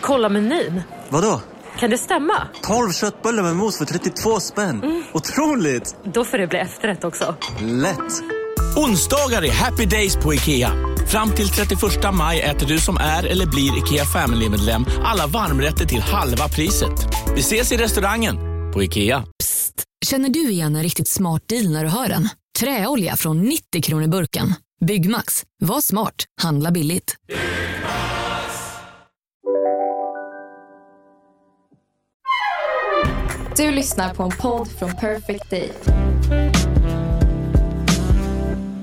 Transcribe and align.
Kolla 0.00 0.28
menyn. 0.28 0.82
Vadå? 1.08 1.40
Kan 1.78 1.90
det 1.90 1.98
stämma? 1.98 2.48
12 2.62 2.92
köttbullar 2.92 3.42
med 3.42 3.56
mos 3.56 3.78
för 3.78 3.84
32 3.84 4.40
spänn. 4.40 5.04
Otroligt! 5.12 5.96
Då 6.04 6.24
får 6.24 6.38
det 6.38 6.46
bli 6.46 6.58
efterrätt 6.58 7.04
också. 7.04 7.34
Lätt! 7.60 8.22
Onsdagar 8.76 9.44
är 9.44 9.52
happy 9.52 9.86
days 9.86 10.16
på 10.16 10.34
IKEA. 10.34 10.72
Fram 11.08 11.30
till 11.30 11.48
31 11.48 11.80
maj 12.12 12.40
äter 12.40 12.66
du 12.66 12.78
som 12.78 12.96
är 12.96 13.26
eller 13.26 13.46
blir 13.46 13.78
IKEA 13.78 14.04
Family-medlem 14.04 14.84
alla 15.04 15.26
varmrätter 15.26 15.86
till 15.86 16.00
halva 16.00 16.48
priset. 16.48 16.92
Vi 17.34 17.40
ses 17.40 17.72
i 17.72 17.76
restaurangen 17.76 18.36
på 18.74 18.82
IKEA. 18.82 19.24
Känner 20.06 20.28
du 20.28 20.50
igen 20.50 20.76
en 20.76 20.82
riktigt 20.82 21.08
smart 21.08 21.42
deal 21.48 21.72
när 21.72 21.84
du 21.84 21.90
hör 21.90 22.08
den? 22.08 22.28
Träolja 22.58 23.16
från 23.16 23.42
90 23.42 23.82
kronor 23.82 24.06
burken. 24.08 24.54
Byggmax. 24.86 25.44
Var 25.62 25.80
smart. 25.80 26.14
Handla 26.42 26.70
billigt. 26.70 27.16
Du 33.56 33.70
lyssnar 33.70 34.14
på 34.14 34.22
en 34.22 34.30
podd 34.30 34.68
från 34.78 34.92
Perfect 34.96 35.50
Day. 35.50 35.72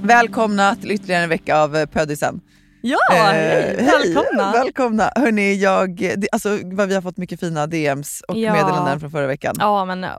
Välkomna 0.01 0.75
till 0.75 0.91
ytterligare 0.91 1.23
en 1.23 1.29
vecka 1.29 1.57
av 1.57 1.75
eh, 1.75 1.85
Pödisen. 1.85 2.41
Ja, 2.81 2.97
Eh, 3.13 3.17
hej. 3.23 3.75
Välkomna. 3.85 4.51
Välkomna. 4.51 5.11
Hörni, 5.15 5.55
jag, 5.55 5.95
det, 6.17 6.27
alltså, 6.31 6.59
vad 6.63 6.87
vi 6.87 6.95
har 6.95 7.01
fått 7.01 7.17
mycket 7.17 7.39
fina 7.39 7.67
DMs 7.67 8.21
och 8.27 8.37
Ja. 8.37 8.53
meddelanden 8.53 8.99
från 8.99 9.11
förra 9.11 9.27
veckan. 9.27 9.55
Ja, 9.59 9.85
men 9.85 10.03
eh, 10.03 10.09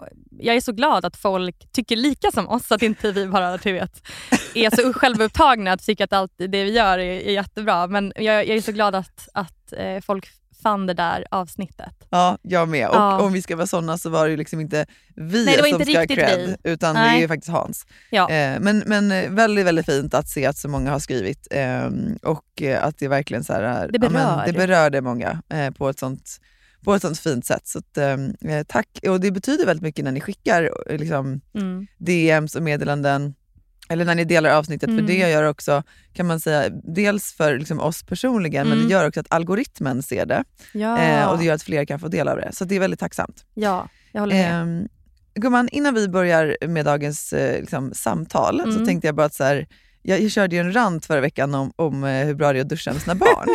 jag 0.41 0.57
är 0.57 0.60
så 0.60 0.73
glad 0.73 1.05
att 1.05 1.16
folk 1.16 1.73
tycker 1.73 1.96
lika 1.96 2.30
som 2.30 2.49
oss, 2.49 2.73
att 2.73 2.83
inte 2.83 3.12
vi 3.12 3.27
bara 3.27 3.57
du 3.57 3.73
vet, 3.73 4.02
är 4.55 4.77
så 4.77 4.93
självupptagna 4.93 5.73
att 5.73 5.83
tycka 5.87 6.05
att 6.05 6.12
allt 6.12 6.33
det 6.38 6.46
vi 6.65 6.73
gör 6.73 6.99
är, 6.99 7.21
är 7.21 7.33
jättebra. 7.33 7.87
Men 7.87 8.12
jag, 8.16 8.24
jag 8.49 8.57
är 8.57 8.60
så 8.60 8.73
glad 8.73 8.95
att, 8.95 9.29
att 9.35 9.73
eh, 9.73 10.01
folk 10.07 10.29
fann 10.62 10.86
det 10.86 10.94
där 10.94 11.24
avsnittet. 11.30 11.94
Ja, 12.10 12.38
jag 12.42 12.68
med. 12.68 12.88
Och 12.88 12.94
Ja. 12.94 13.20
om 13.20 13.32
vi 13.32 13.42
ska 13.42 13.56
vara 13.56 13.66
såna 13.66 13.98
så 13.98 14.10
var 14.10 14.24
det 14.24 14.30
ju 14.30 14.37
liksom 14.37 14.60
inte 14.60 14.87
vi 15.15 15.45
Nej, 15.45 15.56
det 15.56 15.62
som 15.62 15.66
inte 15.73 15.84
ska 15.84 15.98
ha 15.98 16.06
cred, 16.06 16.56
vi. 16.62 16.70
utan 16.73 16.95
det 16.95 17.00
Nej. 17.00 17.16
är 17.16 17.20
ju 17.20 17.28
faktiskt 17.28 17.50
Hans. 17.52 17.87
Ja. 18.10 18.30
Eh, 18.30 18.60
men, 18.60 18.82
men 18.87 19.12
eh, 19.12 19.30
väldigt, 19.30 19.66
väldigt 19.66 19.87
fint 19.87 20.15
att 20.15 20.28
se 20.28 20.46
att 20.46 20.56
så 20.56 20.68
många 20.68 20.90
har 20.90 20.98
skrivit 20.98 21.48
eh, 21.50 21.88
och 22.23 22.62
eh, 22.62 22.84
att 22.84 22.98
det 22.98 23.09
verkligen 23.09 23.45
så 23.45 23.52
här 23.52 23.62
är, 23.62 23.88
Det 23.92 23.98
berör. 23.98 24.12
Ja, 24.20 24.37
men, 24.37 24.46
det 24.46 24.52
berörde 24.52 25.00
många 25.00 25.42
eh, 25.48 25.70
på, 25.70 25.88
ett 25.88 25.98
sånt, 25.98 26.30
på 26.84 26.95
ett 26.95 27.02
sånt 27.02 27.18
fint 27.18 27.46
sätt. 27.46 27.66
Så 27.66 27.78
att, 27.78 27.98
eh, 27.98 28.16
tack. 28.66 28.88
Och 29.09 29.20
det 29.20 29.30
betyder 29.30 29.66
väldigt 29.66 29.82
mycket 29.82 30.04
när 30.04 30.12
ni 30.12 30.20
skickar 30.20 30.70
eh, 30.90 30.98
liksom, 30.98 31.40
Mm. 31.54 31.87
DMs 31.98 32.54
och 32.56 32.62
meddelanden 32.62 33.34
eller 33.88 34.04
när 34.04 34.14
ni 34.14 34.24
delar 34.24 34.50
avsnittet, 34.50 34.88
Mm. 34.88 34.98
för 35.00 35.06
det 35.06 35.18
gör 35.30 35.42
också, 35.42 35.82
kan 36.12 36.26
man 36.26 36.40
säga, 36.40 36.68
dels 36.84 37.32
för 37.32 37.58
liksom 37.58 37.80
oss 37.80 38.02
personligen, 38.02 38.68
men 38.68 38.76
Mm. 38.78 38.88
det 38.88 38.92
gör 38.94 39.08
också 39.08 39.20
att 39.20 39.26
algoritmen 39.32 40.02
ser 40.02 40.26
det. 40.26 40.44
Ja. 40.72 40.98
Eh, 40.98 41.26
och 41.30 41.38
det 41.38 41.44
gör 41.44 41.54
att 41.54 41.62
fler 41.62 41.84
kan 41.84 41.98
få 42.00 42.09
del 42.09 42.28
av 42.28 42.36
det. 42.36 42.50
Så 42.52 42.64
det 42.64 42.76
är 42.76 42.80
väldigt 42.80 43.00
tacksamt. 43.00 43.44
ja, 43.54 43.88
jag 44.12 44.20
håller 44.20 44.34
med. 44.34 44.82
Eh, 44.82 44.86
gumman, 45.34 45.68
innan 45.72 45.94
vi 45.94 46.09
börjar 46.09 46.56
med 46.68 46.84
dagens 46.84 47.32
eh, 47.32 47.60
liksom, 47.60 47.92
samtal 47.94 48.60
så 48.64 48.70
Mm. 48.70 48.86
tänkte 48.86 49.09
jag 49.09 49.14
bara 49.14 49.26
att 49.26 49.34
så 49.34 49.44
här, 49.44 49.66
jag, 50.02 50.30
körde 50.30 50.57
ju 50.57 50.60
en 50.60 50.73
rant 50.74 51.07
förra 51.07 51.21
veckan 51.21 51.54
om, 51.54 51.73
om 51.77 52.04
eh, 52.04 52.27
hur 52.27 52.35
bra 52.35 52.52
det 52.52 52.59
är 52.59 52.60
att 52.63 52.68
duscha 52.68 52.93
med 52.93 53.02
sina 53.02 53.15
barn. 53.15 53.49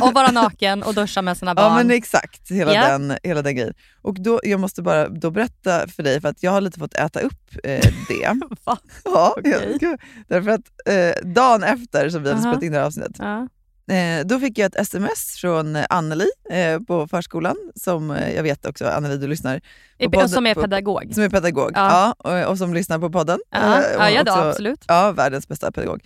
Och 0.02 0.14
vara 0.14 0.30
naken 0.30 0.82
och 0.82 0.94
duscha 0.94 1.22
med 1.22 1.36
sina 1.38 1.54
barn. 1.54 1.66
ja 1.70 1.76
men 1.76 1.90
exakt, 1.90 2.50
hela, 2.50 2.74
Ja. 2.74 2.88
den, 2.88 3.16
hela 3.22 3.42
den 3.42 3.56
grejen. 3.56 3.74
Och 4.02 4.14
då, 4.22 4.40
jag 4.42 4.60
måste 4.60 4.82
bara 4.82 5.08
då 5.08 5.30
berätta 5.30 5.88
för 5.88 6.02
dig, 6.02 6.20
för 6.20 6.28
att 6.28 6.42
jag 6.42 6.50
har 6.50 6.60
lite 6.60 6.78
fått 6.78 6.94
äta 6.94 7.20
upp 7.20 7.50
eh, 7.64 7.80
det. 8.08 8.40
Va? 8.64 8.78
ja, 9.04 9.34
Okej. 9.38 9.78
jag, 9.80 10.00
därför 10.28 10.50
att 10.50 10.60
eh, 10.86 11.28
dagen 11.28 11.62
efter 11.62 12.08
som 12.10 12.22
vi 12.22 12.28
hade 12.28 12.40
Aha. 12.40 12.50
spelat 12.52 12.62
in 12.62 12.72
det 12.72 12.78
här 12.78 12.86
avsnittet, 12.86 13.16
Ja. 13.18 13.48
Eh, 13.90 14.26
då 14.26 14.38
fick 14.40 14.58
jag 14.58 14.66
ett 14.66 14.76
sms 14.80 15.36
från 15.40 15.76
Anneli 15.90 16.26
eh, 16.50 16.80
på 16.80 17.08
förskolan, 17.08 17.56
som 17.74 18.10
eh, 18.10 18.34
jag 18.34 18.42
vet 18.42 18.66
också, 18.66 18.86
Anneli 18.86 19.16
du 19.16 19.26
lyssnar 19.28 19.60
på 20.04 20.10
podden- 20.10 20.28
Som 20.28 20.46
är 20.46 20.54
på- 20.54 20.60
pedagog. 20.60 21.10
som 21.14 21.22
är 21.22 21.28
pedagog 21.28 21.70
Ja. 21.74 22.14
ja. 22.24 22.40
och, 22.44 22.50
och 22.50 22.58
som 22.58 22.74
lyssnar 22.74 22.98
på 22.98 23.10
podden. 23.10 23.38
Ja, 23.50 23.78
Eh, 23.78 23.84
ja, 23.98 24.10
ja 24.10 24.24
då, 24.24 24.32
absolut. 24.32 24.84
Ja, 24.88 25.12
världens 25.12 25.48
bästa 25.48 25.72
pedagog. 25.72 26.00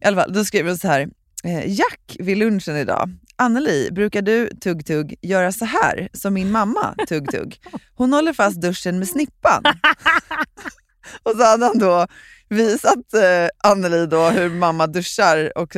I 0.00 0.04
alla 0.04 0.16
fall, 0.22 0.32
då 0.32 0.44
skrev 0.44 0.66
hon 0.66 0.78
så 0.78 0.88
här. 0.88 1.08
Eh, 1.44 1.70
Jack 1.70 2.16
vid 2.18 2.38
lunchen 2.38 2.76
idag. 2.76 3.10
Anneli, 3.36 3.88
brukar 3.92 4.22
du 4.22 4.50
tugg 4.50 4.86
tugg 4.86 5.14
göra 5.22 5.52
så 5.52 5.64
här 5.64 6.08
som 6.12 6.34
min 6.34 6.50
mamma 6.50 6.94
tugg 7.08 7.30
tugg? 7.30 7.60
Hon 7.94 8.12
håller 8.12 8.32
fast 8.32 8.60
duschen 8.60 8.98
med 8.98 9.08
snippan. 9.08 9.62
och 11.22 11.32
så 11.36 11.44
hade 11.44 11.64
han 11.66 11.78
då 11.78 12.06
visat 12.52 13.14
eh, 13.14 13.70
Anneli 13.70 14.06
då 14.06 14.24
hur 14.24 14.50
mamma 14.50 14.86
duschar 14.86 15.58
och 15.58 15.76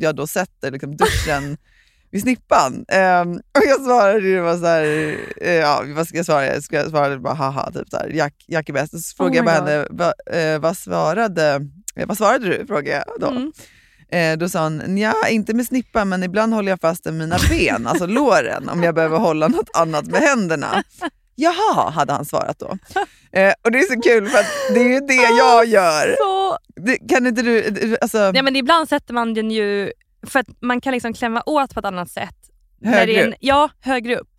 jag 0.00 0.16
då 0.16 0.26
sätter 0.26 0.70
liksom 0.70 0.96
duschen 0.96 1.56
vid 2.10 2.22
snippan. 2.22 2.84
Ehm, 2.88 3.32
och 3.32 3.64
jag 3.68 3.80
svarade 3.80 4.28
ju 4.28 4.42
bara 4.42 4.58
så 4.58 4.66
här, 4.66 5.16
eh, 5.40 5.52
ja 5.54 5.84
vad 5.86 6.08
ska 6.08 6.16
jag 6.16 6.26
svara? 6.26 6.46
Jag 6.46 6.62
ska 6.62 6.90
svara 6.90 7.18
bara 7.18 7.34
haha, 7.34 7.72
typ 7.72 7.90
så 7.90 7.96
här, 7.96 8.08
Jack, 8.08 8.34
Jack 8.46 8.68
är 8.68 8.72
bäst. 8.72 9.04
Så 9.04 9.16
frågade 9.16 9.40
Oh 9.40 9.54
jag 9.54 9.62
henne, 9.62 9.86
va, 9.90 10.12
eh, 10.32 10.58
vad, 10.58 10.76
svarade, 10.76 11.66
eh, 11.96 12.06
vad 12.06 12.16
svarade 12.16 12.46
du? 12.46 12.66
Frågade 12.66 13.04
jag 13.06 13.20
då. 13.20 13.28
Mm. 13.30 13.52
Då 14.38 14.48
sa 14.48 14.62
hon, 14.62 14.98
ja 14.98 15.28
inte 15.28 15.54
med 15.54 15.66
snippan 15.66 16.08
men 16.08 16.22
ibland 16.22 16.54
håller 16.54 16.72
jag 16.72 16.80
fast 16.80 17.04
med 17.04 17.14
mina 17.14 17.36
ben, 17.50 17.86
alltså 17.86 18.06
låren, 18.06 18.68
om 18.68 18.82
jag 18.82 18.94
behöver 18.94 19.18
hålla 19.18 19.48
något 19.48 19.70
annat 19.74 20.06
med 20.06 20.20
händerna. 20.20 20.82
Jaha, 21.40 21.90
hade 21.90 22.12
han 22.12 22.24
svarat 22.24 22.58
då. 22.58 22.78
Eh, 23.32 23.52
och 23.62 23.72
det 23.72 23.78
är 23.78 23.94
så 23.94 24.00
kul 24.00 24.28
för 24.28 24.38
att 24.38 24.74
det 24.74 24.80
är 24.80 24.88
ju 24.88 25.00
det 25.00 25.14
jag 25.38 25.66
gör. 25.66 26.16
Så 26.18 26.58
Det, 26.80 26.96
kan 27.08 27.26
inte 27.26 27.42
du, 27.42 27.96
alltså, 28.00 28.18
Ja, 28.34 28.42
men 28.42 28.56
ibland 28.56 28.88
sätter 28.88 29.14
man 29.14 29.34
den 29.34 29.50
ju, 29.50 29.92
för 30.26 30.40
att 30.40 30.46
man 30.60 30.80
kan 30.80 30.92
liksom 30.92 31.12
klämma 31.12 31.42
åt 31.46 31.74
på 31.74 31.80
ett 31.80 31.86
annat 31.86 32.10
sätt. 32.10 32.36
Högre 32.84 33.28
upp? 33.28 33.34
ja, 33.40 33.70
högre 33.80 34.16
upp. 34.16 34.34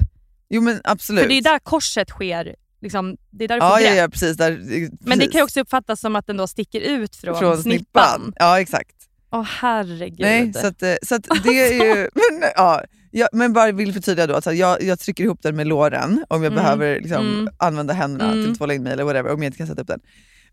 Jo 0.50 0.62
men 0.62 0.82
absolut. 0.84 1.22
För 1.22 1.30
det 1.30 1.38
är 1.38 1.42
där 1.42 1.60
korset 1.60 2.10
sker. 2.10 2.56
Liksom, 2.82 3.18
det 3.30 3.44
är 3.44 3.48
där 3.48 3.56
du 3.56 3.62
får 3.62 3.70
ja, 3.70 3.80
ja, 3.82 3.94
ja, 3.94 4.08
precis. 4.10 4.38
Där, 4.38 4.52
Men 4.52 4.60
det 4.60 5.06
precis. 5.06 5.32
kan 5.32 5.40
ju 5.40 5.44
också 5.44 5.60
uppfattas 5.60 6.00
som 6.02 6.16
att 6.16 6.28
den 6.28 6.38
då 6.38 6.48
sticker 6.48 6.82
ut 6.82 7.16
från, 7.16 7.40
Från 7.40 7.58
snippan. 7.58 8.34
Ja, 8.36 8.60
exakt. 8.60 8.96
Åh 9.32 9.44
herregud. 9.44 10.20
Nej, 10.20 10.54
så, 10.54 10.68
att, 10.68 10.84
eh, 10.84 10.94
så 11.04 11.16
att 11.16 11.28
det 11.44 11.50
är 11.50 11.74
ju... 11.74 11.96
Men, 12.14 12.50
ja, 12.56 12.84
jag, 13.12 13.30
men 13.32 13.54
bara 13.54 13.72
vill 13.72 13.94
förtydliga 13.94 14.28
då, 14.28 14.36
alltså 14.36 14.54
jag, 14.54 14.84
jag 14.84 15.00
trycker 15.00 15.24
ihop 15.24 15.40
den 15.42 15.56
med 15.56 15.68
låren 15.68 16.26
om 16.28 16.44
jag 16.44 16.52
Mm. 16.54 16.64
behöver 16.64 16.96
liksom, 17.00 17.28
Mm. 17.28 17.50
använda 17.58 17.94
händerna 17.94 18.32
Mm. 18.32 18.44
till 18.44 18.52
att 18.52 18.58
tvåla 18.58 18.74
in 18.74 18.84
mig 18.84 18.94
eller 18.94 19.04
whatever, 19.04 19.34
om 19.34 19.44
jag 19.44 19.48
inte 19.50 19.58
kan 19.58 19.68
sätta 19.68 19.82
upp 19.82 19.88
den. 19.88 20.00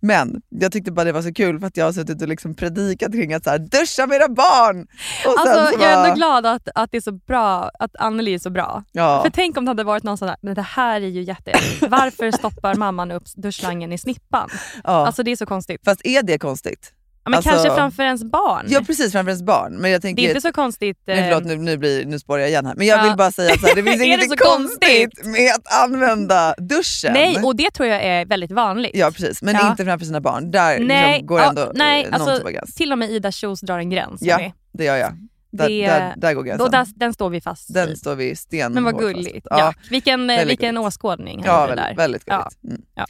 Men 0.00 0.42
jag 0.48 0.72
tyckte 0.72 0.92
bara 0.92 1.04
det 1.04 1.12
var 1.12 1.22
så 1.22 1.32
kul 1.34 1.60
för 1.60 1.66
att 1.66 1.76
jag 1.76 1.84
har 1.84 1.92
suttit 1.92 2.22
och 2.22 2.28
liksom 2.28 2.54
predikat 2.54 3.12
kring 3.12 3.32
att 3.34 3.44
så 3.44 3.50
här, 3.50 3.58
duscha 3.58 4.06
med 4.06 4.16
era 4.16 4.28
barn! 4.28 4.86
Och 5.26 5.38
Alltså, 5.38 5.54
så 5.54 5.82
jag 5.82 5.90
är 5.90 5.96
bara- 5.96 6.04
ändå 6.04 6.14
glad 6.14 6.46
att, 6.46 6.68
att 6.74 6.90
det 6.90 6.96
är 6.96 7.00
så 7.00 7.12
bra, 7.12 7.70
att 7.78 7.96
Anneli 7.98 8.34
är 8.34 8.38
så 8.38 8.50
bra. 8.50 8.84
Ja. 8.92 9.22
För 9.22 9.30
tänk 9.30 9.56
om 9.56 9.64
det 9.64 9.70
hade 9.70 9.84
varit 9.84 10.02
någon 10.04 10.18
sån 10.18 10.28
där, 10.28 10.36
men 10.42 10.54
det 10.54 10.62
här 10.62 11.00
är 11.00 11.06
ju 11.06 11.22
jätte... 11.22 11.52
Varför 11.88 12.30
stoppar 12.30 12.74
mamman 12.74 13.10
upp 13.10 13.22
duschslangen 13.36 13.92
i 13.92 13.98
snippan? 13.98 14.48
ja. 14.84 15.06
Alltså 15.06 15.22
det 15.22 15.30
är 15.30 15.36
så 15.36 15.46
konstigt. 15.46 15.80
Fast 15.84 16.00
är 16.04 16.22
det 16.22 16.38
konstigt? 16.38 16.92
Ja, 17.28 17.30
men 17.30 17.36
alltså- 17.36 17.50
kanske 17.50 17.74
framför 17.74 18.02
ens 18.02 18.24
barn. 18.24 18.66
Ja 18.68 18.80
precis, 18.86 19.12
framför 19.12 19.30
ens 19.30 19.42
barn. 19.42 19.72
Men 19.74 19.90
jag 19.90 20.00
det 20.00 20.02
tänker, 20.02 20.22
är 20.22 20.28
inte 20.28 20.40
så 20.40 20.52
konstigt. 20.52 20.98
Nej, 21.06 21.18
eh, 21.18 21.24
förlåt, 21.24 21.44
nu, 21.44 21.56
nu, 21.56 21.76
blir, 21.76 22.04
nu 22.06 22.18
spårar 22.18 22.38
jag 22.40 22.48
igen 22.48 22.66
här. 22.66 22.74
Men 22.74 22.86
jag 22.86 22.98
Ja. 22.98 23.02
vill 23.08 23.16
bara 23.16 23.30
säga 23.32 23.52
att 23.52 23.60
det 23.62 23.82
finns 23.82 23.86
Är 23.94 23.98
det 23.98 24.04
inget 24.04 24.30
så 24.30 24.36
konstigt 24.36 25.24
med 25.24 25.50
att 25.54 25.82
använda 25.84 26.54
duschen. 26.58 27.12
Nej, 27.12 27.42
och 27.44 27.56
det 27.56 27.70
tror 27.70 27.88
jag 27.88 28.02
är 28.02 28.26
väldigt 28.26 28.52
vanligt. 28.52 28.90
Ja 28.94 29.10
precis, 29.10 29.42
men 29.42 29.54
Ja. 29.54 29.70
inte 29.70 29.84
framför 29.84 30.06
sina 30.06 30.20
barn. 30.20 30.50
Där 30.50 30.78
Nej, 30.78 31.12
liksom 31.12 31.26
går 31.26 31.40
ja, 31.40 31.48
ändå 31.48 31.72
nej, 31.74 32.04
eh, 32.04 32.10
någon 32.10 32.20
alltså, 32.20 32.36
typ 32.36 32.44
av 32.46 32.50
gräns. 32.52 32.74
Till 32.74 32.92
och 32.92 32.98
med 32.98 33.10
Ida 33.10 33.32
Kjos 33.32 33.60
drar 33.60 33.78
en 33.78 33.90
gräns. 33.90 34.22
Ja, 34.22 34.52
det 34.72 34.84
gör 34.84 34.96
jag. 34.96 35.12
Där, 35.52 35.68
Det- 35.68 35.86
där, 35.86 36.14
där 36.16 36.34
går 36.34 36.42
gränsen. 36.42 36.64
Då, 36.64 36.70
där, 36.70 36.86
den 36.96 37.12
står 37.14 37.30
vi 37.30 37.40
fast 37.40 37.74
Den 37.74 37.96
står 37.96 38.14
vi 38.14 38.36
sten 38.36 38.72
Men 38.72 38.84
vad 38.84 38.98
gulligt. 38.98 39.46
fast. 39.48 39.60
Ja. 39.60 39.74
Vilken, 39.90 40.30
eh, 40.30 40.44
vilken 40.46 40.78
åskådning. 40.78 41.42
ja 41.44 41.60
väldigt, 41.66 41.76
där. 41.84 41.94
väldigt 41.94 42.22
Ja. 42.26 42.36
gulligt. 42.62 42.64
Mm. 42.64 42.82
Ja. 42.94 43.06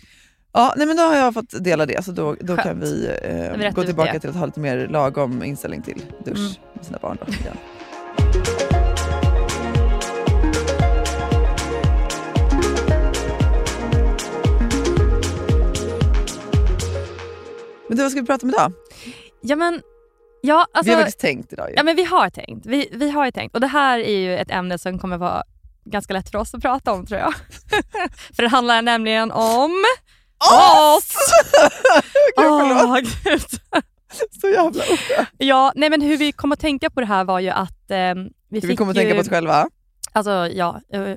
Ja, 0.53 0.75
nej, 0.76 0.86
men 0.86 0.97
då 0.97 1.03
har 1.03 1.16
jag 1.16 1.34
fått 1.34 1.64
dela 1.64 1.86
det, 1.86 2.04
så 2.04 2.12
då, 2.12 2.36
då 2.41 2.56
Skönt. 2.56 2.62
kan 2.62 2.81
vi 2.81 3.06
eh, 3.22 3.72
gå 3.72 3.84
tillbaka 3.84 4.12
det. 4.12 4.20
till 4.20 4.31
att 4.31 4.36
ha 4.36 4.47
lite 4.47 4.60
mer 4.60 4.88
lagom 4.88 5.42
inställning 5.42 5.82
till 5.82 6.03
dusch 6.25 6.38
Mm. 6.38 6.50
med 6.75 6.84
sina 6.84 6.98
barn. 6.98 7.19
Då, 7.26 7.32
igen. 7.32 7.56
Men 17.89 17.97
du, 17.97 18.03
vad 18.03 18.12
ska 18.12 18.21
vi 18.21 18.27
prata 18.27 18.47
om 18.47 18.50
idag? 18.50 18.72
Ja, 19.41 19.56
men, 19.56 19.83
ja, 20.41 20.66
alltså, 20.72 20.91
vi 20.91 20.95
har 20.95 21.00
faktiskt 21.03 21.21
tänkt 21.21 21.53
idag. 21.53 21.68
ju. 21.71 21.74
ja, 21.77 21.83
men 21.83 21.97
vi 21.97 22.04
har 22.04 22.30
tänkt. 22.30 22.66
Vi, 22.66 22.89
vi 22.92 23.10
har 23.10 23.30
tänkt. 23.30 23.54
Och 23.54 23.60
det 23.60 23.66
här 23.66 23.98
är 23.98 24.18
ju 24.18 24.39
ett 24.39 24.50
ämne 24.50 24.78
som 24.78 24.98
kommer 24.98 25.16
vara 25.18 25.42
ganska 25.84 26.12
lätt 26.12 26.30
för 26.30 26.39
oss 26.39 26.54
att 26.54 26.62
prata 26.62 26.92
om 26.92 27.06
tror 27.06 27.21
jag. 27.21 27.34
för 28.36 28.42
det 28.42 28.48
handlar 28.48 28.83
nämligen 28.83 29.30
om 29.30 29.84
oss! 30.38 31.16
Gud. 32.36 32.46
Åh, 32.46 32.98
gud. 33.24 33.42
Så 34.40 34.48
jävla 34.48 34.82
oskön. 34.82 35.26
Ja, 35.38 35.72
nej 35.74 35.90
men 35.90 36.00
hur 36.00 36.16
vi 36.16 36.32
kom 36.32 36.52
att 36.52 36.60
tänka 36.60 36.90
på 36.90 37.00
det 37.00 37.06
här 37.06 37.24
var 37.24 37.40
ju 37.40 37.48
att 37.50 37.90
eh, 37.90 38.14
vi 38.48 38.60
Vi 38.60 38.76
kommer 38.76 38.90
att 38.90 38.96
ju, 38.96 39.00
tänka 39.00 39.14
på 39.14 39.20
oss 39.20 39.28
själva. 39.28 39.68
Alltså 40.12 40.30
ja, 40.52 40.80
eh, 40.92 41.14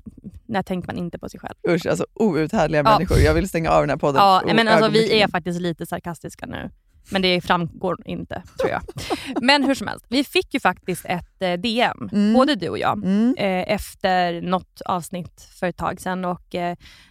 när 0.48 0.64
tänker 0.64 0.88
man 0.88 0.98
inte 0.98 1.20
på 1.20 1.30
sig 1.30 1.40
själv? 1.40 1.54
Usch, 1.70 1.86
alltså 1.86 2.06
outhärdliga 2.14 2.82
Ja. 2.86 2.92
människor. 2.98 3.18
Jag 3.20 3.34
vill 3.34 3.50
stänga 3.50 3.70
av 3.70 3.82
den 3.82 3.90
här 3.90 3.98
podden 3.98 4.22
Ja, 4.22 4.42
men 4.54 4.68
alltså 4.68 4.90
vi 4.92 5.22
är 5.22 5.28
faktiskt 5.28 5.62
lite 5.62 5.86
sarkastiska 5.86 6.46
nu. 6.46 6.70
Men 7.10 7.22
det 7.22 7.42
framgår 7.42 7.98
inte 8.06 8.44
tror 8.60 8.72
jag. 8.72 8.82
Men 9.44 9.64
hur 9.64 9.76
som 9.76 9.88
helst, 9.88 10.06
vi 10.10 10.24
fick 10.24 10.54
ju 10.54 10.60
faktiskt 10.60 11.06
ett 11.06 11.42
eh, 11.42 11.54
DM, 11.54 12.10
Mm. 12.12 12.34
både 12.34 12.56
du 12.56 12.70
och 12.70 12.78
jag, 12.78 12.98
Mm. 12.98 13.36
eh, 13.38 13.74
efter 13.74 14.42
något 14.42 14.82
avsnitt 14.86 15.48
för 15.60 15.68
ett 15.68 15.78
tag 15.78 16.02
sedan 16.02 16.26
och 16.26 16.56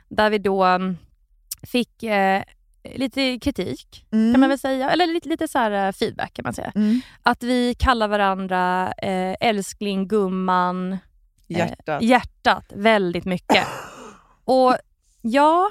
där 0.09 0.31
vi 0.31 0.39
då 0.39 0.65
mm, 0.65 0.97
fick 1.63 2.03
eh, 2.03 2.43
lite 2.95 3.39
kritik 3.39 4.07
Mm. 4.13 4.33
kan 4.35 4.41
man 4.41 4.49
väl 4.49 4.59
säga, 4.59 4.91
eller 4.91 5.07
lite, 5.07 5.29
lite 5.29 5.49
så 5.49 5.59
här 5.59 5.87
eh, 5.87 5.93
feedback 5.93 6.35
kan 6.35 6.43
man 6.43 6.55
säga. 6.55 6.73
Mm. 6.75 7.01
Att 7.23 7.43
vi 7.43 7.75
kallar 7.79 8.09
varandra 8.09 8.93
eh, 8.93 9.37
älskling, 9.41 10.09
gumman, 10.09 10.99
Hjärtat. 11.47 12.03
eh, 12.03 12.09
hjärtat 12.09 12.73
väldigt 12.77 13.25
mycket. 13.25 13.67
Och 14.45 14.77
ja, 15.21 15.71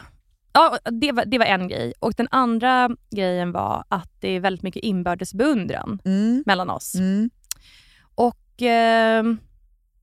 ja 0.53 0.77
det, 0.91 1.11
var, 1.11 1.25
det 1.25 1.37
var 1.37 1.45
en 1.45 1.67
grej. 1.67 1.93
Och 1.99 2.13
den 2.17 2.27
andra 2.31 2.89
grejen 3.15 3.51
var 3.51 3.83
att 3.87 4.11
det 4.19 4.29
är 4.29 4.39
väldigt 4.39 4.63
mycket 4.63 4.83
inbördes 4.83 5.33
beundran 5.33 5.99
Mm. 6.05 6.43
mellan 6.45 6.69
oss. 6.69 6.95
Mm. 6.95 7.29
Och 8.15 8.61
eh, 8.61 9.23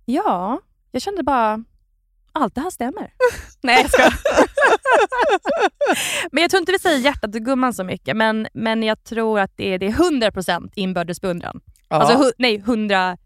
ja, 0.04 0.60
jag 0.92 1.02
kände 1.02 1.22
bara, 1.22 1.64
allt 2.36 2.54
det 2.54 2.60
här 2.60 2.70
stämmer. 2.70 3.12
Nej 3.62 3.82
jag 3.82 3.90
skojar. 3.90 4.14
Men 6.32 6.42
jag 6.42 6.50
tror 6.50 6.60
inte 6.60 6.72
vi 6.72 6.78
säger 6.78 6.98
hjärtat 6.98 7.34
och 7.34 7.40
gumman 7.40 7.74
så 7.74 7.84
mycket, 7.84 8.16
men, 8.16 8.46
men 8.54 8.82
jag 8.82 9.04
tror 9.04 9.40
att 9.40 9.52
det 9.56 9.74
är, 9.74 9.78
det 9.78 9.86
är 9.86 9.90
100% 9.92 10.70
inbördes 10.74 11.20
beundran. 11.20 11.60
Ja. 11.88 11.96
Alltså 11.96 12.16
hu- 12.18 12.32
nej, 12.38 12.58
110%. 12.60 13.16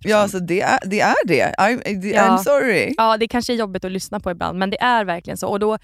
ja, 0.00 0.16
alltså 0.16 0.38
det 0.38 0.60
är 0.60 0.78
det. 0.86 1.00
Är 1.00 1.26
det. 1.26 1.54
I'm, 1.58 2.00
det- 2.00 2.08
Ja. 2.08 2.22
I'm 2.22 2.38
sorry. 2.38 2.94
Ja, 2.96 3.16
det 3.16 3.28
kanske 3.28 3.52
är 3.52 3.56
jobbigt 3.56 3.84
att 3.84 3.92
lyssna 3.92 4.20
på 4.20 4.30
ibland, 4.30 4.58
men 4.58 4.70
det 4.70 4.82
är 4.82 5.04
verkligen 5.04 5.36
så. 5.36 5.48
Och 5.48 5.58
då, 5.60 5.78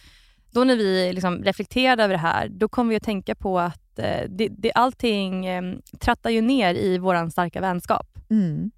då 0.50 0.64
när 0.64 0.76
vi 0.76 1.12
liksom 1.12 1.44
reflekterade 1.44 2.04
över 2.04 2.14
det 2.14 2.20
här, 2.20 2.48
då 2.48 2.68
kom 2.68 2.88
vi 2.88 2.96
att 2.96 3.02
tänka 3.02 3.34
på 3.34 3.58
att 3.58 3.98
eh, 3.98 4.20
det, 4.28 4.48
det, 4.48 4.72
allting 4.74 5.46
eh, 5.46 5.62
trattar 6.00 6.30
ju 6.30 6.40
ner 6.40 6.74
i 6.74 6.98
vår 6.98 7.30
starka 7.30 7.60
vänskap. 7.60 8.06
Mm. 8.30 8.70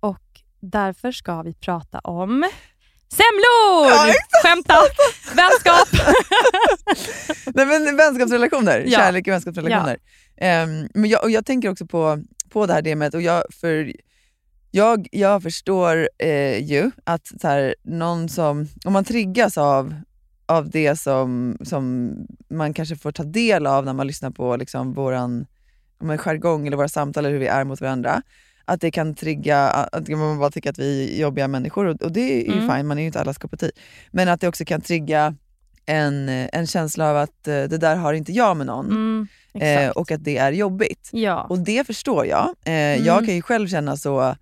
Och 0.00 0.40
därför 0.60 1.12
ska 1.12 1.42
vi 1.42 1.54
prata 1.54 1.98
om 1.98 2.44
semlor! 3.12 3.90
Ja, 3.90 4.14
Skämta! 4.42 4.74
Vänskap! 5.34 5.88
Nej, 7.54 7.66
men 7.66 7.96
vänskapsrelationer, 7.96 8.84
Ja. 8.86 8.98
kärlek 8.98 9.26
och 9.26 9.32
vänskapsrelationer. 9.32 9.98
Ehm, 10.36 10.88
men 10.94 11.10
jag, 11.10 11.24
och 11.24 11.30
jag 11.30 11.46
tänker 11.46 11.70
också 11.70 11.86
på, 11.86 12.22
på 12.50 12.66
det 12.66 12.72
här 12.72 12.82
DMet 12.82 13.14
och 13.14 13.22
jag, 13.22 13.42
för 13.60 13.92
jag, 14.70 15.08
jag 15.12 15.42
förstår 15.42 16.08
eh, 16.18 16.64
ju 16.64 16.90
att 17.04 17.26
så 17.40 17.48
här, 17.48 17.74
någon 17.82 18.28
som, 18.28 18.68
om 18.84 18.92
man 18.92 19.04
triggas 19.04 19.58
av, 19.58 19.94
av 20.46 20.70
det 20.70 20.96
som, 20.96 21.58
som 21.64 22.12
man 22.50 22.74
kanske 22.74 22.96
får 22.96 23.12
ta 23.12 23.22
del 23.22 23.66
av 23.66 23.84
när 23.84 23.92
man 23.92 24.06
lyssnar 24.06 24.30
på 24.30 24.56
liksom, 24.56 25.46
en 26.00 26.18
jargong 26.18 26.66
eller 26.66 26.76
våra 26.76 26.88
samtal 26.88 27.24
eller 27.24 27.32
hur 27.32 27.40
vi 27.40 27.46
är 27.46 27.64
mot 27.64 27.80
varandra. 27.80 28.22
Att 28.68 28.80
det 28.80 28.90
kan 28.90 29.14
trigga, 29.14 29.58
att 29.70 30.08
man 30.08 30.38
bara 30.38 30.50
tycker 30.50 30.70
att 30.70 30.78
vi 30.78 31.14
är 31.16 31.20
jobbiga 31.20 31.48
människor 31.48 31.86
och, 31.86 32.02
och 32.02 32.12
det 32.12 32.20
är 32.20 32.52
ju 32.54 32.58
Mm. 32.62 32.76
fine, 32.76 32.86
man 32.86 32.98
är 32.98 33.02
ju 33.02 33.06
inte 33.06 33.20
allas 33.20 33.38
kopp 33.38 33.58
te. 33.58 33.70
Men 34.10 34.28
att 34.28 34.40
det 34.40 34.48
också 34.48 34.64
kan 34.64 34.80
trigga 34.80 35.34
en, 35.86 36.28
en 36.28 36.66
känsla 36.66 37.10
av 37.10 37.16
att 37.16 37.48
eh, 37.48 37.52
det 37.64 37.78
där 37.78 37.96
har 37.96 38.12
inte 38.12 38.32
jag 38.32 38.56
med 38.56 38.66
någon 38.66 38.86
Mm, 38.90 39.28
eh, 39.84 39.90
och 39.90 40.10
att 40.10 40.24
det 40.24 40.36
är 40.38 40.52
jobbigt. 40.52 41.08
ja. 41.12 41.46
Och 41.50 41.58
det 41.58 41.86
förstår 41.86 42.26
jag. 42.26 42.44
Eh, 42.64 42.72
Mm. 42.72 43.04
Jag 43.04 43.24
kan 43.26 43.34
ju 43.34 43.42
själv 43.42 43.68
känna 43.68 43.96
så, 43.96 44.34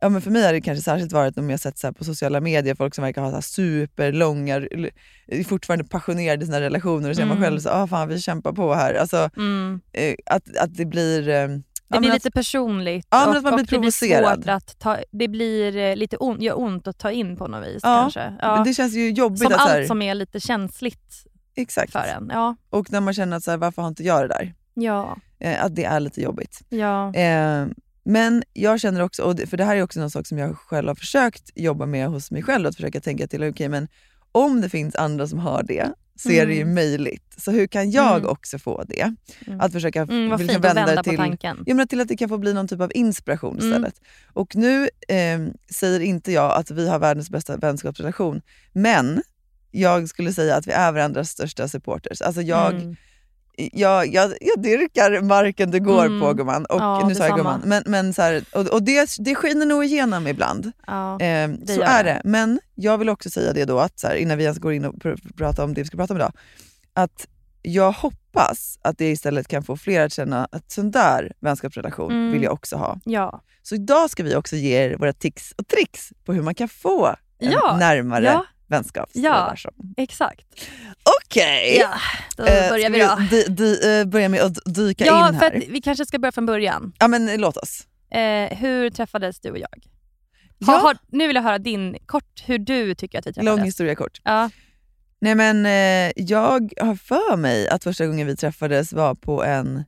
ja, 0.00 0.08
men 0.08 0.22
för 0.22 0.30
mig 0.30 0.42
har 0.46 0.52
det 0.52 0.60
kanske 0.60 0.82
särskilt 0.82 1.12
varit 1.12 1.38
om 1.38 1.50
jag 1.50 1.60
sett 1.60 1.78
så 1.78 1.92
på 1.92 2.04
sociala 2.04 2.40
medier 2.40 2.74
folk 2.74 2.94
som 2.94 3.04
verkar 3.04 3.22
ha 3.22 3.30
så 3.32 3.42
superlånga, 3.42 4.56
är 5.26 5.44
fortfarande 5.44 5.84
passionerade 5.84 6.42
i 6.42 6.46
sina 6.46 6.60
relationer 6.60 7.10
och 7.10 7.16
så 7.16 7.22
är 7.22 7.26
man 7.26 7.36
Mm. 7.36 7.44
själv 7.50 7.60
så 7.60 7.68
ah, 7.70 7.86
fan 7.86 8.08
vi 8.08 8.20
kämpar 8.20 8.52
på 8.52 8.74
här. 8.74 8.94
Alltså, 8.94 9.30
mm. 9.36 9.80
eh, 9.92 10.14
att, 10.26 10.56
att 10.56 10.74
det 10.76 10.84
blir... 10.84 11.28
Det 11.88 11.98
blir 11.98 12.08
men 12.08 12.14
lite 12.16 12.30
personligt 12.30 13.06
Ja, 13.10 13.18
men 13.20 13.28
och, 13.28 13.36
att 13.36 13.42
man 13.42 13.52
och 13.52 13.56
blir 13.58 13.64
det 13.66 13.68
blir 13.70 13.78
provocerad. 13.78 14.38
svårt 14.44 14.48
att 14.48 14.78
ta, 14.78 14.96
det 15.10 15.28
blir 15.28 15.76
eh, 15.76 15.96
lite 15.96 16.16
on, 16.16 16.42
gör 16.42 16.58
ont 16.60 16.88
att 16.88 16.98
ta 16.98 17.10
in 17.10 17.36
på 17.36 17.46
något 17.48 17.66
vis 17.66 17.80
Ja, 17.82 18.00
kanske. 18.02 18.20
att, 18.22 18.34
Ja. 18.42 18.62
Det 18.64 18.74
känns 18.74 18.94
ju 18.94 19.10
jobbigt. 19.10 19.38
Som 19.42 19.52
att, 19.52 19.60
så 19.60 19.66
här, 19.68 19.78
allt 19.78 19.86
som 19.88 20.02
är 20.02 20.14
lite 20.14 20.40
känsligt 20.40 21.24
exakt. 21.56 21.92
för 21.92 22.04
en. 22.16 22.30
Ja, 22.32 22.56
Och 22.70 22.92
när 22.92 23.00
man 23.00 23.14
känner 23.14 23.36
att 23.36 23.44
så 23.44 23.50
här, 23.50 23.58
varför 23.58 23.82
har 23.82 23.88
inte 23.88 24.02
jag 24.04 24.22
det 24.22 24.28
där? 24.28 24.54
ja, 24.74 25.16
Eh, 25.40 25.64
att 25.64 25.74
det 25.74 25.84
är 25.84 26.00
lite 26.00 26.22
jobbigt. 26.22 26.60
ja. 26.68 27.14
Eh, 27.14 27.66
men 28.04 28.42
jag 28.52 28.80
känner 28.80 29.00
också, 29.02 29.22
och 29.22 29.36
det, 29.36 29.46
för 29.46 29.56
det 29.56 29.64
här 29.64 29.76
är 29.76 29.82
också 29.82 30.00
någon 30.00 30.10
sak 30.10 30.26
som 30.26 30.38
jag 30.38 30.56
själv 30.58 30.88
har 30.88 30.94
försökt 30.94 31.50
jobba 31.54 31.86
med 31.86 32.08
hos 32.08 32.30
mig 32.30 32.42
själv, 32.42 32.66
att 32.66 32.76
försöka 32.76 33.00
tänka 33.00 33.26
till, 33.26 33.44
okej 33.44 33.68
men 33.68 33.88
om 34.32 34.60
det 34.60 34.68
finns 34.68 34.94
andra 34.96 35.26
som 35.26 35.38
har 35.38 35.62
det 35.62 35.92
så 36.16 36.30
är 36.30 36.46
det 36.46 36.54
ju 36.54 36.62
Mm. 36.62 36.74
möjligt. 36.74 37.34
Så 37.36 37.50
hur 37.50 37.66
kan 37.66 37.90
jag 37.90 38.16
Mm. 38.16 38.28
också 38.30 38.58
få 38.58 38.84
det? 38.88 39.14
Mm. 39.46 39.60
Att 39.60 39.72
försöka 39.72 40.02
Mm, 40.02 40.30
vad 40.30 40.40
liksom 40.40 40.54
fint 40.54 40.64
att 40.64 40.76
vända 40.76 40.90
det 40.90 40.96
på 40.96 41.02
till, 41.02 41.16
tanken. 41.16 41.62
Ja, 41.66 41.74
men 41.74 41.88
till 41.88 42.00
att 42.00 42.08
det 42.08 42.16
kan 42.16 42.28
få 42.28 42.38
bli 42.38 42.54
någon 42.54 42.68
typ 42.68 42.80
av 42.80 42.90
inspiration 42.94 43.58
Mm. 43.58 43.66
istället. 43.68 43.94
Och 44.32 44.56
nu 44.56 44.82
eh, 45.08 45.40
säger 45.74 46.00
inte 46.00 46.32
jag 46.32 46.52
att 46.56 46.70
vi 46.70 46.88
har 46.88 46.98
världens 46.98 47.30
bästa 47.30 47.56
vänskapsrelation, 47.56 48.40
men 48.72 49.22
jag 49.70 50.08
skulle 50.08 50.32
säga 50.32 50.56
att 50.56 50.66
vi 50.66 50.72
är 50.72 50.92
varandras 50.92 51.30
största 51.30 51.68
supporters. 51.68 52.22
Alltså 52.22 52.42
jag, 52.42 52.74
Mm. 52.74 52.96
Jag, 53.72 54.06
jag, 54.14 54.32
jag 54.40 54.62
dyrkar 54.62 55.20
marken 55.22 55.70
du 55.70 55.80
går 55.80 56.04
Mm. 56.06 56.20
på 56.20 56.34
gumman. 56.34 56.64
Och, 56.64 56.80
Ja, 56.80 57.08
nu 57.08 57.14
sa 57.14 57.26
jag 57.26 57.36
gumman. 57.36 57.62
Men, 57.64 57.82
men 57.86 58.14
så 58.14 58.22
här, 58.22 58.44
och, 58.54 58.66
och 58.66 58.82
det, 58.82 59.10
det 59.18 59.34
skiner 59.34 59.66
nog 59.66 59.84
igenom 59.84 60.26
ibland. 60.26 60.72
Ja. 60.86 61.20
Eh, 61.20 61.50
så 61.66 61.82
är 61.82 62.04
det. 62.04 62.20
Men 62.24 62.60
jag 62.74 62.98
vill 62.98 63.08
också 63.08 63.30
säga 63.30 63.52
det 63.52 63.64
då, 63.64 63.78
att 63.80 63.98
så 63.98 64.06
här, 64.06 64.14
innan 64.14 64.38
vi 64.38 64.44
ens 64.44 64.58
går 64.58 64.72
in 64.72 64.84
och 64.84 64.94
pr- 64.94 65.36
pratar 65.36 65.64
om 65.64 65.74
det 65.74 65.80
vi 65.80 65.86
ska 65.86 65.96
prata 65.96 66.12
om 66.14 66.18
idag, 66.20 66.32
att 66.94 67.26
jag 67.62 67.92
hoppas 67.92 68.78
att 68.82 68.98
det 68.98 69.10
istället 69.10 69.48
kan 69.48 69.62
få 69.62 69.76
fler 69.76 70.00
att 70.06 70.12
känna 70.12 70.48
att 70.52 70.72
sån 70.72 70.90
där 70.90 71.32
vänskapsrelation 71.40 72.10
Mm. 72.12 72.32
vill 72.32 72.42
jag 72.42 72.52
också 72.52 72.76
ha. 72.76 72.98
ja. 73.04 73.42
Så 73.62 73.74
idag 73.74 74.10
ska 74.10 74.22
vi 74.22 74.36
också 74.36 74.56
ge 74.56 74.76
er 74.84 74.96
våra 74.96 75.12
tips 75.12 75.52
och 75.56 75.68
tricks 75.68 76.12
på 76.24 76.32
hur 76.32 76.42
man 76.42 76.54
kan 76.54 76.68
få 76.68 77.06
en 77.38 77.50
Ja, 77.52 77.76
närmare 77.78 78.40
ja. 78.68 78.76
vänskapsrelation. 78.76 79.94
Exakt. 79.96 80.46
Okej! 81.24 81.78
Ja, 81.80 81.90
då 82.36 82.44
Eh, 82.44 82.70
börjar 82.70 82.90
vi 82.90 82.98
då. 82.98 83.16
Di, 83.30 83.44
di, 83.48 84.00
eh, 84.00 84.04
börja 84.04 84.28
med 84.28 84.40
att 84.40 84.58
dyka 84.64 85.04
Ja, 85.06 85.28
in 85.28 85.34
för 85.34 85.40
här. 85.50 85.56
att 85.56 85.68
vi 85.68 85.80
kanske 85.80 86.06
ska 86.06 86.18
börja 86.18 86.32
från 86.32 86.46
början. 86.46 86.92
Ja 86.98 87.08
men 87.08 87.28
eh, 87.28 87.38
låt 87.38 87.56
oss. 87.56 87.86
Eh, 88.10 88.58
hur 88.58 88.90
träffades 88.90 89.40
du 89.40 89.50
och 89.50 89.58
jag? 89.58 89.86
Ja. 90.58 90.72
Har, 90.72 90.96
nu 91.06 91.26
vill 91.26 91.36
jag 91.36 91.42
höra 91.42 91.58
din, 91.58 91.96
kort 92.06 92.42
hur 92.46 92.58
du 92.58 92.94
tycker 92.94 93.18
att 93.18 93.26
vi 93.26 93.32
träffades. 93.32 93.56
Lång 93.56 93.64
historia 93.64 93.94
kort. 93.94 94.20
Ja. 94.24 94.50
Nej 95.20 95.34
men 95.34 95.66
eh, 95.66 96.12
jag 96.16 96.72
har 96.80 96.96
för 96.96 97.36
mig 97.36 97.68
att 97.68 97.84
första 97.84 98.06
gången 98.06 98.26
vi 98.26 98.36
träffades 98.36 98.92
var 98.92 99.14
på 99.14 99.44
en 99.44 99.84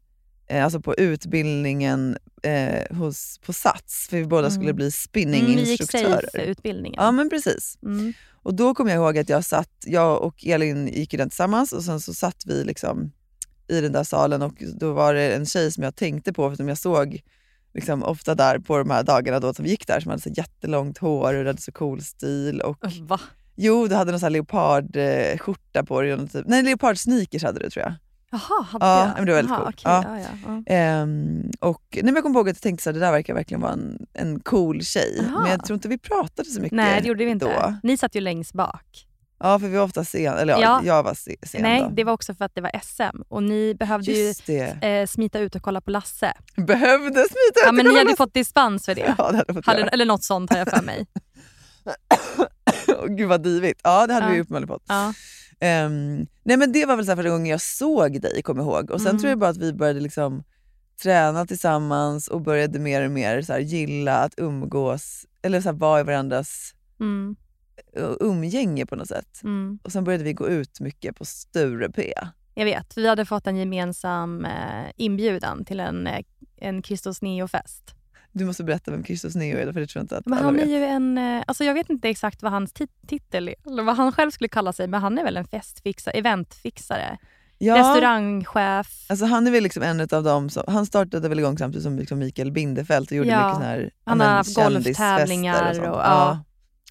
alltså 0.59 0.81
på 0.81 0.95
utbildningen 0.95 2.17
eh, 2.43 2.97
hos, 2.97 3.39
på 3.47 3.53
Sats, 3.53 4.07
för 4.11 4.17
vi 4.17 4.25
båda 4.25 4.47
Mm. 4.47 4.51
skulle 4.61 4.73
bli 4.75 4.85
Mm, 4.85 4.91
spinninginstruktörer. 4.93 6.29
SAFE-utbildningen. 6.33 7.03
ja 7.03 7.13
men 7.13 7.31
precis. 7.31 7.79
Mm. 7.83 8.13
Och 8.43 8.55
då 8.55 8.75
kommer 8.75 8.91
jag 8.91 8.99
ihåg 9.05 9.19
att 9.19 9.29
jag 9.29 9.45
satt, 9.45 9.71
jag 9.87 10.23
och 10.23 10.47
Elin 10.47 10.89
gick 10.89 11.13
ju 11.13 11.17
den 11.17 11.31
tillsammans 11.31 11.73
och 11.73 11.85
sen 11.85 12.01
så 12.01 12.15
satt 12.15 12.43
vi 12.47 12.65
liksom 12.65 13.13
i 13.69 13.81
den 13.81 13.93
där 13.93 14.05
salen 14.05 14.43
och 14.43 14.63
då 14.81 14.93
var 14.93 15.15
det 15.15 15.35
en 15.35 15.47
tjej 15.47 15.73
som 15.73 15.85
jag 15.85 15.97
tänkte 15.97 16.33
på, 16.33 16.51
för 16.51 16.57
som 16.57 16.69
jag 16.69 16.79
såg 16.79 17.21
liksom 17.75 18.03
ofta 18.03 18.35
där 18.35 18.59
på 18.59 18.79
de 18.79 18.91
här 18.91 19.03
dagarna 19.03 19.41
då 19.41 19.55
som 19.55 19.65
vi 19.65 19.71
gick 19.71 19.87
där, 19.87 20.01
som 20.01 20.11
hade 20.11 20.23
så 20.23 20.29
jättelångt 20.29 20.99
hår 20.99 21.35
och 21.35 21.47
hade 21.47 21.61
så 21.63 21.73
cool 21.73 22.03
stil. 22.03 22.61
Och, 22.61 22.79
Va? 23.01 23.21
jo, 23.57 23.87
du 23.87 23.95
hade 23.95 24.13
någon 24.13 24.33
leopardskjorta 24.33 25.85
på 25.85 26.01
dig. 26.03 26.29
Typ, 26.29 26.47
nej, 26.47 26.63
leopardsneakers 26.63 27.43
hade 27.43 27.61
du 27.61 27.71
tror 27.71 27.83
jag. 27.85 27.95
Jaha, 28.33 28.63
hade 28.71 28.87
Ja, 28.87 29.01
jag? 29.07 29.15
men 29.17 29.27
det 29.27 29.33
var 29.33 29.37
väldigt 29.37 29.51
Jaha, 29.51 29.65
coolt. 29.65 29.81
okej, 29.85 29.93
Ja. 30.15 30.19
ja. 30.19 30.27
Ja, 30.47 30.63
ja. 30.67 30.75
Ehm, 30.75 31.51
och, 31.61 31.83
nej, 31.93 32.03
men 32.05 32.15
jag 32.15 32.23
kommer 32.25 32.37
ihåg 32.41 32.49
att 32.49 32.57
jag 32.57 32.63
tänkte 32.63 32.91
att 32.91 32.95
det 32.95 33.01
där 33.01 33.13
verkar 33.13 33.35
verkligen 33.35 33.61
vara 33.61 33.73
en, 33.73 34.07
en 34.13 34.41
cool 34.41 34.83
tjej. 34.85 35.21
Aha. 35.29 35.41
Men 35.41 35.51
jag 35.51 35.65
tror 35.65 35.75
inte 35.75 35.89
vi 35.89 35.99
pratade 35.99 36.49
så 36.51 36.61
mycket 36.61 36.77
Nej, 36.77 37.01
det 37.03 37.09
gjorde 37.09 37.25
vi 37.25 37.31
inte. 37.31 37.45
då. 37.47 37.75
Ni 37.83 37.97
satt 37.97 38.15
ju 38.15 38.21
längst 38.21 38.53
bak. 38.53 39.07
Ja, 39.43 39.59
för 39.59 39.69
vi 39.69 39.77
var 39.77 39.85
ofta 39.85 40.05
sen, 40.05 40.35
eller 40.39 40.53
ja, 40.53 40.61
Ja. 40.61 40.81
jag 40.85 41.03
var 41.03 41.15
se, 41.15 41.37
sen 41.43 41.63
Nej, 41.63 41.81
då. 41.81 41.89
det 41.89 42.05
var 42.05 42.13
också 42.13 42.35
för 42.35 42.45
att 42.45 42.55
det 42.55 42.61
var 42.61 42.71
SM 42.83 43.21
och 43.29 43.43
ni 43.43 43.75
behövde 43.75 44.13
Just 44.13 44.49
ju 44.49 44.61
eh, 44.63 45.07
smita 45.07 45.39
ut 45.39 45.55
och 45.55 45.63
kolla 45.63 45.81
på 45.81 45.91
Lasse. 45.91 46.33
Behövde 46.57 47.15
smita 47.21 47.61
Ja, 47.65 47.69
ut 47.71 47.75
men 47.77 47.87
och 47.87 47.93
ni 47.93 47.99
hade 47.99 48.17
fått 48.17 48.35
dispens 48.35 48.85
för 48.85 48.95
det. 48.95 49.15
Ja, 49.19 49.31
det 49.31 49.37
hade 49.39 49.55
fått 49.55 49.67
Hade, 49.67 49.83
eller 49.83 50.05
något 50.05 50.25
sånt 50.25 50.51
har 50.51 50.59
jag 50.59 50.69
för 50.69 50.83
mig. 50.83 51.07
Gud 53.09 53.29
vad 53.29 53.43
divigt. 53.43 53.81
Ja, 53.85 54.07
det 54.07 54.15
hade 54.15 54.27
Ja. 54.27 54.33
vi 54.33 54.41
uppenbarligen 54.41 54.69
fått. 54.69 54.85
Ja. 54.89 55.13
Ehm, 55.61 56.27
nej 56.43 56.57
men 56.57 56.73
det 56.73 56.87
var 56.87 56.97
väl 56.97 57.05
så 57.05 57.11
här 57.11 57.17
första 57.17 57.31
gången 57.31 57.47
jag 57.47 57.61
såg 57.61 58.21
dig, 58.21 58.43
kommer 58.43 58.63
ihåg. 58.63 58.91
Och 58.91 59.01
sen 59.01 59.09
Mm. 59.11 59.21
tror 59.21 59.29
jag 59.31 59.39
bara 59.39 59.51
att 59.51 59.57
vi 59.57 59.73
började 59.73 60.01
liksom 60.01 60.43
träna 61.03 61.47
tillsammans 61.47 62.29
och 62.29 62.41
började 62.41 62.79
mer 62.79 63.05
och 63.05 63.11
mer 63.11 63.43
så 63.43 63.53
här, 63.53 63.61
gilla 63.61 64.17
att 64.19 64.35
umgås, 64.37 65.27
eller 65.43 65.61
så 65.61 65.69
här, 65.69 65.77
vara 65.77 66.01
i 66.01 66.05
varandras 66.05 66.75
Mm, 67.01 67.37
uh, 67.99 68.13
umgänge 68.21 68.87
på 68.87 68.97
något 68.97 69.09
sätt. 69.09 69.41
mm. 69.43 69.79
Och 69.83 69.93
sen 69.93 70.05
började 70.05 70.25
vi 70.25 70.33
gå 70.33 70.49
ut 70.49 70.81
mycket 70.81 71.17
på 71.17 71.25
Sture 71.25 71.91
P. 71.91 72.13
Jag 72.55 72.65
vet, 72.65 72.97
vi 72.97 73.09
hade 73.09 73.25
fått 73.25 73.47
en 73.47 73.57
gemensam 73.57 74.45
eh, 74.45 74.91
inbjudan 74.97 75.65
till 75.65 75.81
en, 75.81 76.07
eh, 76.07 76.21
en 76.57 76.83
Christos 76.83 77.23
Neo-fest. 77.23 77.95
Du 78.33 78.45
måste 78.45 78.65
berätta 78.65 78.91
vem 78.91 79.05
Christos 79.05 79.35
Neo 79.35 79.59
är, 79.59 79.73
för 79.73 79.81
det 79.81 79.87
tror 79.87 80.01
jag 80.01 80.05
inte 80.05 80.17
att 80.19 80.27
Men 80.27 80.39
alla 80.39 80.47
han 80.47 80.55
är 80.57 80.61
vet. 80.61 80.69
ju 80.71 80.85
en, 80.85 81.19
eh, 81.19 81.43
alltså 81.47 81.65
jag 81.65 81.75
vet 81.75 81.91
inte 81.91 82.09
exakt 82.09 82.43
vad 82.43 82.53
hans 82.53 82.73
tit- 82.73 83.07
titel 83.07 83.49
är, 83.49 83.55
eller 83.67 83.83
vad 83.83 83.97
han 83.97 84.13
själv 84.13 84.31
skulle 84.31 84.49
kalla 84.49 84.73
sig, 84.73 84.87
men 84.89 85.01
han 85.03 85.19
är 85.19 85.25
väl 85.25 85.37
en 85.37 85.45
festfixare, 85.45 86.15
eventfixare. 86.15 87.19
Ja, 87.63 87.75
restaurangchef. 87.79 89.07
Alltså 89.09 89.27
han 89.27 89.47
är 89.47 89.51
väl 89.51 89.63
liksom 89.63 89.83
en 89.83 90.01
av 90.01 90.23
dem 90.23 90.51
som, 90.51 90.63
han 90.69 90.87
startade 90.87 91.29
väl 91.29 91.39
igång 91.39 91.59
samtidigt 91.59 91.83
som 91.83 91.99
liksom 91.99 92.19
Mikael 92.19 92.53
Bindefeld 92.53 93.07
och 93.11 93.13
gjorde 93.17 93.29
Ja. 93.31 93.47
mycket 93.47 93.55
sån 93.55 93.63
här 93.67 93.91
Han 94.05 94.21
har 94.21 94.27
haft 94.29 94.55
golftävlingar 94.57 95.75
sånt. 95.75 95.87
och- 95.87 95.95
ja. 95.95 96.03
ja, 96.05 96.45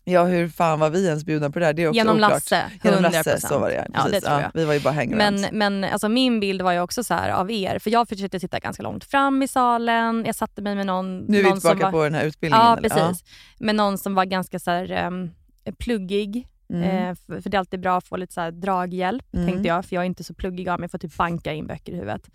hur 0.06 0.50
fan 0.50 0.80
var 0.80 0.90
vi 0.90 1.06
ens 1.06 1.26
bjudna 1.26 1.50
på 1.50 1.60
det 1.60 1.66
där? 1.66 1.74
Det 1.74 1.84
är 1.84 1.88
också 1.88 1.98
Genom 1.98 2.16
oklart. 2.16 2.32
Lasse, 2.32 2.56
100%. 2.56 2.80
Genom 2.84 3.02
Lasse, 3.04 3.40
så 3.42 3.60
var 3.60 3.70
det 3.70 3.76
Ja, 3.76 4.04
det 4.04 4.10
Precis, 4.10 4.24
tror 4.24 4.42
jag. 4.42 4.52
Vi 4.54 4.66
var 4.66 4.74
ju 4.74 4.80
bara 4.80 4.94
hangarounds. 4.94 5.52
Men, 5.52 5.80
men 5.80 5.92
alltså 5.92 6.10
min 6.10 6.40
bild 6.40 6.62
var 6.62 6.72
ju 6.72 6.80
också 6.80 7.04
så 7.04 7.14
här 7.14 7.30
av 7.30 7.52
er, 7.52 7.80
för 7.80 7.90
jag 7.90 8.10
försökte 8.10 8.40
sitta 8.40 8.60
ganska 8.60 8.84
långt 8.84 9.04
fram 9.04 9.44
i 9.44 9.48
salen. 9.48 10.24
Jag 10.26 10.36
satte 10.36 10.62
mig 10.62 10.76
med 10.76 10.86
någon, 10.86 11.20
nu 11.20 11.40
är 11.40 11.44
vi 11.44 11.50
någon 11.50 11.60
tillbaka 11.60 11.86
var, 11.86 11.92
på 11.92 12.04
den 12.04 12.14
här 12.16 12.26
utbildningen. 12.26 12.66
Ja, 12.66 12.78
precis. 12.82 13.24
Med 13.60 13.76
någon 13.76 13.98
som 13.98 14.16
var 14.16 14.26
ganska 14.26 14.60
så 14.60 14.72
här, 14.72 15.06
um, 15.08 15.32
pluggig. 15.80 16.48
Mm. 16.74 16.84
Eh, 16.84 17.16
för, 17.16 17.42
för 17.42 17.50
det 17.50 17.58
är 17.58 17.60
alltid 17.60 17.80
bra 17.80 17.98
att 17.98 18.08
få 18.08 18.18
lite 18.18 18.34
så 18.34 18.42
här 18.42 18.52
draghjälp, 18.52 19.26
Mm. 19.34 19.48
tänkte 19.48 19.68
jag. 19.68 19.86
För 19.86 19.96
jag 19.96 20.02
är 20.02 20.06
inte 20.06 20.24
så 20.24 20.34
pluggig 20.34 20.70
av 20.70 20.80
mig, 20.80 20.84
jag 20.84 20.92
får 20.92 20.98
typ 20.98 21.18
banka 21.18 21.54
in 21.54 21.68
böcker 21.68 21.94
i 21.94 21.96
huvudet. 21.96 22.30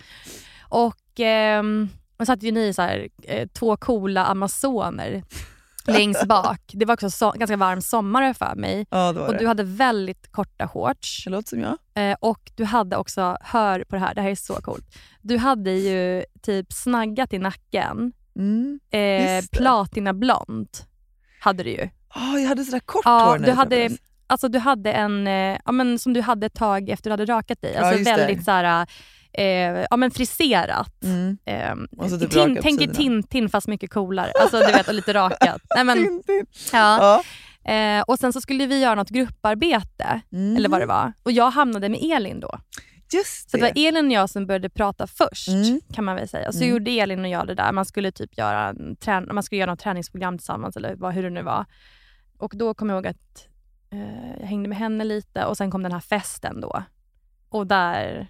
Och 0.68 1.20
ehm, 1.20 1.88
och 2.16 2.26
satt 2.26 2.42
ju 2.42 2.52
ni 2.52 2.72
så 2.74 2.82
här, 2.82 3.08
eh, 3.22 3.48
två 3.48 3.76
coola 3.76 4.24
amazoner 4.24 5.22
längst 5.86 6.24
bak. 6.26 6.60
Det 6.72 6.84
var 6.84 6.94
också 6.94 7.10
så, 7.10 7.30
ganska 7.30 7.56
varm 7.56 7.80
sommar 7.80 8.32
för 8.32 8.54
mig. 8.54 8.86
Ja, 8.90 9.12
det 9.12 9.20
Och 9.20 9.32
det. 9.32 9.38
du 9.38 9.46
hade 9.46 9.62
väldigt 9.62 10.32
korta 10.32 10.68
shorts. 10.68 11.24
Det 11.24 11.30
låter 11.30 11.48
som 11.48 11.60
jag. 11.60 11.78
Eh, 12.10 12.16
och 12.20 12.50
du 12.54 12.64
hade 12.64 12.96
också, 12.96 13.36
hör 13.40 13.84
på 13.84 13.96
det 13.96 14.00
här, 14.00 14.14
det 14.14 14.20
här 14.20 14.30
är 14.30 14.34
så 14.34 14.54
coolt. 14.54 14.98
Du 15.22 15.36
hade 15.38 15.70
ju 15.70 16.24
typ 16.42 16.72
snaggat 16.72 17.32
i 17.32 17.38
nacken. 17.38 18.12
Mm. 18.36 18.80
Eh, 18.90 18.98
det. 18.98 19.50
platinablond 19.52 20.68
hade 21.40 21.62
du 21.62 21.70
ju. 21.70 21.88
Ah, 22.08 22.38
jag 22.38 22.48
hade 22.48 22.64
sådär 22.64 22.80
kort 22.80 23.02
Ja, 23.04 23.24
hår 23.24 23.38
när 23.38 23.46
du 23.46 23.52
hade, 23.52 23.90
alltså, 24.26 24.48
du 24.48 24.58
hade 24.58 24.92
en, 24.92 25.26
eh, 25.26 25.58
ja, 25.64 25.72
men, 25.72 25.98
som 25.98 26.12
du 26.12 26.20
hade 26.20 26.46
ett 26.46 26.54
tag 26.54 26.88
efter 26.90 27.10
du 27.10 27.12
hade 27.12 27.26
rakat 27.26 27.62
dig. 27.62 27.72
Ja, 27.74 27.80
Alltså 27.80 28.04
det. 28.04 28.16
väldigt 28.16 28.44
så 28.44 28.50
här, 28.50 28.86
eh, 29.38 29.86
ja, 29.90 29.96
men 29.96 30.10
friserat. 30.10 31.02
Mm. 31.04 31.38
Eh, 31.44 31.74
Och 31.98 32.10
så 32.10 32.18
typ 32.18 32.30
tin, 32.30 32.58
tänk. 32.62 32.94
Tintin 32.96 33.48
fast 33.48 33.66
mycket 33.68 33.90
coolare. 33.90 34.32
Alltså 34.40 34.58
du 34.58 34.66
vet, 34.72 34.88
och 34.88 34.94
lite 34.94 35.14
rakat. 35.14 35.62
Nej, 35.76 35.84
men, 35.84 35.96
Tintin. 36.04 36.46
ja. 36.72 37.22
Ja. 37.64 37.72
eh, 37.72 38.02
och 38.02 38.18
sen 38.18 38.32
så 38.32 38.40
skulle 38.40 38.66
vi 38.66 38.80
göra 38.80 38.94
något 38.94 39.08
grupparbete, 39.10 40.20
Mm. 40.32 40.56
eller 40.56 40.68
vad 40.68 40.80
det 40.80 40.86
var. 40.86 41.12
Och 41.22 41.32
jag 41.32 41.50
hamnade 41.50 41.88
med 41.88 42.00
Elin 42.02 42.40
då. 42.40 42.58
Just 43.12 43.50
Så 43.50 43.56
det. 43.56 43.62
det 43.62 43.72
var 43.74 43.88
Elin 43.88 44.06
och 44.06 44.12
jag 44.12 44.30
som 44.30 44.46
började 44.46 44.68
prata 44.70 45.06
först 45.06 45.48
Mm. 45.48 45.80
kan 45.94 46.04
man 46.04 46.16
väl 46.16 46.28
säga. 46.28 46.52
Så 46.52 46.58
Mm. 46.58 46.70
gjorde 46.70 46.90
Elin 46.90 47.20
och 47.24 47.28
jag 47.30 47.46
det 47.46 47.54
där. 47.54 47.72
Man 47.72 47.84
skulle 47.84 48.12
typ 48.12 48.38
göra, 48.38 48.68
en 48.68 48.96
trän- 48.96 49.32
man 49.32 49.42
skulle 49.42 49.58
göra 49.58 49.70
något 49.70 49.80
träningsprogram 49.80 50.38
tillsammans 50.38 50.76
eller 50.76 50.94
vad, 50.96 51.14
hur 51.14 51.22
det 51.22 51.30
nu 51.30 51.42
var. 51.42 51.64
Och 52.38 52.52
då 52.56 52.74
kom 52.74 52.88
jag 52.90 52.96
ihåg 52.96 53.06
att 53.06 53.48
eh, 53.92 54.40
jag 54.40 54.46
hängde 54.46 54.68
med 54.68 54.78
henne 54.78 55.04
lite 55.04 55.44
och 55.44 55.56
sen 55.56 55.70
kom 55.70 55.82
den 55.82 55.92
här 55.92 56.00
festen 56.00 56.60
då. 56.60 56.82
Och 57.48 57.66
där 57.66 58.26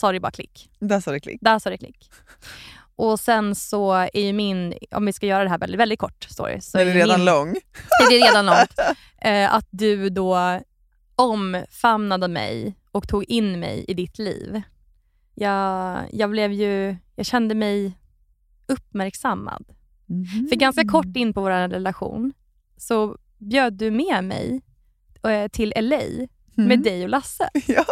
sa 0.00 0.12
det 0.12 0.20
bara 0.20 0.30
klick. 0.32 0.70
Där 0.78 1.00
sa 1.00 1.10
det 1.10 1.20
klick. 1.20 1.38
Där 1.40 1.58
sa 1.58 1.70
det 1.70 1.78
klick. 1.78 2.10
Och 2.96 3.20
sen 3.20 3.54
så 3.54 3.92
är 3.92 4.20
ju 4.20 4.32
min, 4.32 4.74
om 4.90 5.06
vi 5.06 5.12
ska 5.12 5.26
göra 5.26 5.44
det 5.44 5.50
här 5.50 5.58
väldigt, 5.58 5.80
väldigt 5.80 5.98
kort 5.98 6.24
story. 6.30 6.60
Så 6.60 6.78
är 6.78 6.84
ju 6.84 6.92
redan 6.92 7.20
min, 7.20 7.24
lång. 7.26 7.52
det 8.10 8.16
är 8.16 8.26
redan 8.26 8.46
långt. 8.46 8.74
Eh, 9.22 9.54
att 9.54 9.66
du 9.70 10.08
då 10.10 10.60
omfamnade 11.16 12.28
mig 12.28 12.74
och 12.90 13.08
tog 13.08 13.24
in 13.24 13.60
mig 13.60 13.84
i 13.88 13.94
ditt 13.94 14.18
liv. 14.18 14.62
Jag, 15.34 15.98
jag 16.12 16.30
blev 16.30 16.52
ju, 16.52 16.96
jag 17.16 17.26
kände 17.26 17.54
mig 17.54 17.92
uppmärksammad. 18.66 19.64
Mhm. 20.06 20.48
För 20.50 20.56
ganska 20.56 20.84
kort 20.84 21.16
in 21.16 21.34
på 21.34 21.40
vår 21.40 21.50
relation 21.50 22.32
så 22.76 23.18
bjöd 23.38 23.72
du 23.72 23.90
med 23.90 24.24
mig 24.24 24.60
eh, 25.28 25.48
till 25.48 25.72
LA 25.76 25.96
med 26.54 26.64
Mm. 26.66 26.82
dig 26.82 27.02
och 27.02 27.08
Lasse 27.08 27.50
Ja. 27.66 27.84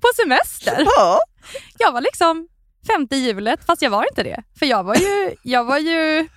På 0.00 0.08
semester. 0.22 0.82
ja. 0.96 1.18
Jag 1.78 1.92
var 1.92 2.00
liksom 2.00 2.48
femte 2.86 3.16
hjulet 3.16 3.64
fast 3.66 3.82
jag 3.82 3.90
var 3.90 4.04
inte 4.10 4.22
det. 4.22 4.42
För 4.58 4.66
jag 4.66 4.84
var 4.84 4.94
ju, 4.96 5.34
jag 5.42 5.64
var 5.64 5.78
ju, 5.78 6.28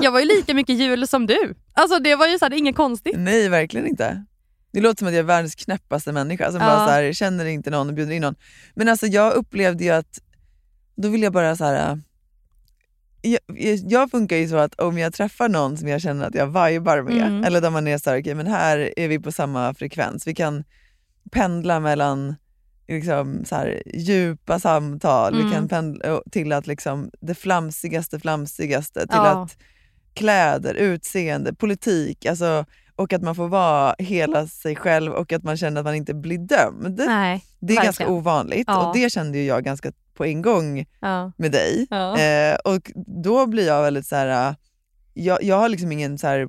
jag 0.00 0.10
var 0.10 0.20
ju 0.20 0.26
lika 0.26 0.54
mycket 0.54 0.76
hjul 0.78 1.08
som 1.08 1.26
du. 1.26 1.54
Alltså 1.72 1.98
det 1.98 2.14
var 2.16 2.26
ju 2.26 2.38
så 2.38 2.44
här, 2.44 2.52
inget 2.52 2.76
konstigt. 2.76 3.14
Nej, 3.18 3.48
verkligen 3.48 3.86
inte. 3.86 4.24
Det 4.72 4.80
låter 4.80 4.98
som 4.98 5.08
att 5.08 5.14
jag 5.14 5.18
är 5.20 5.24
världens 5.24 5.54
knäppaste 5.54 6.12
människa 6.12 6.52
som 6.52 6.60
Ja. 6.60 6.66
bara 6.66 6.86
så 6.86 6.92
här, 6.92 7.12
känner 7.12 7.44
inte 7.44 7.70
någon 7.70 7.88
och 7.88 7.94
bjuder 7.94 8.12
in 8.14 8.22
någon. 8.22 8.34
Men 8.74 8.88
alltså 8.88 9.06
jag 9.06 9.32
upplevde 9.32 9.84
ju 9.84 9.90
att, 9.90 10.18
då 10.96 11.08
vill 11.08 11.22
jag 11.22 11.32
bara 11.32 11.56
så 11.56 11.64
här. 11.64 11.90
äh, 11.92 11.96
Jag, 13.22 13.40
jag- 13.90 14.10
funkar 14.10 14.36
ju 14.36 14.48
så 14.48 14.56
att 14.56 14.74
om 14.80 14.98
jag 14.98 15.14
träffar 15.14 15.48
någon 15.48 15.76
som 15.76 15.88
jag 15.88 16.00
känner 16.00 16.26
att 16.26 16.34
jag 16.34 16.46
vibar 16.46 17.02
med, 17.02 17.26
Mm. 17.26 17.44
eller 17.44 17.60
där 17.60 17.70
man 17.70 17.86
är 17.88 17.98
så 17.98 18.10
här, 18.10 18.20
okej 18.20 18.34
men 18.34 18.46
här 18.46 18.92
är 18.96 19.08
vi 19.08 19.18
på 19.18 19.32
samma 19.32 19.74
frekvens. 19.74 20.26
Vi 20.26 20.34
kan 20.34 20.64
pendla 21.32 21.80
mellan 21.80 22.36
liksom, 22.88 23.44
så 23.44 23.54
här, 23.54 23.82
djupa 23.94 24.58
samtal, 24.58 25.34
vi 25.34 25.40
Mm. 25.40 25.52
kan 25.52 25.68
pendla 25.68 26.22
till 26.30 26.52
att 26.52 26.66
liksom, 26.66 27.10
det 27.20 27.34
flamsigaste 27.34 28.20
flamsigaste, 28.20 29.00
till 29.00 29.08
Ja. 29.16 29.42
att 29.42 29.56
kläder, 30.14 30.74
utseende, 30.74 31.54
politik, 31.54 32.26
alltså, 32.26 32.64
och 32.96 33.12
att 33.12 33.22
man 33.22 33.34
får 33.34 33.48
vara 33.48 33.94
hela 33.98 34.46
sig 34.46 34.76
själv 34.76 35.12
och 35.12 35.32
att 35.32 35.42
man 35.42 35.56
känner 35.56 35.80
att 35.80 35.84
man 35.86 35.94
inte 35.94 36.14
blir 36.14 36.38
dömd. 36.38 37.02
Nej, 37.06 37.44
det 37.58 37.72
är 37.72 37.76
verkligen. 37.76 37.84
ganska 37.84 38.08
ovanligt 38.08 38.64
Ja. 38.66 38.86
och 38.88 38.94
det 38.96 39.10
kände 39.12 39.38
ju 39.38 39.44
jag 39.44 39.64
ganska 39.64 39.92
på 40.14 40.24
en 40.24 40.42
gång 40.42 40.84
Ja. 41.00 41.32
med 41.36 41.52
dig. 41.52 41.86
Ja. 41.90 42.18
Eh, 42.18 42.56
och 42.64 42.92
då 43.24 43.46
blir 43.46 43.66
jag 43.66 43.82
väldigt 43.82 44.06
så 44.06 44.16
här. 44.16 44.48
äh, 44.50 44.54
Jag, 45.14 45.42
jag 45.42 45.56
har 45.56 45.68
liksom 45.68 45.92
ingen 45.92 46.18
så 46.18 46.26
här, 46.26 46.48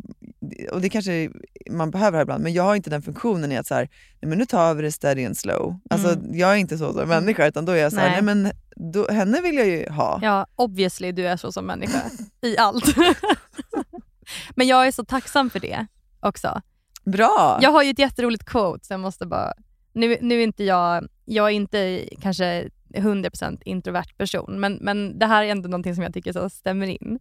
och 0.71 0.81
det 0.81 0.89
kanske 0.89 1.29
man 1.77 1.91
behöver 1.91 2.17
här 2.17 2.21
ibland, 2.23 2.43
men 2.43 2.53
jag 2.53 2.63
har 2.63 2.75
inte 2.75 2.89
den 2.89 3.01
funktionen 3.01 3.51
i 3.51 3.57
att 3.57 3.67
så 3.67 3.75
här, 3.75 3.89
nej 4.21 4.29
men 4.29 4.37
nu 4.37 4.45
tar 4.45 4.73
vi 4.73 4.81
det 4.81 4.91
steady 4.91 5.25
and 5.25 5.37
slow. 5.37 5.79
Alltså 5.89 6.09
Mm. 6.13 6.37
jag 6.37 6.51
är 6.51 6.55
inte 6.55 6.77
så 6.77 6.93
som 6.93 7.09
människa 7.09 7.47
utan 7.47 7.65
då 7.65 7.71
är 7.71 7.77
jag 7.77 7.91
så 7.93 7.99
här, 7.99 8.21
nej, 8.21 8.21
Nej. 8.21 8.35
men 8.35 8.51
då, 8.93 9.07
henne 9.11 9.41
vill 9.41 9.55
jag 9.55 9.67
ju 9.67 9.89
ha. 9.89 10.19
Ja, 10.21 10.45
obviously 10.55 11.11
du 11.11 11.27
är 11.27 11.37
så 11.37 11.51
som 11.51 11.65
människa 11.65 12.01
i 12.41 12.57
allt. 12.57 12.95
Men 14.55 14.67
jag 14.67 14.87
är 14.87 14.91
så 14.91 15.05
tacksam 15.05 15.49
för 15.49 15.59
det 15.59 15.85
också. 16.19 16.61
Bra! 17.05 17.59
Jag 17.61 17.71
har 17.71 17.83
ju 17.83 17.89
ett 17.91 17.99
jätteroligt 17.99 18.45
quote 18.45 18.85
så 18.85 18.93
jag 18.93 18.99
måste 18.99 19.25
bara... 19.25 19.53
Nu, 19.93 20.17
nu 20.21 20.39
är 20.39 20.43
inte 20.43 20.63
jag, 20.63 21.07
jag 21.25 21.45
är 21.45 21.51
inte 21.51 22.09
kanske 22.21 22.69
100% 22.93 23.61
introvert 23.65 24.17
person, 24.17 24.59
men, 24.59 24.73
men 24.81 25.19
det 25.19 25.25
här 25.25 25.43
är 25.43 25.47
ändå 25.47 25.69
någonting 25.69 25.95
som 25.95 26.03
jag 26.03 26.13
tycker 26.13 26.33
så 26.33 26.49
stämmer 26.49 26.87
in. 26.87 27.19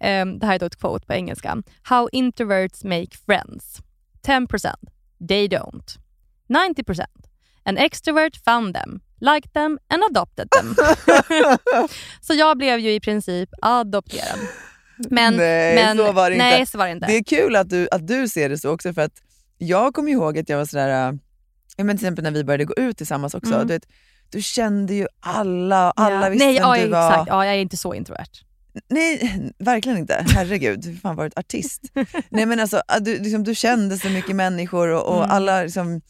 Ehm, 0.00 0.38
det 0.38 0.46
här 0.46 0.54
är 0.54 0.58
då 0.58 0.66
ett 0.66 0.80
quote 0.80 1.06
på 1.06 1.12
engelska. 1.12 1.62
How 1.82 2.08
introverts 2.12 2.84
make 2.84 3.16
friends. 3.26 3.82
10% 4.28 4.74
they 5.28 5.48
don't. 5.48 5.98
90% 6.48 7.04
an 7.64 7.76
extrovert 7.78 8.36
found 8.44 8.74
them, 8.74 9.00
liked 9.20 9.52
them 9.52 9.78
and 9.88 10.02
adopted 10.10 10.48
them. 10.50 10.74
så 12.20 12.34
jag 12.34 12.58
blev 12.58 12.78
ju 12.78 12.92
i 12.94 13.00
princip 13.00 13.48
adopterad. 13.62 14.38
Men, 15.10 15.36
nej, 15.36 15.74
men, 15.74 15.96
så 15.96 16.12
var 16.12 16.30
det 16.30 16.36
inte. 16.36 16.44
Nej, 16.44 16.66
så 16.66 16.78
var 16.78 16.86
det 16.86 16.92
inte. 16.92 17.06
Det 17.06 17.16
är 17.16 17.24
kul 17.24 17.56
att 17.56 17.70
du, 17.70 17.88
att 17.90 18.06
du 18.06 18.28
ser 18.28 18.48
det 18.48 18.58
så 18.58 18.70
också 18.70 18.92
för 18.92 19.02
att 19.02 19.12
jag 19.58 19.94
kommer 19.94 20.12
ihåg 20.12 20.38
att 20.38 20.48
jag 20.48 20.58
var 20.58 20.64
sådär, 20.64 21.08
äh, 21.08 21.84
men 21.84 21.96
till 21.96 22.06
exempel 22.06 22.24
när 22.24 22.30
vi 22.30 22.44
började 22.44 22.64
gå 22.64 22.74
ut 22.74 22.96
tillsammans 22.96 23.34
också, 23.34 23.54
Mm. 23.54 23.66
du, 23.66 23.74
vet, 23.74 23.86
du 24.30 24.42
kände 24.42 24.94
ju 24.94 25.06
alla 25.20 25.90
alla 25.90 26.26
ja. 26.26 26.30
visste 26.30 26.46
Nej, 26.46 26.54
vem 26.54 26.62
ja, 26.68 26.76
du 26.84 26.88
var. 26.88 27.10
exakt. 27.10 27.28
Ja, 27.28 27.46
jag 27.46 27.54
är 27.54 27.58
inte 27.58 27.76
så 27.76 27.94
introvert. 27.94 28.44
Nej, 28.88 29.40
verkligen 29.58 29.98
inte. 29.98 30.24
Herregud, 30.34 30.80
du 30.80 30.88
har 30.90 30.96
fan 30.96 31.16
varit 31.16 31.38
artist. 31.38 31.82
Nej 32.28 32.46
men 32.46 32.60
alltså, 32.60 32.82
att 32.88 33.04
du, 33.04 33.18
liksom, 33.18 33.44
du 33.44 33.54
kände 33.54 33.98
så 33.98 34.08
mycket 34.08 34.36
människor 34.36 34.88
och, 34.88 35.06
och 35.06 35.18
Mm. 35.18 35.30
alla 35.30 35.62
liksom, 35.62 36.00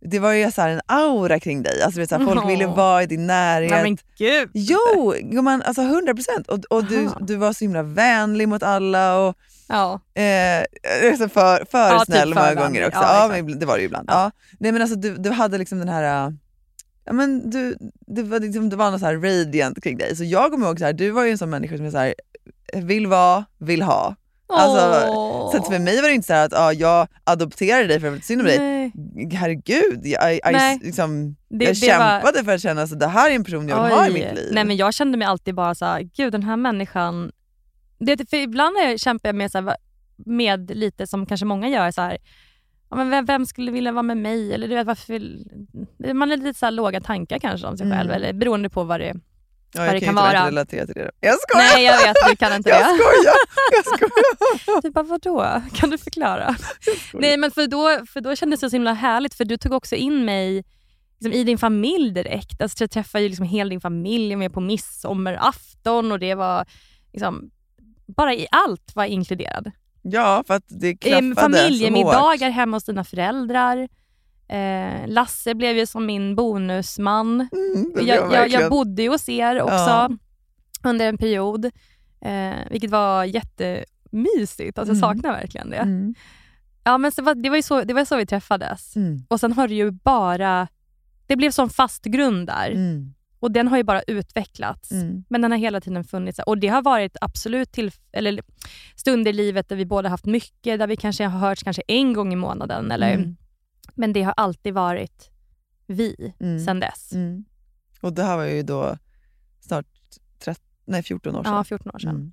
det 0.00 0.18
var 0.18 0.32
ju 0.32 0.50
så 0.52 0.60
här 0.62 0.68
en 0.68 0.80
aura 0.86 1.40
kring 1.40 1.62
dig. 1.62 1.82
Alltså, 1.82 1.96
du 1.96 2.02
vet, 2.02 2.08
så 2.08 2.18
här, 2.18 2.24
folk 2.24 2.40
Åh. 2.42 2.46
ville 2.48 2.66
vara 2.66 3.02
i 3.02 3.06
din 3.06 3.26
närhet. 3.26 3.70
Nej, 3.70 3.82
men 3.82 3.98
gud. 4.18 4.50
Jo, 4.54 5.14
gumman, 5.22 5.62
alltså 5.62 5.82
100 5.82 6.14
procent. 6.14 6.48
Och, 6.48 6.58
och 6.70 6.84
du, 6.84 7.06
Aha. 7.06 7.18
du 7.20 7.36
var 7.36 7.52
så 7.52 7.64
himla 7.64 7.82
vänlig 7.82 8.48
mot 8.48 8.62
alla 8.62 9.18
och 9.18 9.36
Ja. 9.68 10.00
eh, 10.14 10.64
alltså 11.10 11.28
för, 11.28 11.64
för 11.70 11.78
Ja, 11.88 11.98
typ 11.98 12.06
snäll 12.06 12.28
för 12.28 12.40
många 12.40 12.46
vänlig. 12.46 12.62
gånger 12.64 12.86
också. 12.86 13.00
Ja, 13.02 13.36
Ja, 13.36 13.42
det 13.42 13.66
var 13.66 13.74
det 13.74 13.80
ju 13.80 13.86
ibland. 13.86 14.08
Ja. 14.10 14.14
Ja. 14.24 14.30
Nej, 14.58 14.72
men 14.72 14.82
alltså, 14.82 14.96
du, 14.96 15.16
du 15.16 15.30
hade 15.30 15.58
liksom 15.58 15.78
den 15.78 15.88
här... 15.88 16.34
Ja, 17.06 17.12
men 17.12 17.50
du, 17.50 17.76
det, 18.06 18.22
var 18.22 18.40
liksom, 18.40 18.68
det 18.68 18.76
var 18.76 18.90
något 18.90 19.00
så 19.00 19.06
här 19.06 19.14
radiant 19.16 19.82
kring 19.82 19.98
dig. 19.98 20.16
Så 20.16 20.24
jag 20.24 20.50
kommer 20.50 20.66
ihåg, 20.66 20.78
så 20.78 20.84
här, 20.84 20.92
du 20.92 21.10
var 21.10 21.24
ju 21.24 21.30
en 21.30 21.38
sån 21.38 21.50
människa 21.50 21.76
som 21.76 21.84
jag 21.84 21.92
så 21.92 21.98
här, 21.98 22.14
vill 22.74 23.06
vara, 23.06 23.44
vill 23.58 23.82
ha. 23.82 24.16
Alltså, 24.48 25.08
Åh. 25.10 25.52
Så 25.56 25.62
för 25.62 25.78
mig 25.78 26.00
var 26.02 26.08
det 26.08 26.14
inte 26.14 26.26
så 26.26 26.34
att 26.34 26.52
ja, 26.52 26.72
jag 26.72 27.08
adopterade 27.24 27.86
dig 27.86 28.00
för 28.00 28.06
att 28.06 28.12
jag 28.12 28.18
var 28.18 28.20
synd 28.20 28.40
om 28.40 28.46
dig. 28.46 28.58
Nej. 28.58 28.92
Herregud, 29.32 30.00
jag, 30.06 30.40
Nej. 30.52 30.80
liksom, 30.82 31.36
Det- 31.48 31.64
jag 31.64 31.74
det 31.74 31.98
var- 31.98 32.20
kämpade 32.20 32.44
för 32.44 32.54
att 32.54 32.60
känna 32.62 32.82
att 32.82 33.00
det 33.00 33.06
här 33.06 33.30
är 33.30 33.34
en 33.34 33.44
person 33.44 33.68
jag 33.68 33.84
vill 33.84 33.92
ha 33.92 34.06
i 34.08 34.12
mitt 34.12 34.34
liv. 34.34 34.50
Nej, 34.52 34.64
men 34.64 34.76
jag 34.76 34.94
kände 34.94 35.18
mig 35.18 35.26
alltid 35.28 35.54
bara 35.54 35.74
så 35.74 35.84
här, 35.84 36.00
gud 36.16 36.32
den 36.32 36.42
här 36.42 36.56
människan... 36.56 37.32
Det, 37.98 38.30
för 38.30 38.36
ibland 38.36 38.76
är- 38.76 38.98
kämpar 38.98 39.28
jag 39.28 39.36
med, 39.36 39.50
så 39.50 39.58
här, 39.60 39.76
med 40.16 40.70
lite 40.76 41.06
som 41.06 41.26
kanske 41.26 41.46
många 41.46 41.68
gör, 41.68 41.90
så 41.90 42.00
här, 42.02 42.18
ja, 42.90 42.96
men 42.96 43.10
vem, 43.10 43.24
vem 43.24 43.46
skulle 43.46 43.70
vilja 43.72 43.92
vara 43.92 44.02
med 44.02 44.16
mig? 44.16 44.52
Eller 44.54 44.68
du 44.68 44.74
vet, 44.74 44.86
varför 44.86 45.12
vill, 45.12 45.46
man 46.14 46.32
är 46.32 46.36
lite 46.36 46.58
så 46.58 46.70
låga 46.70 47.00
tankar 47.00 47.38
kanske 47.38 47.66
om 47.66 47.76
sig 47.76 47.86
Mm. 47.86 47.98
själv, 47.98 48.10
eller 48.10 48.32
beroende 48.32 48.70
på 48.70 48.84
vad 48.84 49.00
det 49.00 49.06
ja, 49.06 49.12
vad 49.80 49.86
jag 49.88 49.94
det 49.94 50.00
kan 50.00 50.14
kan 50.16 50.24
ju 50.24 50.30
tyvärr 50.30 50.34
vara. 50.34 50.38
inte 50.38 50.50
relatera 50.50 50.86
till 50.86 50.94
det. 50.94 51.10
Jag 51.20 51.34
skojar! 51.40 51.64
Nej 51.74 51.84
jag 51.84 51.98
vet, 52.06 52.16
du 52.30 52.36
kan 52.36 52.56
inte 52.56 52.68
jag 52.70 52.78
det. 52.80 52.84
skojar! 52.98 53.34
Jag 53.72 53.84
skojar! 53.86 54.82
Du 54.82 54.90
bara, 54.90 55.04
vadå? 55.04 55.62
Kan 55.74 55.90
du 55.90 55.98
förklara? 55.98 56.56
Nej 57.12 57.36
men 57.36 57.50
för 57.50 57.66
då, 57.66 58.06
för 58.06 58.20
då 58.20 58.36
kändes 58.36 58.60
det 58.60 58.70
så 58.70 58.76
himla 58.76 58.92
härligt 58.92 59.34
för 59.34 59.44
du 59.44 59.56
tog 59.56 59.72
också 59.72 59.94
in 59.94 60.24
mig 60.24 60.64
liksom, 61.18 61.32
i 61.32 61.44
din 61.44 61.58
familj 61.58 62.10
direkt. 62.10 62.62
Alltså, 62.62 62.82
jag 62.82 62.90
träffade 62.90 63.22
ju 63.22 63.28
liksom 63.28 63.46
hela 63.46 63.68
din 63.70 63.80
familj, 63.80 64.24
jag 64.30 64.36
var 64.36 64.38
med 64.38 64.52
på 64.52 64.60
midsommarafton 64.60 66.12
och 66.12 66.18
det 66.18 66.34
var 66.34 66.66
liksom, 67.12 67.50
bara 68.06 68.34
i 68.34 68.46
allt 68.50 68.92
var 68.94 69.02
jag 69.04 69.10
inkluderad. 69.10 69.70
Ja, 70.10 70.44
för 70.46 70.54
att 70.54 70.64
det 70.68 70.96
klaffade 70.96 71.34
så 71.34 71.40
Familjemiddagar 71.40 72.50
hemma 72.50 72.76
hos 72.76 72.84
dina 72.84 73.04
föräldrar. 73.04 73.88
Eh, 74.48 75.06
Lasse 75.08 75.54
blev 75.54 75.76
ju 75.76 75.86
som 75.86 76.06
min 76.06 76.36
bonusman. 76.36 77.48
Mm, 77.52 78.06
jag, 78.06 78.32
jag, 78.32 78.48
jag 78.48 78.70
bodde 78.70 79.02
ju 79.02 79.08
hos 79.08 79.28
er 79.28 79.62
också 79.62 79.74
Ja. 79.74 80.10
under 80.84 81.08
en 81.08 81.18
period, 81.18 81.64
eh, 82.20 82.54
vilket 82.70 82.90
var 82.90 83.24
jättemysigt. 83.24 84.78
Alltså, 84.78 84.92
Mm. 84.92 85.00
Jag 85.02 85.16
saknar 85.16 85.32
verkligen 85.32 85.70
det. 85.70 85.76
Mm. 85.76 86.14
Ja, 86.84 86.98
men 86.98 87.12
var- 87.22 87.34
det, 87.34 87.48
var 87.50 87.56
ju 87.56 87.62
så, 87.62 87.82
det 87.82 87.94
var 87.94 88.04
så 88.04 88.16
vi 88.16 88.26
träffades. 88.26 88.96
Mm. 88.96 89.24
Och 89.28 89.40
sen 89.40 89.52
har 89.52 89.68
det 89.68 89.74
ju 89.74 89.90
bara... 89.90 90.68
Det 91.26 91.36
blev 91.36 91.50
som 91.50 91.70
fast 91.70 92.04
grund 92.04 92.46
där. 92.46 92.70
Och 93.46 93.52
den 93.52 93.68
har 93.68 93.76
ju 93.76 93.82
bara 93.82 94.02
utvecklats. 94.02 94.92
Mm. 94.92 95.24
Men 95.28 95.42
den 95.42 95.50
har 95.50 95.58
hela 95.58 95.80
tiden 95.80 96.04
funnits. 96.04 96.40
Och 96.46 96.58
det 96.58 96.68
har 96.68 96.82
varit 96.82 97.16
absolut 97.20 97.72
till, 97.72 97.90
eller 98.12 98.40
stunder 98.96 99.30
i 99.30 99.34
livet 99.34 99.68
där 99.68 99.76
vi 99.76 99.86
båda 99.86 100.08
haft 100.08 100.24
mycket, 100.24 100.78
där 100.78 100.86
vi 100.86 100.96
kanske 100.96 101.24
har 101.24 101.38
hörts 101.38 101.62
kanske 101.62 101.82
en 101.88 102.12
gång 102.12 102.32
i 102.32 102.36
månaden. 102.36 102.90
Eller, 102.90 103.14
Mm. 103.14 103.36
Men 103.94 104.12
det 104.12 104.22
har 104.22 104.34
alltid 104.36 104.74
varit 104.74 105.30
vi 105.86 106.34
Mm. 106.40 106.64
sen 106.64 106.80
dess. 106.80 107.12
Mm. 107.12 107.44
Och 108.00 108.12
det 108.12 108.22
här 108.22 108.36
var 108.36 108.44
ju 108.44 108.62
då 108.62 108.98
snart 109.60 109.86
13, 110.38 110.64
nej, 110.84 111.02
14 111.02 111.36
år 111.36 111.44
sedan. 111.44 111.52
Ja, 111.54 111.64
14 111.64 111.90
år 111.94 111.98
sedan. 111.98 112.10
Mm. 112.16 112.32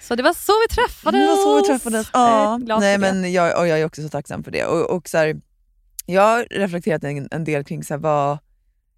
Så 0.00 0.14
det 0.14 0.22
var 0.22 0.32
så 0.34 0.52
vi 0.68 0.74
träffades. 0.74 1.20
Det 1.20 1.26
var 1.26 1.36
så 1.36 1.56
vi 1.56 1.62
träffades. 1.68 2.10
Jag 2.12 2.22
Ja. 2.22 2.58
glad 2.62 2.80
Nej, 2.80 2.98
men 2.98 3.32
jag, 3.32 3.60
och 3.60 3.68
jag 3.68 3.80
är 3.80 3.84
också 3.84 4.02
så 4.02 4.08
tacksam 4.08 4.44
för 4.44 4.50
det. 4.50 4.64
Och, 4.64 4.90
och 4.96 5.08
så 5.08 5.18
här, 5.18 5.40
jag 6.06 6.22
har 6.22 6.46
reflekterat 6.50 7.04
en, 7.04 7.28
en 7.30 7.44
del 7.44 7.64
kring 7.64 7.84
så 7.84 7.94
här, 7.94 7.98
vad, 7.98 8.38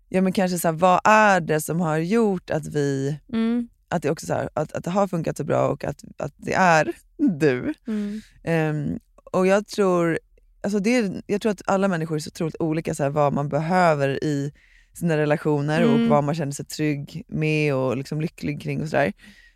ja, 0.08 0.20
men 0.20 0.32
kanske 0.32 0.58
så 0.58 0.68
här, 0.68 0.72
vad 0.72 1.00
är 1.04 1.40
det 1.40 1.60
som 1.60 1.80
har 1.80 1.98
gjort 1.98 2.50
att 2.50 2.66
vi 2.66 3.18
Mm, 3.32 3.68
att 3.88 4.02
det, 4.02 4.10
också 4.10 4.26
så 4.26 4.34
här, 4.34 4.48
att, 4.54 4.72
att 4.72 4.84
det 4.84 4.90
har 4.90 5.08
funkat 5.08 5.36
så 5.36 5.44
bra 5.44 5.68
och 5.68 5.84
att, 5.84 6.04
att 6.18 6.32
det 6.36 6.52
är 6.52 6.92
du. 7.16 7.74
mm, 7.86 8.20
Ehm, 8.44 8.98
och 9.24 9.46
jag 9.46 9.66
tror, 9.66 10.18
alltså 10.60 10.78
det, 10.78 11.22
jag 11.26 11.40
tror 11.40 11.52
att 11.52 11.62
alla 11.66 11.88
människor 11.88 12.16
är 12.16 12.20
så 12.20 12.28
otroligt 12.28 12.56
olika, 12.60 12.94
så 12.94 13.02
här, 13.02 13.10
vad 13.10 13.32
man 13.32 13.48
behöver 13.48 14.24
i 14.24 14.52
sina 14.92 15.16
relationer 15.16 15.84
och 15.84 15.94
Mm. 15.96 16.08
vad 16.08 16.24
man 16.24 16.34
känner 16.34 16.52
sig 16.52 16.64
trygg 16.64 17.24
med 17.28 17.74
och 17.74 17.96
liksom 17.96 18.20
lycklig 18.20 18.62
kring 18.62 18.82
och 18.82 18.88
sådär. 18.88 19.12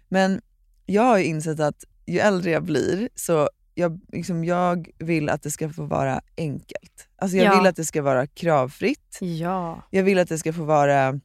Men 0.09 0.40
jag 0.87 1.02
har 1.02 1.18
ju 1.18 1.25
insett 1.25 1.61
att 1.61 1.85
ju 2.06 2.18
äldre 2.18 2.50
jag 2.50 2.64
blir 2.64 3.09
så 3.14 3.49
jag, 3.75 4.00
liksom, 4.12 4.44
jag 4.44 4.90
vill 4.99 5.28
att 5.28 5.42
det 5.42 5.50
ska 5.50 5.68
få 5.68 5.85
vara 5.85 6.21
enkelt. 6.37 7.09
Alltså 7.23 7.37
jag 7.37 7.47
Ja. 7.47 7.59
vill 7.59 7.67
att 7.67 7.76
det 7.76 7.85
ska 7.85 8.02
vara 8.02 8.26
kravfritt. 8.26 9.19
ja. 9.21 9.83
Jag 9.91 10.02
vill 10.02 10.19
att 10.19 10.29
det 10.29 10.38
ska 10.38 10.52
få 10.52 10.64
vara... 10.64 11.21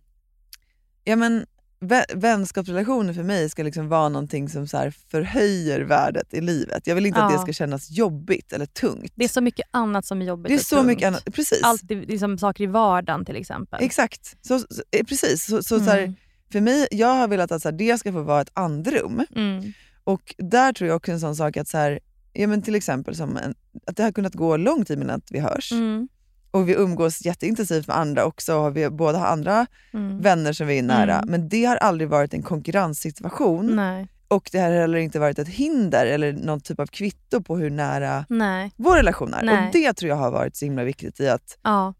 Ja, 1.03 1.15
men, 1.15 1.45
vä- 1.79 2.15
vänskapsrelationer 2.15 3.13
för 3.13 3.23
mig 3.23 3.49
ska 3.49 3.63
liksom 3.63 3.89
vara 3.89 4.09
någonting 4.09 4.49
som 4.49 4.67
så 4.67 4.91
förhöjer 5.11 5.81
värdet 5.81 6.33
i 6.33 6.41
livet. 6.41 6.87
Jag 6.87 6.95
vill 6.95 7.05
inte 7.05 7.23
att 7.23 7.29
det 7.29 7.35
Ja. 7.35 7.41
ska 7.41 7.53
kännas 7.53 7.91
jobbigt 7.91 8.53
eller 8.53 8.65
tungt. 8.65 9.11
Det 9.15 9.23
är 9.23 9.29
så 9.29 9.41
mycket 9.41 9.67
annat 9.71 10.05
som 10.05 10.21
är 10.21 10.25
jobbigt 10.25 10.47
Det 10.49 10.53
är 10.55 10.57
så 10.59 10.75
tungt. 10.75 10.87
mycket 10.87 11.07
annat. 11.07 11.25
Precis. 11.33 11.63
Allt, 11.63 11.83
liksom 11.91 12.37
saker 12.37 12.63
i 12.63 12.67
vardagen 12.67 13.25
till 13.25 13.35
exempel. 13.35 13.79
Exakt. 13.83 14.35
Så, 14.47 14.59
så, 14.59 14.65
eh, 14.91 15.03
precis. 15.05 15.45
Så, 15.45 15.63
så, 15.63 15.79
så 15.79 15.85
här, 15.89 15.97
Mm. 15.99 16.15
för 16.51 16.61
mig, 16.61 16.87
jag 16.91 17.13
har 17.15 17.27
velat 17.27 17.51
att 17.51 17.61
så 17.61 17.69
här, 17.69 17.77
det 17.77 17.97
ska 17.97 18.11
få 18.11 18.21
vara 18.21 18.41
ett 18.41 18.51
andrum. 18.53 19.23
Mm. 19.35 19.73
Och 20.03 20.35
där 20.37 20.73
tror 20.73 20.87
jag 20.87 20.97
också 20.97 21.11
en 21.11 21.19
sån 21.19 21.35
sak 21.35 21.57
att 21.57 21.67
så 21.67 21.77
här, 21.77 21.99
ja, 22.41 22.47
men 22.47 22.61
till 22.61 22.75
exempel 22.75 23.15
som 23.15 23.37
en, 23.37 23.55
att 23.87 23.95
det 23.97 24.03
har 24.03 24.11
kunnat 24.11 24.33
gå 24.33 24.57
lång 24.57 24.85
tid 24.85 24.97
innan 24.99 25.15
att 25.15 25.31
vi 25.31 25.39
hörs. 25.39 25.71
Mm. 25.71 26.07
Och 26.51 26.69
vi 26.69 26.73
umgås 26.73 27.25
jätteintensivt 27.25 27.87
med 27.87 27.97
andra 27.97 28.25
också. 28.25 28.55
Och 28.55 28.77
vi 28.77 28.89
båda 28.89 29.17
har 29.19 29.25
andra 29.27 29.65
Mm. 29.93 30.21
vänner 30.21 30.53
som 30.53 30.67
vi 30.67 30.77
är 30.79 30.83
nära. 30.83 31.15
Mm. 31.15 31.31
Men 31.31 31.49
det 31.49 31.65
har 31.65 31.75
aldrig 31.75 32.09
varit 32.09 32.33
en 32.33 32.41
konkurrenssituation. 32.41 33.75
Nej. 33.75 34.07
Och 34.27 34.49
det 34.51 34.59
har 34.59 34.71
heller 34.71 34.97
inte 34.97 35.19
varit 35.19 35.39
ett 35.39 35.47
hinder 35.47 36.05
eller 36.05 36.33
någon 36.33 36.61
typ 36.61 36.79
av 36.79 36.85
kvitto 36.85 37.41
på 37.43 37.57
hur 37.57 37.69
nära 37.69 38.25
Nej. 38.29 38.71
vår 38.77 38.95
relation 38.95 39.33
är. 39.33 39.43
Nej. 39.43 39.65
Och 39.67 39.73
det 39.73 39.93
tror 39.93 40.09
jag 40.09 40.15
har 40.15 40.31
varit 40.31 40.55
så 40.55 40.65
himla 40.65 40.83
viktigt 40.83 41.19
i 41.19 41.29
att 41.29 41.57
Ja. 41.63 41.93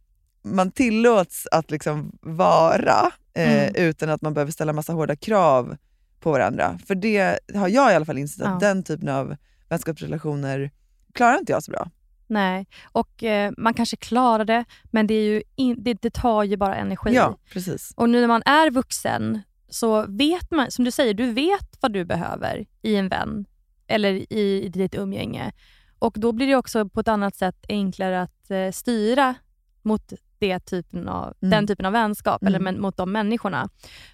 man 0.43 0.71
tillåts 0.71 1.47
att 1.51 1.71
liksom 1.71 2.17
vara 2.21 3.11
eh, 3.33 3.63
Mm. 3.63 3.75
utan 3.75 4.09
att 4.09 4.21
man 4.21 4.33
behöver 4.33 4.51
ställa 4.51 4.73
massa 4.73 4.93
hårda 4.93 5.15
krav 5.15 5.77
på 6.19 6.31
varandra. 6.31 6.79
För 6.87 6.95
det 6.95 7.39
har 7.55 7.67
jag 7.67 7.91
i 7.91 7.95
alla 7.95 8.05
fall 8.05 8.17
insett 8.17 8.45
att 8.45 8.61
Ja. 8.61 8.67
den 8.67 8.83
typen 8.83 9.09
av 9.09 9.35
vänskapsrelationer 9.69 10.71
klarar 11.13 11.37
inte 11.39 11.51
jag 11.51 11.63
så 11.63 11.71
bra. 11.71 11.89
Nej. 12.27 12.67
Och 12.91 13.23
eh, 13.23 13.51
man 13.57 13.73
kanske 13.73 13.97
klarar 13.97 14.45
det, 14.45 14.65
men 14.91 15.07
det, 15.07 15.13
är 15.13 15.23
ju 15.23 15.43
in, 15.55 15.75
det, 15.83 15.93
det 16.01 16.13
tar 16.13 16.43
ju 16.43 16.57
bara 16.57 16.75
energi. 16.75 17.13
Ja, 17.13 17.37
precis. 17.53 17.93
Och 17.97 18.09
nu 18.09 18.19
när 18.21 18.27
man 18.27 18.41
är 18.45 18.71
vuxen 18.71 19.41
så 19.69 20.05
vet 20.07 20.51
man, 20.51 20.71
som 20.71 20.85
du 20.85 20.91
säger, 20.91 21.13
du 21.13 21.31
vet 21.31 21.77
vad 21.81 21.93
du 21.93 22.05
behöver 22.05 22.65
i 22.81 22.95
en 22.95 23.09
vän 23.09 23.45
eller 23.87 24.13
i, 24.13 24.63
i 24.65 24.69
ditt 24.69 24.95
umgänge. 24.95 25.51
Och 25.99 26.13
då 26.17 26.31
blir 26.31 26.47
det 26.47 26.55
också 26.55 26.89
på 26.89 26.99
ett 26.99 27.07
annat 27.07 27.35
sätt 27.35 27.65
enklare 27.69 28.21
att 28.21 28.51
eh, 28.51 28.71
styra 28.71 29.35
mot 29.81 30.13
det 30.39 30.59
typen 30.59 31.07
av, 31.07 31.33
Mm. 31.41 31.49
den 31.51 31.67
typen 31.67 31.85
av 31.85 31.91
vänskap 31.93 32.43
eller 32.43 32.59
Mm. 32.59 32.73
men, 32.73 32.81
mot 32.81 32.97
de 32.97 33.11
människorna. 33.11 33.69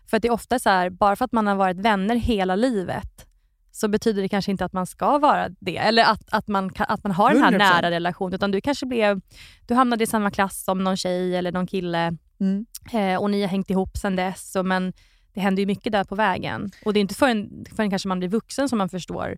För 0.09 0.17
att 0.17 0.21
det 0.23 0.27
är 0.27 0.31
ofta 0.33 0.59
så 0.59 0.69
här, 0.69 0.89
bara 0.89 1.15
för 1.15 1.25
att 1.25 1.31
man 1.31 1.47
har 1.47 1.55
varit 1.55 1.77
vänner 1.77 2.15
hela 2.15 2.55
livet 2.55 3.27
så 3.75 3.87
betyder 3.87 4.21
det 4.21 4.29
kanske 4.29 4.51
inte 4.51 4.65
att 4.65 4.73
man 4.73 4.85
ska 4.85 5.17
vara 5.17 5.49
det. 5.59 5.77
Eller 5.77 6.03
att, 6.03 6.21
att, 6.31 6.47
man, 6.47 6.71
att 6.77 7.03
man 7.03 7.11
har 7.11 7.33
den 7.33 7.43
här 7.43 7.51
100%. 7.51 7.57
nära 7.57 7.91
relationen. 7.91 8.33
Utan 8.33 8.51
du 8.51 8.61
kanske 8.61 8.85
blev, 8.85 9.21
du 9.67 9.73
hamnade 9.73 10.03
i 10.03 10.07
samma 10.07 10.31
klass 10.31 10.63
som 10.63 10.83
någon 10.83 10.97
tjej 10.97 11.35
eller 11.35 11.51
någon 11.51 11.67
kille 11.67 12.17
Mm. 12.39 12.65
eh, 12.93 13.21
och 13.21 13.29
ni 13.31 13.41
har 13.41 13.47
hängt 13.49 13.69
ihop 13.69 13.97
sen 13.97 14.15
dess. 14.15 14.55
Och, 14.55 14.65
men 14.65 14.93
det 15.33 15.39
händer 15.41 15.61
ju 15.61 15.67
mycket 15.67 15.91
där 15.91 16.03
på 16.03 16.15
vägen. 16.15 16.71
Och 16.85 16.93
det 16.93 16.99
är 16.99 17.01
inte 17.01 17.15
förrän, 17.15 17.65
förrän 17.75 17.89
kanske 17.89 18.07
man 18.07 18.19
blir 18.19 18.29
vuxen 18.29 18.69
som 18.69 18.77
man 18.77 18.89
förstår 18.89 19.37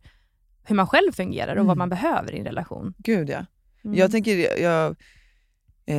hur 0.63 0.75
man 0.75 0.87
själv 0.87 1.11
fungerar 1.11 1.47
och 1.51 1.53
Mm. 1.57 1.67
vad 1.67 1.77
man 1.77 1.89
behöver 1.89 2.35
i 2.35 2.39
en 2.39 2.45
relation. 2.45 2.93
Gud 2.97 3.29
ja. 3.29 3.45
Mm. 3.85 3.97
Jag 3.97 4.11
tänker, 4.11 4.61
jag, 4.61 4.95
ja, 5.85 5.95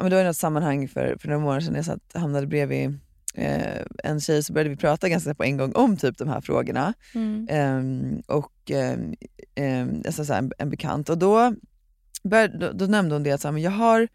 men 0.00 0.10
det 0.10 0.14
var 0.16 0.20
i 0.20 0.24
något 0.24 0.36
sammanhang 0.36 0.88
för, 0.88 1.16
för 1.20 1.28
några 1.28 1.40
månader 1.40 1.60
sedan 1.60 1.74
jag 1.74 1.84
satt, 1.84 2.12
hamnade 2.14 2.46
bredvid 2.46 2.98
eh, 3.34 3.82
en 4.04 4.20
tjej 4.20 4.42
så 4.42 4.52
började 4.52 4.70
vi 4.70 4.76
prata 4.76 5.08
ganska 5.08 5.34
på 5.34 5.44
en 5.44 5.56
gång 5.56 5.72
om 5.72 5.96
typ 5.96 6.18
de 6.18 6.28
här 6.28 6.40
frågorna. 6.40 6.94
Mm. 7.14 7.46
Ehm, 7.50 8.22
och 8.26 8.70
ehm, 9.54 10.02
alltså 10.06 10.24
så 10.24 10.32
en, 10.34 10.52
en 10.58 10.70
bekant. 10.70 11.08
Och 11.08 11.18
då, 11.18 11.54
började, 12.24 12.58
då, 12.58 12.72
då 12.72 12.84
nämnde 12.86 13.14
hon 13.14 13.22
det 13.22 13.32
att 13.32 13.40
så 13.40 13.48
här, 13.48 13.52
men 13.52 13.62
jag 13.62 13.70
har 13.70 14.08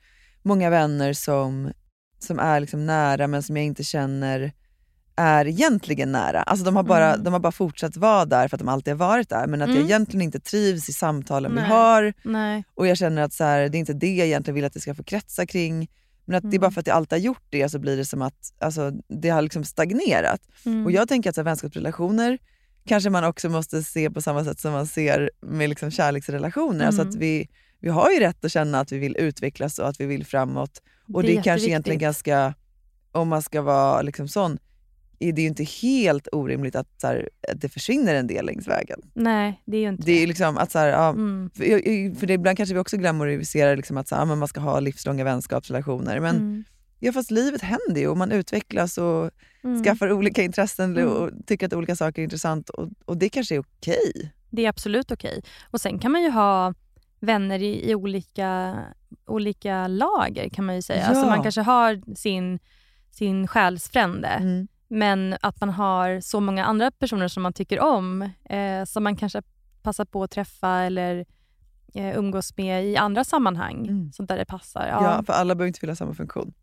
många 0.44 0.70
vänner 0.70 1.14
som, 1.14 1.72
som 2.20 2.40
är 2.40 2.60
liksom 2.60 2.86
nära 2.86 3.28
men 3.28 3.44
som 3.44 3.58
jag 3.58 3.66
inte 3.66 3.84
känner 3.84 4.52
är 5.16 5.48
egentligen 5.48 6.12
nära. 6.12 6.42
Alltså 6.42 6.66
de 6.66 6.76
har, 6.76 6.84
bara, 6.84 7.14
Mm. 7.14 7.24
de 7.24 7.34
har 7.34 7.40
bara 7.40 7.52
fortsatt 7.52 7.98
vara 7.98 8.26
där 8.26 8.48
för 8.48 8.56
att 8.56 8.60
de 8.60 8.68
alltid 8.68 8.94
har 8.94 8.98
varit 9.08 9.30
där 9.30 9.48
men 9.48 9.62
att 9.62 9.68
jag 9.68 9.76
Mm. 9.78 9.88
egentligen 9.88 10.22
inte 10.22 10.40
trivs 10.40 10.90
i 10.90 10.94
samtalen 10.94 11.52
vi 11.52 11.62
Nej. 11.62 11.70
har 11.70 12.14
Nej. 12.24 12.64
och 12.76 12.88
jag 12.88 12.98
känner 12.98 13.22
att 13.22 13.34
så 13.34 13.44
här, 13.44 13.70
det 13.70 13.78
är 13.78 13.80
inte 13.80 13.94
det 13.94 14.16
jag 14.16 14.28
egentligen 14.28 14.56
vill 14.56 14.66
att 14.66 14.74
det 14.74 14.80
ska 14.80 14.96
få 14.96 15.04
kretsa 15.04 15.46
kring. 15.46 15.88
Men 16.28 16.36
att 16.38 16.52
det 16.52 16.58
är 16.58 16.60
bara 16.60 16.66
Mm. 16.66 16.74
för 16.74 16.80
att 16.82 16.88
jag 16.88 16.96
alltid 16.96 17.12
har 17.20 17.24
gjort 17.26 17.44
det 17.50 17.70
så 17.70 17.80
blir 17.80 17.98
det 17.98 18.06
som 18.06 18.22
att 18.22 18.54
alltså, 18.60 18.92
det 19.08 19.30
har 19.30 19.42
liksom 19.42 19.64
stagnerat. 19.64 20.42
Mm. 20.66 20.86
Och 20.86 20.92
jag 20.92 21.08
tänker 21.08 21.30
att 21.30 21.36
så 21.36 21.42
här, 21.42 21.46
vänskapsrelationer 21.46 22.38
kanske 22.86 23.10
man 23.10 23.24
också 23.24 23.50
måste 23.50 23.84
se 23.84 24.10
på 24.12 24.22
samma 24.22 24.44
sätt 24.44 24.60
som 24.60 24.72
man 24.72 24.88
ser 24.88 25.32
med 25.42 25.70
liksom 25.70 25.92
kärleksrelationer. 25.92 26.86
Alltså 26.86 27.02
att 27.02 27.08
Mm. 27.08 27.20
vi, 27.20 27.50
vi 27.80 27.90
har 27.90 28.12
ju 28.12 28.20
rätt 28.20 28.46
att 28.46 28.52
känna 28.52 28.80
att 28.80 28.92
vi 28.92 28.98
vill 28.98 29.18
utvecklas 29.18 29.80
och 29.80 29.88
att 29.88 30.00
vi 30.02 30.06
vill 30.06 30.26
framåt. 30.26 30.82
Och 31.14 31.22
det, 31.22 31.28
Det 31.28 31.34
är 31.36 31.40
är 31.40 31.44
kanske 31.44 31.68
egentligen 31.68 32.00
ganska, 32.00 32.54
om 33.12 33.28
man 33.28 33.42
ska 33.42 33.62
vara 33.62 34.02
liksom 34.02 34.28
sån, 34.28 34.60
är 35.20 35.32
det 35.34 35.42
ju 35.42 35.48
inte 35.48 35.64
helt 35.64 36.28
orimligt 36.32 36.76
att, 36.76 36.88
så 37.02 37.08
här, 37.08 37.30
att 37.48 37.62
det 37.62 37.70
försvinner 37.70 38.16
en 38.16 38.28
del 38.28 38.46
längs 38.46 38.68
vägen. 38.68 39.00
Nej, 39.14 39.62
det 39.66 39.78
är 39.78 39.82
ju 39.82 39.90
inte 39.90 40.04
Det 40.04 40.24
är 40.24 40.28
liksom 40.28 40.58
att 40.58 40.72
så 40.72 40.80
här, 40.80 40.88
ja, 40.88 41.10
Mm. 41.10 41.50
för, 41.56 42.16
för 42.20 42.28
det, 42.28 42.34
ibland 42.34 42.58
kanske 42.58 42.74
vi 42.76 42.80
också 42.82 42.98
glamoriserar 42.98 43.76
liksom 43.76 43.98
att 43.98 44.08
så 44.08 44.16
här, 44.16 44.26
ja, 44.28 44.36
man 44.36 44.48
ska 44.48 44.60
ha 44.60 44.80
livslånga 44.80 45.24
vänskapsrelationer. 45.24 46.20
Men 46.20 46.36
Mm. 46.36 46.64
ja, 47.00 47.12
fast 47.12 47.32
livet 47.32 47.62
händer 47.62 48.02
ju 48.02 48.08
och 48.08 48.18
man 48.18 48.32
utvecklas 48.32 48.98
och 48.98 49.30
Mm. 49.64 49.84
skaffar 49.84 50.12
olika 50.12 50.44
intressen 50.44 50.98
Mm. 50.98 51.10
och 51.10 51.30
tycker 51.46 51.66
att 51.68 51.74
olika 51.74 51.96
saker 51.96 52.22
är 52.22 52.24
intressant 52.24 52.70
och, 52.70 52.90
och 53.06 53.18
det 53.18 53.30
kanske 53.30 53.56
är 53.56 53.60
okej. 53.60 54.32
Det 54.50 54.66
är 54.66 54.70
absolut 54.70 55.12
okej. 55.12 55.42
Och 55.72 55.82
Sen 55.82 56.00
kan 56.00 56.12
man 56.12 56.24
ju 56.24 56.30
ha 56.30 56.74
vänner 57.20 57.62
i, 57.62 57.90
i 57.92 57.96
olika, 57.96 58.76
olika 59.26 59.88
lager 59.88 60.50
kan 60.50 60.66
man 60.66 60.76
ju 60.76 60.82
säga. 60.82 61.06
Alltså 61.06 61.24
Ja. 61.24 61.30
man 61.30 61.44
kanske 61.44 61.62
har 61.62 62.16
sin, 62.16 62.60
sin 63.12 63.48
själsfrände 63.48 64.28
Mm. 64.28 64.68
Men 64.88 65.36
att 65.42 65.60
man 65.62 65.70
har 65.70 66.20
så 66.20 66.40
många 66.40 66.66
andra 66.66 66.92
personer 66.92 67.28
som 67.28 67.44
man 67.44 67.54
tycker 67.54 67.80
om 67.80 68.30
eh, 68.50 68.84
som 68.86 69.04
man 69.04 69.16
kanske 69.16 69.42
passar 69.82 70.06
på 70.06 70.24
att 70.24 70.32
träffa 70.32 70.70
eller 70.70 71.26
eh, 71.94 72.18
umgås 72.18 72.58
med 72.58 72.86
i 72.86 72.98
andra 72.98 73.24
sammanhang. 73.24 73.88
Mm. 73.88 74.12
Sånt 74.12 74.30
där 74.30 74.38
det 74.38 74.46
passar. 74.46 74.88
Ja. 74.88 75.04
Ja. 75.04 75.24
för 75.24 75.34
alla 75.34 75.56
behöver 75.56 75.68
inte 75.68 75.80
fylla 75.80 75.96
samma 75.96 76.14
funktion. 76.14 76.54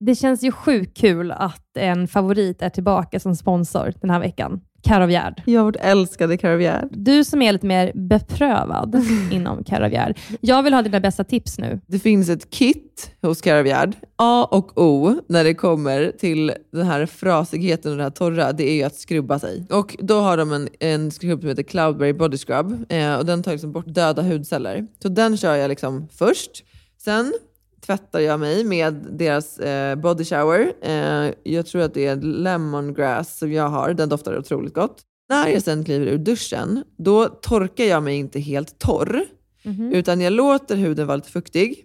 Det 0.00 0.14
känns 0.14 0.42
ju 0.42 0.52
sjukt 0.52 0.96
kul 0.96 1.32
att 1.32 1.76
en 1.76 2.08
favorit 2.08 2.62
är 2.62 2.70
tillbaka 2.70 3.20
som 3.20 3.36
sponsor 3.36 3.92
den 4.00 4.10
här 4.10 4.20
veckan. 4.20 4.60
Karavjärd. 4.82 5.42
Jag 5.46 5.64
vårt 5.64 5.76
älskade 5.76 6.36
karavjärd. 6.36 6.88
Du 6.90 7.24
som 7.24 7.42
är 7.42 7.52
lite 7.52 7.66
mer 7.66 7.92
beprövad 7.94 9.02
inom 9.30 9.64
karavjärd. 9.64 10.18
Jag 10.40 10.62
vill 10.62 10.74
ha 10.74 10.82
dina 10.82 11.00
bästa 11.00 11.24
tips 11.24 11.58
nu. 11.58 11.80
Det 11.86 11.98
finns 11.98 12.28
ett 12.28 12.50
kit 12.50 13.10
hos 13.22 13.40
Karavjärd. 13.40 13.96
A 14.16 14.48
och 14.50 14.78
O 14.78 15.20
när 15.28 15.44
det 15.44 15.54
kommer 15.54 16.12
till 16.18 16.52
den 16.72 16.86
här 16.86 17.06
frasigheten 17.06 17.90
och 17.90 17.96
det 17.96 18.02
här 18.02 18.10
torra, 18.10 18.52
det 18.52 18.70
är 18.70 18.74
ju 18.74 18.82
att 18.82 18.96
skrubba 18.96 19.38
sig. 19.38 19.66
Och 19.70 19.96
då 19.98 20.20
har 20.20 20.36
de 20.36 20.52
en, 20.52 20.68
en 20.80 21.10
skrubb 21.10 21.40
som 21.40 21.48
heter 21.48 21.62
Cloudberry 21.62 22.12
Body 22.12 22.38
Scrub 22.38 22.84
eh, 22.88 23.14
och 23.14 23.26
den 23.26 23.42
tar 23.42 23.52
liksom 23.52 23.72
bort 23.72 23.86
döda 23.86 24.22
hudceller. 24.22 24.86
Så 25.02 25.08
den 25.08 25.36
kör 25.36 25.54
jag 25.54 25.68
liksom 25.68 26.08
först. 26.12 26.64
Sen 26.98 27.32
tvättar 27.88 28.20
jag 28.20 28.40
mig 28.40 28.64
med 28.64 28.94
deras 29.10 29.58
eh, 29.58 29.94
body 29.96 30.24
shower. 30.24 30.72
Eh, 30.82 31.32
jag 31.42 31.66
tror 31.66 31.82
att 31.82 31.94
det 31.94 32.06
är 32.06 32.16
lemongrass 32.16 33.38
som 33.38 33.52
jag 33.52 33.68
har. 33.68 33.94
Den 33.94 34.08
doftar 34.08 34.38
otroligt 34.38 34.74
gott. 34.74 35.02
När 35.28 35.48
jag 35.48 35.62
sen 35.62 35.84
kliver 35.84 36.06
ur 36.06 36.18
duschen, 36.18 36.84
då 36.98 37.26
torkar 37.26 37.84
jag 37.84 38.02
mig 38.02 38.16
inte 38.16 38.40
helt 38.40 38.78
torr. 38.78 39.24
Utan 39.92 40.20
jag 40.20 40.32
låter 40.32 40.76
huden 40.76 41.06
vara 41.06 41.16
lite 41.16 41.30
fuktig. 41.30 41.84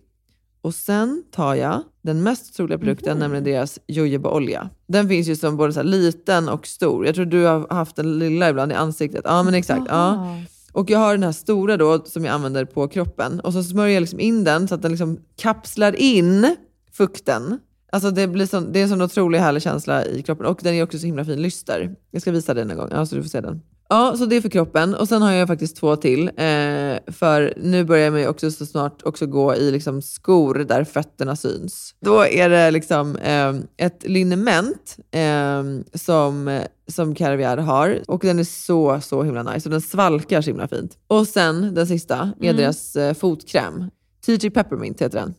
Och 0.62 0.76
sen 0.76 1.24
tar 1.32 1.56
jag 1.56 1.84
den 2.02 2.24
mest 2.24 2.56
troliga 2.56 2.78
produkten, 2.78 3.18
nämligen 3.20 3.44
deras 3.44 3.80
jojobaolja. 3.88 4.70
Den 4.88 5.10
finns 5.10 5.28
ju 5.28 5.36
som 5.36 5.58
både 5.58 5.74
så 5.74 5.84
liten 5.84 6.50
och 6.50 6.68
stor. 6.68 7.06
Jag 7.06 7.16
tror 7.16 7.26
du 7.26 7.44
har 7.46 7.68
haft 7.74 7.96
den 7.96 8.20
lilla 8.20 8.50
ibland 8.50 8.72
i 8.72 8.76
ansiktet. 8.76 9.22
Ja 9.24 9.44
men 9.44 9.54
exakt. 9.54 9.86
Ja. 9.90 10.38
Och 10.74 10.90
jag 10.90 11.00
har 11.00 11.14
den 11.14 11.24
här 11.24 11.32
stora 11.32 11.78
då 11.78 12.06
som 12.06 12.26
jag 12.26 12.34
använder 12.34 12.66
på 12.66 12.88
kroppen. 12.88 13.40
Och 13.40 13.54
så 13.54 13.64
smörjer 13.64 13.94
jag 13.94 14.02
liksom 14.02 14.20
in 14.20 14.44
den 14.44 14.68
så 14.68 14.76
att 14.76 14.82
den 14.82 14.92
liksom 14.92 15.20
kapslar 15.38 15.96
in 15.96 16.56
fukten. 16.92 17.60
Alltså 17.92 18.12
det, 18.12 18.28
blir 18.28 18.46
så, 18.46 18.60
det 18.60 18.80
är 18.80 18.84
en 18.84 18.90
sån 18.90 19.02
otrolig 19.02 19.40
härlig 19.40 19.62
känsla 19.62 20.06
i 20.06 20.24
kroppen. 20.24 20.46
Och 20.46 20.60
den 20.64 20.74
är 20.74 20.84
också 20.84 21.00
så 21.00 21.06
himla 21.06 21.26
fin 21.26 21.42
lyster. 21.42 21.96
Jag 22.12 22.22
ska 22.22 22.32
visa 22.32 22.54
den 22.54 22.72
en 22.72 22.78
gång, 22.78 22.90
ja, 22.92 23.06
så 23.06 23.16
du 23.16 23.22
får 23.22 23.30
se 23.30 23.42
den. 23.42 23.62
Ja, 23.90 24.16
så 24.18 24.26
det 24.26 24.36
är 24.36 24.42
för 24.42 24.50
kroppen. 24.50 24.96
Och 24.96 25.08
sen 25.08 25.22
har 25.22 25.32
jag 25.32 25.48
faktiskt 25.48 25.78
två 25.78 25.96
till. 25.96 26.28
Eh, 26.28 26.98
för 27.08 27.54
nu 27.58 27.84
börjar 27.84 28.18
jag 28.18 28.30
också 28.30 28.52
så 28.52 28.66
snart 28.66 29.04
också 29.04 29.26
gå 29.26 29.56
i 29.56 29.72
liksom 29.72 30.02
skor 30.02 30.56
där 30.56 30.84
fötterna 30.84 31.36
syns. 31.36 31.96
Då 32.00 32.26
är 32.26 32.50
det 32.50 32.72
liksom 32.72 33.16
eh, 33.16 33.54
ett 33.78 34.08
liniment 34.08 34.98
eh, 35.12 35.64
som, 35.94 36.62
som 36.88 37.16
Caviar 37.16 37.58
har. 37.58 38.02
Och 38.08 38.22
den 38.22 38.40
är 38.40 38.44
så, 38.44 39.02
så 39.02 39.24
himla 39.24 39.44
nice. 39.44 39.70
Och 39.70 39.72
den 39.72 39.82
svalkar 39.82 40.42
så 40.42 40.50
himla 40.50 40.68
fint. 40.68 40.98
Och 41.08 41.28
sen 41.28 41.74
den 41.74 41.88
sista 41.88 42.32
är 42.42 42.54
deras 42.54 42.96
eh, 42.96 43.14
fotkräm. 43.14 43.92
TG 44.26 44.50
Peppermint 44.50 45.02
heter 45.02 45.20
den. 45.20 45.34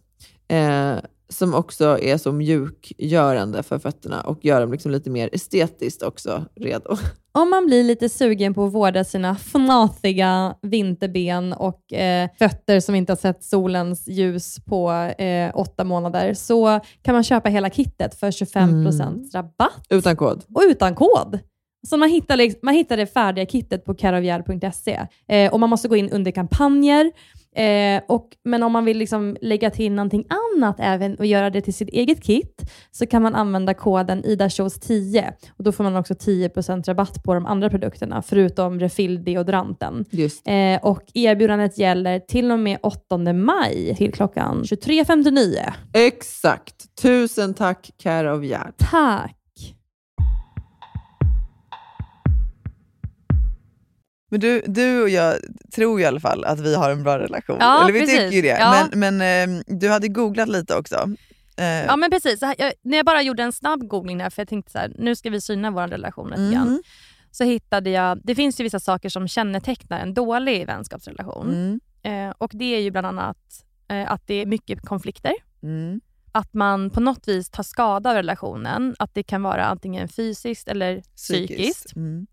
Eh, 0.48 1.00
som 1.28 1.54
också 1.54 1.98
är 2.02 2.16
så 2.16 2.32
mjukgörande 2.32 3.62
för 3.62 3.78
fötterna 3.78 4.20
och 4.20 4.44
gör 4.44 4.60
dem 4.60 4.72
liksom 4.72 4.90
lite 4.90 5.10
mer 5.10 5.30
estetiskt 5.32 6.02
också 6.02 6.44
redo. 6.54 6.96
Om 7.32 7.50
man 7.50 7.66
blir 7.66 7.84
lite 7.84 8.08
sugen 8.08 8.54
på 8.54 8.64
att 8.64 8.72
vårda 8.72 9.04
sina 9.04 9.34
fnatiga 9.36 10.54
vinterben 10.62 11.52
och 11.52 11.92
eh, 11.92 12.28
fötter 12.38 12.80
som 12.80 12.94
inte 12.94 13.12
har 13.12 13.16
sett 13.16 13.44
solens 13.44 14.08
ljus 14.08 14.56
på 14.64 14.92
eh, 14.92 15.50
åtta 15.54 15.84
månader 15.84 16.34
så 16.34 16.80
kan 17.02 17.14
man 17.14 17.24
köpa 17.24 17.48
hela 17.48 17.70
kittet 17.70 18.14
för 18.14 18.30
25% 18.30 19.32
rabatt 19.34 19.86
Utan 19.88 20.16
kod. 20.16 20.44
och 20.54 20.62
utan 20.68 20.94
kod. 20.94 21.38
Så 21.86 21.96
man 21.96 22.08
hittar, 22.08 22.36
liksom, 22.36 22.60
man 22.62 22.74
hittar 22.74 22.96
det 22.96 23.06
färdiga 23.06 23.46
kittet 23.46 23.84
på 23.84 23.94
caravia.se 23.94 25.06
eh, 25.28 25.52
och 25.52 25.60
man 25.60 25.70
måste 25.70 25.88
gå 25.88 25.96
in 25.96 26.10
under 26.10 26.30
kampanjer. 26.30 27.12
Eh, 27.54 28.02
och, 28.08 28.28
men 28.44 28.62
om 28.62 28.72
man 28.72 28.84
vill 28.84 28.98
liksom 28.98 29.36
lägga 29.40 29.70
till 29.70 29.92
någonting 29.92 30.26
annat 30.28 30.76
även 30.78 31.16
och 31.16 31.26
göra 31.26 31.50
det 31.50 31.60
till 31.60 31.74
sitt 31.74 31.88
eget 31.88 32.22
kit 32.22 32.62
så 32.90 33.06
kan 33.06 33.22
man 33.22 33.34
använda 33.34 33.74
koden 33.74 34.24
IDASHOWS10 34.24 35.32
och 35.56 35.64
då 35.64 35.72
får 35.72 35.84
man 35.84 35.96
också 35.96 36.14
10% 36.14 36.84
rabatt 36.86 37.24
på 37.24 37.34
de 37.34 37.46
andra 37.46 37.70
produkterna 37.70 38.22
förutom 38.22 38.80
refill-deodoranten. 38.80 40.04
Eh, 40.46 40.84
och 40.84 41.02
erbjudandet 41.14 41.78
gäller 41.78 42.18
till 42.18 42.50
och 42.50 42.58
med 42.58 42.78
8 42.82 43.18
maj 43.32 43.94
till 43.96 44.12
klockan 44.12 44.62
23.59. 44.62 45.72
Exakt. 45.92 46.96
Tusen 47.02 47.54
tack 47.54 47.90
Care 48.02 48.32
of 48.32 48.44
Hjärt. 48.44 48.74
Tack! 48.90 49.43
Men 54.34 54.40
du, 54.40 54.62
du 54.66 55.02
och 55.02 55.08
jag 55.08 55.36
tror 55.74 56.00
i 56.00 56.04
alla 56.04 56.20
fall 56.20 56.44
att 56.44 56.60
vi 56.60 56.74
har 56.74 56.90
en 56.90 57.02
bra 57.02 57.18
relation. 57.18 57.56
Ja, 57.60 57.82
Eller 57.82 57.92
vi 57.92 58.00
precis. 58.00 58.16
tycker 58.18 58.30
ju 58.36 58.42
det. 58.42 58.56
Ja. 58.60 58.86
Men, 58.92 59.18
men 59.18 59.58
eh, 59.58 59.62
du 59.66 59.88
hade 59.88 60.08
googlat 60.08 60.48
lite 60.48 60.74
också. 60.76 61.10
Eh, 61.56 61.64
Ja 61.84 61.96
men 61.96 62.10
precis. 62.10 62.42
Jag, 62.58 62.72
när 62.82 62.96
jag 62.96 63.06
bara 63.06 63.22
gjorde 63.22 63.42
en 63.42 63.52
snabb 63.52 63.88
googling 63.88 64.18
där, 64.18 64.30
för 64.30 64.40
jag 64.42 64.48
tänkte 64.48 64.72
så 64.72 64.78
här, 64.78 64.92
nu 64.98 65.16
ska 65.16 65.30
vi 65.30 65.40
syna 65.40 65.70
vår 65.70 65.88
relation 65.88 66.30
lite 66.30 66.50
grann. 66.54 66.68
mhm, 66.68 66.82
Så 67.30 67.44
hittade 67.44 67.90
jag, 67.90 68.20
det 68.24 68.34
finns 68.34 68.60
ju 68.60 68.64
vissa 68.64 68.80
saker 68.80 69.08
som 69.08 69.28
kännetecknar 69.28 69.98
en 70.00 70.14
dålig 70.14 70.66
vänskapsrelation. 70.66 71.48
mm, 71.48 71.80
Eh, 72.02 72.34
och 72.38 72.50
det 72.54 72.64
är 72.76 72.80
ju 72.80 72.90
bland 72.90 73.06
annat 73.06 73.36
eh, 73.88 74.12
att 74.12 74.26
det 74.26 74.34
är 74.34 74.46
mycket 74.46 74.80
konflikter. 74.82 75.32
mm, 75.62 76.00
Att 76.32 76.54
man 76.54 76.90
på 76.90 77.00
något 77.00 77.28
vis 77.28 77.50
tar 77.50 77.62
skada 77.62 78.10
av 78.10 78.16
relationen. 78.16 78.94
Att 78.98 79.14
det 79.14 79.22
kan 79.22 79.42
vara 79.42 79.64
antingen 79.64 80.08
fysiskt 80.08 80.68
eller 80.68 81.02
psykiskt. 81.16 81.96
Mm. 81.96 82.26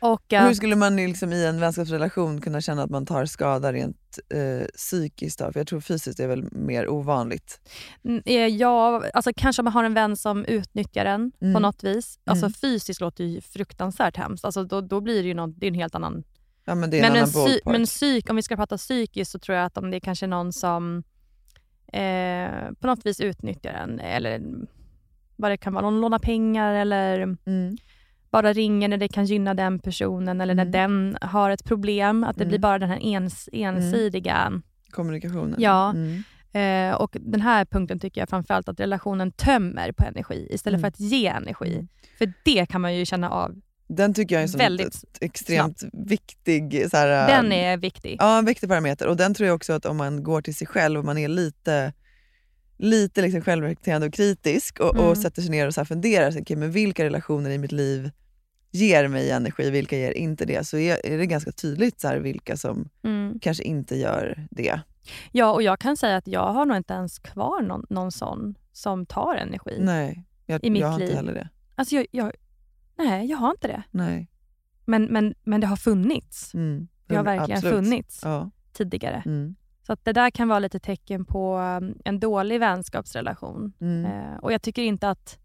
Och 0.00 0.22
Hur 0.28 0.38
att, 0.38 0.56
skulle 0.56 0.76
man 0.76 0.96
liksom 0.96 1.32
i 1.32 1.46
en 1.46 1.60
vänskapsrelation 1.60 2.40
kunna 2.40 2.60
känna 2.60 2.82
att 2.82 2.90
man 2.90 3.06
tar 3.06 3.24
skada 3.26 3.72
rent 3.72 4.18
eh, 4.34 4.66
psykiskt? 4.76 5.38
Då? 5.38 5.52
För 5.52 5.60
jag 5.60 5.66
tror 5.66 5.80
fysiskt 5.80 6.20
är 6.20 6.26
väl 6.28 6.48
mer 6.52 6.88
ovanligt. 6.88 7.60
Eh, 8.24 8.34
ja, 8.46 9.02
alltså 9.14 9.30
kanske 9.36 9.62
man 9.62 9.72
har 9.72 9.84
en 9.84 9.94
vän 9.94 10.16
som 10.16 10.44
utnyttjar 10.44 11.04
en 11.04 11.30
på 11.30 11.44
Mm. 11.46 11.62
något 11.62 11.84
vis. 11.84 12.18
Alltså 12.24 12.46
Mm. 12.46 12.52
fysiskt 12.52 13.00
låter 13.00 13.24
ju 13.24 13.40
fruktansvärt 13.40 14.16
hemskt. 14.16 14.44
Alltså 14.44 14.64
då, 14.64 14.80
då 14.80 15.00
blir 15.00 15.22
det 15.22 15.28
ju 15.28 15.34
någon, 15.34 15.54
det 15.58 15.66
är 15.66 15.68
en 15.68 15.74
helt 15.74 15.94
annan 15.94 16.24
Ja, 16.64 16.74
men 16.74 16.90
det 16.90 16.96
är 16.98 17.02
men, 17.02 17.10
en 17.10 17.16
en 17.16 17.22
annan 17.22 17.46
psy- 17.48 17.60
men 17.64 17.84
psyk, 17.84 18.30
om 18.30 18.36
vi 18.36 18.42
ska 18.42 18.56
prata 18.56 18.76
psykiskt 18.76 19.30
så 19.30 19.38
tror 19.38 19.56
jag 19.58 19.64
att 19.66 19.76
om 19.78 19.90
det 19.90 19.96
är 19.96 20.00
kanske 20.00 20.26
någon 20.26 20.52
som 20.52 21.02
eh, 21.92 22.72
på 22.80 22.86
något 22.86 23.06
vis 23.06 23.20
utnyttjar 23.20 23.72
en 23.72 24.00
eller 24.00 24.40
vad 25.36 25.50
det 25.50 25.56
kan 25.56 25.72
vara, 25.72 25.82
någon 25.82 26.00
lånar 26.00 26.18
pengar 26.18 26.74
eller 26.74 27.18
mm. 27.46 27.76
Bara 28.32 28.52
ringer 28.52 28.88
när 28.88 28.96
det 28.96 29.08
kan 29.08 29.24
gynna 29.24 29.54
den 29.54 29.78
personen 29.78 30.40
eller 30.40 30.52
Mm. 30.54 30.66
när 30.70 30.78
den 30.78 31.18
har 31.20 31.50
ett 31.50 31.64
problem. 31.64 32.24
Att 32.24 32.36
det 32.36 32.42
Mm. 32.44 32.48
blir 32.48 32.58
bara 32.58 32.78
den 32.78 32.88
här 32.90 32.98
ens, 32.98 33.48
ensidiga. 33.52 34.52
Kommunikationen. 34.90 35.54
Ja. 35.58 35.90
Mm. 35.90 36.22
Eh, 36.52 36.94
och 36.94 37.16
Den 37.20 37.40
här 37.40 37.64
punkten 37.64 38.00
tycker 38.00 38.20
jag 38.20 38.28
framförallt 38.28 38.68
att 38.68 38.80
relationen 38.80 39.32
tömmer 39.32 39.92
på 39.92 40.04
energi 40.04 40.48
istället 40.50 40.78
Mm. 40.78 40.80
för 40.80 40.88
att 40.88 41.00
ge 41.12 41.26
energi. 41.26 41.74
Mm. 41.74 41.88
För 42.18 42.32
det 42.44 42.66
kan 42.66 42.80
man 42.80 42.94
ju 42.96 43.04
känna 43.06 43.30
av. 43.30 43.54
Den 43.88 44.14
tycker 44.14 44.34
jag 44.34 44.42
är 44.42 44.46
som 44.48 44.58
Väldigt 44.58 44.86
ett 44.94 45.18
extremt 45.20 45.82
viktig, 45.92 46.86
så 46.90 46.96
här, 46.96 47.28
Den 47.28 47.52
är 47.52 47.76
viktig. 47.76 48.16
ja, 48.20 48.38
en 48.38 48.44
viktig 48.44 48.68
parameter. 48.68 49.06
Och 49.08 49.16
den 49.16 49.34
tror 49.34 49.46
jag 49.46 49.54
också 49.56 49.72
att 49.72 49.86
om 49.86 49.96
man 49.96 50.22
går 50.22 50.42
till 50.42 50.54
sig 50.54 50.66
själv 50.66 50.98
och 50.98 51.04
man 51.04 51.18
är 51.18 51.28
lite 51.28 51.92
lite 52.80 53.22
liksom 53.22 53.40
självreflekterande 53.40 54.06
och 54.06 54.12
kritisk 54.12 54.80
och, 54.80 54.94
Mm. 54.94 55.06
och 55.08 55.18
sätter 55.18 55.42
sig 55.42 55.50
ner 55.50 55.66
och 55.66 55.74
så 55.74 55.80
här 55.80 55.84
funderar, 55.86 56.30
så, 56.30 56.40
okay, 56.40 56.56
men 56.56 56.70
vilka 56.72 57.04
relationer 57.04 57.50
i 57.50 57.58
mitt 57.58 57.72
liv 57.72 58.10
ger 58.70 59.08
mig 59.08 59.30
energi, 59.30 59.70
vilka 59.70 59.98
ger 59.98 60.12
inte 60.12 60.44
det? 60.44 60.66
Så 60.66 60.76
är, 60.78 61.06
är 61.06 61.18
det 61.18 61.26
ganska 61.26 61.52
tydligt 61.52 62.00
så 62.00 62.08
här, 62.08 62.16
vilka 62.18 62.56
som 62.56 62.88
Mm. 63.02 63.38
kanske 63.42 63.64
inte 63.64 63.96
gör 63.96 64.46
det. 64.50 64.80
Ja, 65.32 65.52
och 65.52 65.62
jag 65.62 65.78
kan 65.78 65.96
säga 65.96 66.16
att 66.16 66.26
jag 66.26 66.52
har 66.52 66.66
nog 66.66 66.76
inte 66.76 66.94
ens 66.94 67.18
kvar 67.18 67.62
någon, 67.62 67.86
någon 67.90 68.12
sån 68.12 68.54
som 68.72 69.06
tar 69.06 69.34
energi. 69.34 69.76
Nej, 69.80 70.24
jag, 70.46 70.64
I 70.64 70.70
mitt 70.70 70.80
jag 70.80 70.88
har 70.88 70.98
liv. 70.98 71.08
inte 71.08 71.16
heller 71.16 71.34
det. 71.34 71.48
Alltså 71.74 71.94
jag, 71.94 72.06
jag, 72.10 72.32
nej, 72.98 73.26
jag 73.26 73.38
har 73.38 73.50
inte 73.50 73.68
det. 73.68 73.82
Nej. 73.90 74.28
Men, 74.84 75.04
men, 75.04 75.34
men 75.44 75.60
det 75.60 75.66
har 75.66 75.76
funnits. 75.76 76.54
Mm. 76.54 76.88
Det 77.06 77.16
har 77.16 77.24
verkligen 77.24 77.58
Absolut. 77.58 77.74
funnits 77.84 78.20
Ja. 78.24 78.50
tidigare. 78.72 79.22
Mm. 79.26 79.54
Så 79.90 79.94
att 79.94 80.04
det 80.04 80.12
där 80.12 80.30
kan 80.30 80.48
vara 80.48 80.58
lite 80.58 80.78
tecken 80.78 81.24
på 81.24 81.58
um, 81.58 81.94
en 82.04 82.20
dålig 82.20 82.60
vänskapsrelation. 82.60 83.72
Mm. 83.80 84.04
Eh, 84.04 84.36
och 84.42 84.52
jag 84.52 84.62
tycker 84.62 84.82
inte 84.82 85.08
att... 85.08 85.38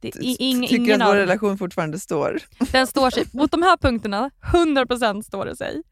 Det, 0.00 0.08
ing, 0.16 0.60
Tycker 0.62 0.76
ingen 0.76 1.02
att 1.02 1.08
vår 1.08 1.12
av, 1.12 1.18
relation 1.18 1.58
fortfarande 1.58 1.98
står? 1.98 2.38
den 2.72 2.86
står 2.86 3.10
sig. 3.10 3.24
Mot 3.32 3.50
de 3.50 3.62
här 3.62 3.76
punkterna, 3.76 4.30
100% 4.52 5.22
står 5.22 5.46
det 5.46 5.56
sig. 5.56 5.82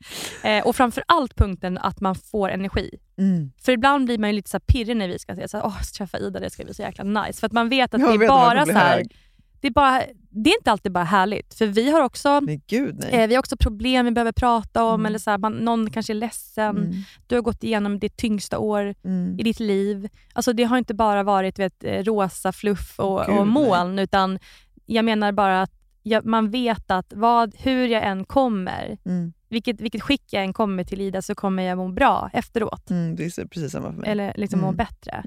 Eh, 0.44 0.66
och 0.66 0.76
framför 0.76 1.04
allt 1.06 1.36
punkten 1.36 1.78
att 1.78 2.00
man 2.00 2.14
får 2.14 2.48
energi. 2.48 2.90
Mm. 3.18 3.52
För 3.62 3.72
ibland 3.72 4.04
blir 4.04 4.18
man 4.18 4.30
ju 4.30 4.36
lite 4.36 4.50
så 4.50 4.60
pirrig 4.60 4.96
när 4.96 5.08
vi 5.08 5.18
ska 5.18 5.34
här, 5.34 5.48
åh, 5.54 5.82
ska 5.82 5.98
träffa 5.98 6.18
Ida, 6.18 6.40
det 6.40 6.50
ska 6.50 6.64
bli 6.64 6.74
så 6.74 6.82
jäkla 6.82 7.04
nice. 7.04 7.40
För 7.40 7.46
att 7.46 7.52
man 7.52 7.68
vet 7.68 7.94
att 7.94 8.00
Jag 8.00 8.20
det 8.20 8.24
är 8.24 8.28
bara 8.28 8.66
så 8.66 8.72
här, 8.72 8.96
hög. 8.96 9.16
Det 9.60 9.68
är, 9.68 9.72
bara, 9.72 10.02
det 10.30 10.50
är 10.50 10.58
inte 10.58 10.70
alltid 10.72 10.92
bara 10.92 11.04
härligt. 11.04 11.54
För 11.54 11.66
vi 11.66 11.90
har 11.90 12.02
också, 12.02 12.40
gud 12.66 13.04
eh, 13.10 13.26
vi 13.28 13.34
har 13.34 13.38
också 13.38 13.56
problem 13.56 14.04
vi 14.06 14.10
behöver 14.12 14.32
prata 14.32 14.84
om. 14.84 14.94
Mm. 14.94 15.06
Eller 15.06 15.18
så 15.18 15.30
här, 15.30 15.38
man, 15.38 15.52
någon 15.52 15.90
kanske 15.90 16.12
är 16.12 16.14
ledsen. 16.14 16.76
Mm. 16.76 16.92
Du 17.26 17.34
har 17.34 17.42
gått 17.42 17.64
igenom 17.64 17.98
ditt 17.98 18.16
tyngsta 18.16 18.58
år 18.58 18.94
Mm. 19.04 19.36
i 19.40 19.42
ditt 19.42 19.60
liv. 19.60 20.08
Alltså 20.32 20.52
det 20.52 20.64
har 20.64 20.78
inte 20.78 20.94
bara 20.94 21.22
varit 21.22 21.58
vet, 21.58 21.84
eh, 21.84 22.02
rosa 22.04 22.52
fluff 22.52 22.98
och, 23.00 23.22
Gud, 23.26 23.38
och 23.38 23.46
moln. 23.46 23.98
Utan 23.98 24.38
jag 24.86 25.04
menar 25.04 25.32
bara 25.32 25.62
att 25.62 25.72
jag, 26.02 26.24
man 26.24 26.50
vet 26.50 26.90
att 26.90 27.12
vad, 27.16 27.54
hur 27.58 27.86
jag 27.88 28.06
än 28.06 28.24
kommer, 28.24 28.98
Mm. 29.04 29.32
vilket, 29.48 29.80
vilket 29.80 30.02
skick 30.02 30.24
jag 30.32 30.44
än 30.44 30.52
kommer 30.52 30.84
till 30.84 31.00
Ida 31.00 31.22
så 31.22 31.34
kommer 31.34 31.62
jag 31.62 31.78
må 31.78 31.88
bra 31.88 32.30
efteråt. 32.32 32.90
Mm. 32.90 33.16
Det 33.16 33.24
är 33.38 33.46
precis 33.46 33.72
samma 33.72 33.92
för 33.92 33.98
mig. 34.00 34.10
Eller 34.10 34.32
liksom 34.36 34.60
må 34.60 34.66
Mm. 34.66 34.76
bättre. 34.76 35.22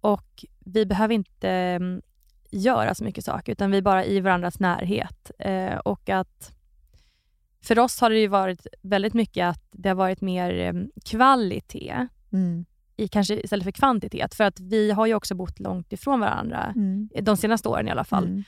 Och 0.00 0.44
vi 0.64 0.86
behöver 0.86 1.14
inte 1.14 1.78
göra 2.52 2.94
så 2.94 3.04
mycket 3.04 3.24
saker, 3.24 3.52
utan 3.52 3.70
vi 3.70 3.78
är 3.78 3.82
bara 3.82 4.04
i 4.04 4.20
varandras 4.20 4.60
närhet. 4.60 5.30
Eh, 5.38 5.76
och 5.76 6.08
att 6.08 6.52
för 7.64 7.78
oss 7.78 8.00
har 8.00 8.10
det 8.10 8.18
ju 8.18 8.26
varit 8.26 8.66
väldigt 8.82 9.14
mycket 9.14 9.48
att 9.48 9.64
det 9.70 9.88
har 9.88 9.96
varit 9.96 10.20
mer 10.20 10.58
eh, 10.60 10.72
kvalitet 11.04 12.06
Mm. 12.32 12.64
i, 12.96 13.08
kanske 13.08 13.34
istället 13.40 13.64
för 13.64 13.70
kvantitet. 13.72 14.34
För 14.34 14.44
att 14.44 14.60
vi 14.60 14.90
har 14.90 15.06
ju 15.06 15.14
också 15.14 15.34
bott 15.34 15.60
långt 15.60 15.92
ifrån 15.92 16.20
varandra, 16.20 16.72
Mm. 16.76 17.08
de 17.22 17.36
senaste 17.36 17.68
åren 17.68 17.88
i 17.88 17.90
alla 17.90 18.04
fall. 18.04 18.24
Mm. 18.26 18.42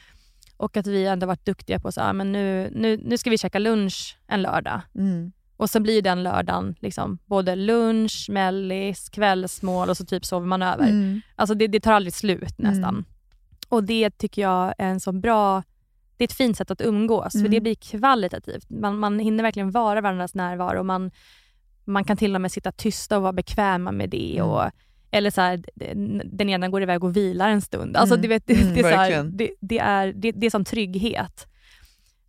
Och 0.57 0.77
att 0.77 0.87
vi 0.87 1.07
ändå 1.07 1.27
varit 1.27 1.45
duktiga 1.47 1.79
på 1.81 1.89
att 1.89 1.99
ah, 1.99 2.13
men 2.13 2.33
nu, 2.33 2.71
nu, 2.75 2.97
nu 3.05 3.19
ska 3.19 3.31
vi 3.31 3.39
käka 3.39 3.59
lunch 3.59 4.19
en 4.27 4.43
lördag. 4.43 4.81
Mm. 4.95 5.33
Och 5.57 5.71
så 5.71 5.81
blir 5.81 6.03
den 6.03 6.23
lördagen 6.23 6.75
liksom 6.81 7.19
både 7.27 7.57
lunch, 7.57 8.27
mellis, 8.31 9.09
kvällsmål 9.09 9.91
och 9.91 9.97
så 9.97 10.05
typ 10.07 10.25
sover 10.25 10.47
man 10.47 10.63
över. 10.63 10.85
Mm. 10.89 11.21
Alltså 11.37 11.55
det, 11.55 11.67
det 11.67 11.81
tar 11.81 11.93
aldrig 11.93 12.13
slut 12.15 12.59
nästan. 12.59 13.05
Mm. 13.75 13.83
Och 13.83 13.85
det 13.85 14.11
tycker 14.19 14.43
jag 14.43 14.75
är 14.79 14.87
en 14.89 15.01
så 15.01 15.13
bra... 15.13 15.63
Det 16.17 16.25
är 16.25 16.29
ett 16.29 16.33
fint 16.33 16.57
sätt 16.57 16.71
att 16.71 16.81
umgås, 16.81 17.35
Mm. 17.35 17.45
för 17.45 17.51
det 17.51 17.61
blir 17.61 17.75
kvalitativt. 17.75 18.71
Man, 18.71 18.99
man 18.99 19.19
hinner 19.19 19.43
verkligen 19.43 19.71
vara 19.71 20.01
varandras 20.01 20.35
närvaro. 20.35 20.83
Man, 20.83 21.11
man 21.85 22.05
kan 22.05 22.17
till 22.17 22.35
och 22.35 22.41
med 22.41 22.53
sitta 22.53 22.73
tysta 22.73 23.17
och 23.17 23.23
vara 23.23 23.33
bekväma 23.33 23.93
med 23.93 24.11
det. 24.11 24.37
Mm. 24.39 24.51
Och, 24.51 24.65
eller 25.11 25.31
så 25.31 25.41
här, 25.41 25.65
den- 25.75 26.49
ena 26.51 26.69
går 26.69 26.83
iväg 26.83 27.05
och 27.05 27.17
vilar 27.17 27.49
en 27.49 27.61
stund. 27.61 27.97
Alltså, 27.97 28.15
Mm. 28.15 28.23
du 28.23 28.29
vet, 28.29 28.47
det, 28.47 28.55
Mm, 28.63 28.75
det, 28.75 28.81
är 28.81 28.83
så 28.83 28.89
här, 28.97 29.23
det, 29.23 29.51
det, 29.61 29.79
är, 29.79 30.13
det, 30.13 30.33
det 30.33 30.47
är 30.47 30.51
sån 30.51 30.65
trygghet. 30.65 31.47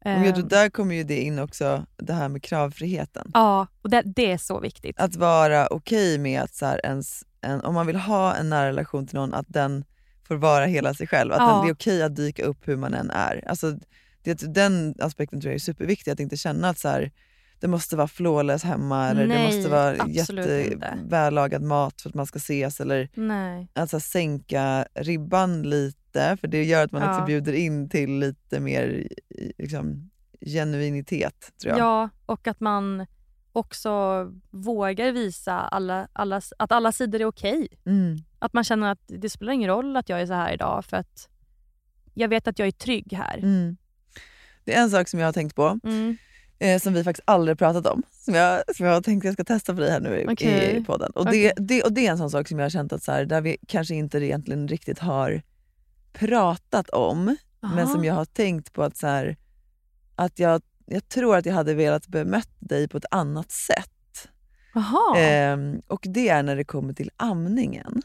Och 0.06 0.12
jag 0.12 0.36
tror 0.36 0.44
Ehm, 0.44 0.48
där 0.48 0.70
kommer 0.70 0.96
ju 0.96 1.04
det 1.04 1.22
in 1.22 1.40
också, 1.40 1.86
det 1.98 2.14
här 2.14 2.30
med 2.30 2.44
kravfriheten. 2.44 3.32
Ja, 3.34 3.68
och 3.82 3.90
det, 3.90 4.02
det 4.06 4.32
är 4.32 4.38
så 4.38 4.60
viktigt. 4.60 5.00
Att 5.00 5.16
vara 5.16 5.68
okej 5.68 6.18
med 6.18 6.42
att 6.42 6.56
så 6.56 6.66
här 6.66 6.86
ens, 6.86 7.24
en, 7.42 7.62
om 7.62 7.74
man 7.74 7.88
vill 7.88 7.96
ha 7.96 8.36
en 8.36 8.50
nära 8.50 8.68
relation 8.68 9.08
till 9.08 9.16
någon, 9.20 9.34
att 9.34 9.46
den 9.50 9.84
får 10.28 10.36
vara 10.36 10.66
hela 10.66 10.94
sig 10.94 11.08
själv. 11.08 11.32
Att 11.32 11.38
Ja. 11.40 11.62
det 11.64 11.70
är 11.70 11.74
okej 11.74 12.04
att 12.04 12.16
dyka 12.16 12.44
upp 12.46 12.68
hur 12.68 12.78
man 12.78 12.94
än 12.94 13.10
är. 13.12 13.44
Alltså, 13.48 13.80
det, 14.24 14.54
den 14.54 14.96
aspekten 15.00 15.42
tror 15.42 15.50
jag 15.52 15.56
är 15.56 15.60
superviktig, 15.60 16.12
att 16.12 16.20
inte 16.20 16.38
känna 16.38 16.70
att 16.70 16.80
så 16.80 16.88
här, 16.90 17.12
det 17.60 17.68
måste 17.68 17.96
vara 17.96 18.08
flawless 18.08 18.64
hemma 18.64 19.10
eller 19.10 19.22
det 19.22 19.28
Nej, 19.28 19.56
måste 19.56 19.70
vara 19.72 19.96
jättevälagad 20.08 21.62
mat 21.62 22.02
för 22.02 22.10
att 22.10 22.16
man 22.16 22.26
ska 22.26 22.38
ses. 22.38 22.80
Eller 22.80 23.10
Nej. 23.14 23.68
att 23.74 23.90
så 23.90 23.96
här, 23.98 24.02
sänka 24.02 24.88
ribban 24.94 25.62
lite, 25.64 26.38
för 26.42 26.48
det 26.48 26.64
gör 26.64 26.84
att 26.84 26.92
man 26.92 27.02
Ja. 27.02 27.16
också 27.16 27.26
bjuder 27.26 27.54
in 27.54 27.90
till 27.90 28.20
lite 28.20 28.60
mer 28.60 29.08
liksom, 29.58 30.10
genuinitet. 30.46 31.52
Tror 31.62 31.72
jag. 31.72 31.80
Ja, 31.80 32.10
och 32.26 32.48
att 32.48 32.60
man 32.60 33.06
också 33.56 33.92
vågar 34.52 35.12
visa 35.12 35.54
alla, 35.54 36.08
alla, 36.14 36.42
att 36.58 36.72
alla 36.72 36.92
sidor 36.92 37.22
är 37.22 37.26
okej. 37.26 37.68
Mm. 37.86 38.18
Att 38.40 38.54
man 38.54 38.64
känner 38.64 38.92
att 38.92 39.02
det 39.08 39.30
spelar 39.30 39.54
ingen 39.54 39.70
roll 39.70 39.98
att 39.98 40.10
jag 40.10 40.22
är 40.22 40.26
så 40.26 40.34
här 40.34 40.54
idag 40.54 40.86
för 40.86 40.98
att 40.98 41.30
jag 42.14 42.28
vet 42.28 42.48
att 42.48 42.60
jag 42.60 42.68
är 42.68 42.72
trygg 42.72 43.14
här. 43.14 43.38
Mm. 43.38 43.78
Det 44.64 44.76
är 44.76 44.82
en 44.82 44.90
sak 44.90 45.08
som 45.08 45.20
jag 45.20 45.28
har 45.28 45.34
tänkt 45.34 45.56
på, 45.56 45.80
Mm. 45.84 46.18
eh, 46.60 46.80
som 46.80 46.94
vi 46.94 47.04
faktiskt 47.04 47.24
aldrig 47.28 47.58
pratat 47.58 47.88
om, 47.88 48.04
som 48.12 48.34
jag, 48.34 48.76
som 48.76 48.86
jag 48.86 48.94
har 48.94 49.02
tänkt 49.02 49.22
att 49.22 49.26
jag 49.26 49.34
ska 49.34 49.44
testa 49.44 49.76
för 49.76 49.82
dig 49.82 49.92
här 49.92 50.00
nu 50.00 50.20
i, 50.20 50.26
Okej. 50.30 50.78
i 50.78 50.84
podden. 50.84 51.12
Och, 51.12 51.26
det, 51.32 51.54
det, 51.58 51.84
och 51.84 51.94
det 51.94 52.08
är 52.08 52.12
en 52.12 52.18
sån 52.18 52.32
sak 52.32 52.48
som 52.48 52.60
jag 52.60 52.66
har 52.66 52.70
känt 52.70 52.94
att 52.94 53.04
så 53.04 53.12
här, 53.12 53.26
där 53.26 53.42
vi 53.42 53.58
kanske 53.68 53.96
inte 53.96 54.18
egentligen 54.18 54.68
riktigt 54.68 55.00
har 55.00 55.42
pratat 56.14 56.90
om, 56.90 57.38
men 57.60 57.80
Aha. 57.80 57.88
som 57.94 58.06
jag 58.06 58.14
har 58.14 58.26
tänkt 58.26 58.74
på 58.74 58.84
att, 58.84 58.98
så 58.98 59.08
här, 59.08 59.38
att 60.16 60.40
jag, 60.40 60.62
jag 60.86 61.10
tror 61.10 61.36
att 61.36 61.46
jag 61.46 61.54
hade 61.54 61.74
velat 61.74 62.08
bemött 62.08 62.50
dig 62.60 62.88
på 62.88 62.98
ett 62.98 63.06
annat 63.12 63.52
sätt. 63.52 63.90
Ehm, 65.18 65.82
och 65.88 66.02
det 66.10 66.30
är 66.30 66.44
när 66.44 66.56
det 66.56 66.64
kommer 66.64 66.94
till 66.94 67.12
amningen. 67.18 68.02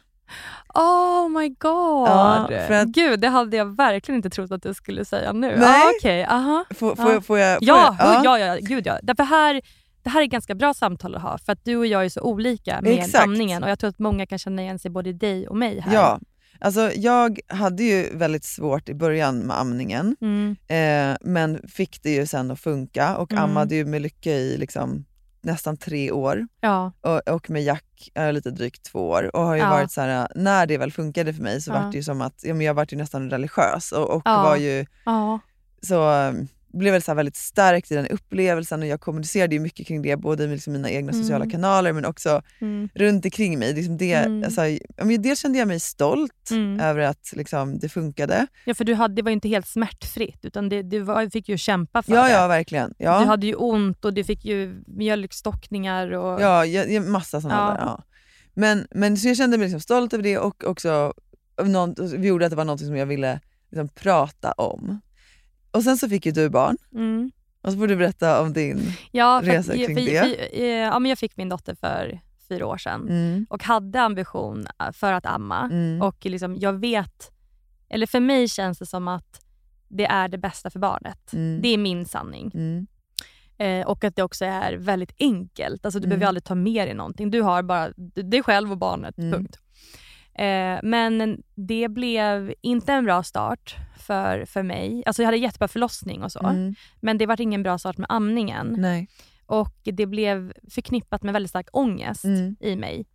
oh 0.75 1.29
my 1.29 1.49
god. 1.49 2.09
Ja, 2.09 2.49
att- 2.81 2.89
Gud, 2.89 3.21
det 3.21 3.29
hade 3.29 3.57
jag 3.57 3.77
verkligen 3.77 4.17
inte 4.17 4.31
trott 4.31 4.51
att 4.53 4.63
du 4.63 4.75
skulle 4.75 5.05
säga 5.05 5.33
nu. 5.33 5.57
Nej. 5.57 5.83
Ah, 5.87 5.91
Okej, 5.99 6.25
aha. 6.25 6.65
Får, 6.71 6.95
Ja. 6.99 7.05
får, 7.05 7.13
jag- 7.13 7.25
får 7.27 7.39
jag, 7.39 7.59
får 7.59 7.69
Ja, 7.69 7.97
jag, 7.99 8.25
ja. 8.25 8.39
ja, 8.39 8.57
gud 8.61 8.87
ja. 8.87 8.99
Därför 9.03 9.25
här, 9.25 9.61
det 10.03 10.11
här 10.11 10.23
är 10.23 10.27
ganska 10.27 10.55
bra 10.55 10.75
samtal 10.75 11.15
att 11.15 11.23
ha 11.23 11.39
för 11.39 11.53
att 11.53 11.65
du 11.65 11.77
och 11.77 11.87
jag 11.87 12.05
är 12.05 12.09
så 12.09 12.21
olika 12.21 12.81
med 12.83 12.93
Exakt. 12.99 13.25
amningen 13.25 13.63
och 13.65 13.71
jag 13.71 13.79
tror 13.79 13.91
att 13.91 13.99
många 13.99 14.27
kan 14.27 14.39
känna 14.39 14.63
igen 14.63 14.79
sig 14.79 14.91
både 14.91 15.11
i 15.11 15.13
dig 15.13 15.49
och 15.49 15.57
mig 15.57 15.81
här. 15.81 15.95
Ja, 15.95 16.21
alltså 16.61 16.91
jag 16.95 17.41
hade 17.49 17.83
ju 17.83 18.17
väldigt 18.17 18.45
svårt 18.45 18.89
i 18.89 18.95
början 18.95 19.39
med 19.39 19.59
amningen. 19.61 20.17
Mm. 20.21 20.57
Eh, 20.69 21.17
men 21.21 21.69
fick 21.69 22.03
det 22.03 22.11
ju 22.11 22.27
sen 22.27 22.51
att 22.51 22.61
funka 22.61 23.17
och 23.17 23.33
Mm. 23.33 23.45
ammade 23.45 23.75
ju 23.75 23.85
med 23.85 24.03
lycka 24.03 24.31
i 24.31 24.57
liksom 24.59 25.05
nästan 25.43 25.77
tre 25.77 26.11
år. 26.11 26.47
Ja. 26.61 26.93
Och, 27.01 27.29
och 27.29 27.51
med 27.51 27.63
Jack 27.63 28.11
eh, 28.15 28.33
lite 28.33 28.51
drygt 28.51 28.83
två 28.83 29.09
år. 29.09 29.37
Och 29.37 29.43
har 29.43 29.55
ju 29.55 29.61
Ja. 29.61 29.71
varit 29.71 29.91
så 29.93 30.01
här, 30.01 30.29
när 30.35 30.67
det 30.67 30.79
väl 30.79 30.93
funkade 30.93 31.35
för 31.35 31.43
mig 31.43 31.61
så 31.63 31.71
Ja. 31.71 31.75
var 31.83 31.91
det 31.91 31.97
ju 31.97 32.03
som 32.03 32.21
att 32.21 32.41
ja, 32.45 32.55
men 32.55 32.67
jag 32.67 32.75
var 32.75 32.87
ju 32.91 32.97
nästan 32.97 33.31
religiös 33.31 33.93
och, 33.93 34.11
och 34.11 34.23
var 34.25 34.57
ju 34.57 34.87
så 35.83 36.13
eh, 36.13 36.33
blev 36.73 36.93
väl 36.93 37.03
så 37.03 37.15
väldigt 37.15 37.37
stärkt 37.37 37.93
i 37.93 37.95
den 37.95 38.07
upplevelsen 38.07 38.81
och 38.83 38.87
jag 38.89 39.01
kommunicerade 39.01 39.55
ju 39.55 39.61
mycket 39.61 39.87
kring 39.87 40.03
det 40.03 40.17
både 40.17 40.45
i 40.45 40.47
liksom 40.47 40.73
mina 40.73 40.91
egna 40.91 41.13
Mm. 41.13 41.23
sociala 41.23 41.51
kanaler 41.51 41.93
men 41.93 42.05
också 42.05 42.43
Mm. 42.61 42.89
runt 42.95 43.25
omkring 43.25 43.59
mig. 43.59 43.75
Liksom 43.75 43.97
det, 43.97 44.13
Mm. 44.15 44.45
alltså, 44.45 44.61
dels 45.19 45.41
kände 45.41 45.59
jag 45.59 45.69
mig 45.69 45.81
stolt 45.81 46.51
Mm. 46.51 46.81
över 46.81 47.01
att 47.01 47.33
liksom, 47.37 47.79
det 47.79 47.89
funkade. 47.89 48.47
ja, 48.65 48.75
för 48.75 48.85
du 48.85 48.95
hade, 48.95 49.15
det 49.15 49.23
var 49.23 49.31
ju 49.31 49.35
inte 49.35 49.49
helt 49.49 49.69
smärtfritt 49.69 50.45
utan 50.45 50.69
det, 50.69 50.83
du 50.83 50.99
var, 51.01 51.31
fick 51.31 51.49
ju 51.49 51.57
kämpa 51.59 52.03
för 52.03 52.13
Ja, 52.15 52.25
det. 52.25 52.31
ja 52.31 52.47
verkligen. 52.47 52.95
Ja. 52.99 53.21
Du 53.21 53.27
hade 53.27 53.47
ju 53.47 53.55
ont 53.55 54.05
och 54.05 54.15
du 54.15 54.25
fick 54.25 54.45
ju 54.45 54.83
mjölkstockningar. 54.87 56.11
Och, 56.13 56.41
Ja, 56.43 56.65
jag, 56.67 57.03
massa 57.09 57.41
sådana 57.41 57.61
Ja. 57.61 57.71
där. 57.75 57.81
Ja. 57.81 58.05
Men, 58.55 58.87
men 58.91 59.17
så 59.17 59.29
jag 59.29 59.37
kände 59.37 59.59
mig 59.59 59.65
liksom 59.67 59.81
stolt 59.81 60.13
över 60.13 60.25
det 60.25 60.39
och 60.39 60.65
också 60.65 61.13
någon, 61.65 61.95
vi 62.17 62.29
gjorde 62.29 62.45
att 62.47 62.51
det 62.51 62.57
var 62.57 62.65
något 62.65 62.81
som 62.81 62.97
jag 62.97 63.07
ville 63.07 63.41
liksom 63.71 63.89
prata 63.89 64.53
om. 64.53 65.01
Och 65.71 65.83
sen 65.83 65.97
så 65.97 66.09
fick 66.09 66.27
ju 66.27 66.33
du 66.33 66.49
barn 66.49 66.77
Mm. 66.95 67.31
och 67.63 67.73
så 67.73 67.79
får 67.79 67.87
du 67.87 67.97
berätta 67.97 68.43
om 68.43 68.53
din... 68.53 68.93
Ja, 69.13 69.41
för 69.45 69.51
resa 69.51 69.73
kring 69.75 69.87
för, 69.97 70.05
det. 70.05 70.21
för, 70.21 70.61
eh, 70.61 70.65
ja, 70.67 70.99
men 70.99 71.09
jag 71.09 71.19
fick 71.19 71.37
min 71.37 71.49
dotter 71.49 71.75
för 71.75 72.21
fyra 72.49 72.67
år 72.67 72.77
sedan 72.79 73.09
Mm, 73.09 73.47
och 73.51 73.65
hade 73.65 74.01
ambition 74.01 74.67
eh, 74.81 74.93
för 74.93 75.13
att 75.13 75.27
amma. 75.27 75.61
mm, 75.73 76.03
Och 76.03 76.27
liksom, 76.27 76.57
jag 76.57 76.73
vet, 76.73 77.31
eller 77.89 78.07
för 78.07 78.21
mig 78.21 78.49
känns 78.49 78.79
det 78.79 78.87
som 78.87 79.09
att 79.09 79.41
det 79.89 80.07
är 80.07 80.29
det 80.29 80.39
bästa 80.39 80.71
för 80.71 80.79
barnet. 80.79 81.33
mm, 81.33 81.63
Det 81.63 81.69
är 81.69 81.79
min 81.79 82.05
sanning. 82.07 82.51
mm, 82.55 82.87
Eh, 83.59 83.87
och 83.87 84.05
att 84.05 84.17
det 84.17 84.23
också 84.23 84.45
är 84.45 84.73
väldigt 84.73 85.13
enkelt. 85.19 85.85
Alltså, 85.85 86.01
du 86.01 86.07
Mm. 86.07 86.09
behöver 86.19 86.27
aldrig 86.29 86.45
ta 86.45 86.55
med 86.55 86.89
dig 86.89 86.95
någonting. 86.95 87.31
Du 87.31 87.43
har 87.43 87.63
bara 87.63 87.93
dig 88.15 88.43
själv 88.43 88.71
och 88.73 88.79
barnet, 88.79 89.19
Mm. 89.19 89.33
punkt. 89.33 89.59
Eh, 90.35 90.79
men 90.83 91.43
det 91.55 91.89
blev 91.89 92.55
inte 92.61 92.93
en 92.93 93.05
bra 93.05 93.23
start 93.23 93.77
för, 93.99 94.45
för 94.45 94.63
mig. 94.63 95.03
Alltså 95.07 95.23
jag 95.23 95.27
hade 95.27 95.37
jättebra 95.37 95.69
förlossning 95.69 96.23
och 96.23 96.33
så. 96.33 96.47
mm. 96.47 96.75
Men 97.01 97.19
det 97.19 97.27
var 97.27 97.41
ingen 97.41 97.63
bra 97.63 97.79
start 97.79 97.99
med 97.99 98.07
amningen. 98.11 98.75
Nej. 98.79 99.09
Och 99.47 99.75
det 99.83 100.07
blev 100.07 100.53
förknippat 100.71 101.23
med 101.23 101.33
väldigt 101.33 101.51
stark 101.51 101.69
ångest 101.73 102.25
Mm. 102.25 102.57
i 102.61 102.77
mig. 102.77 103.07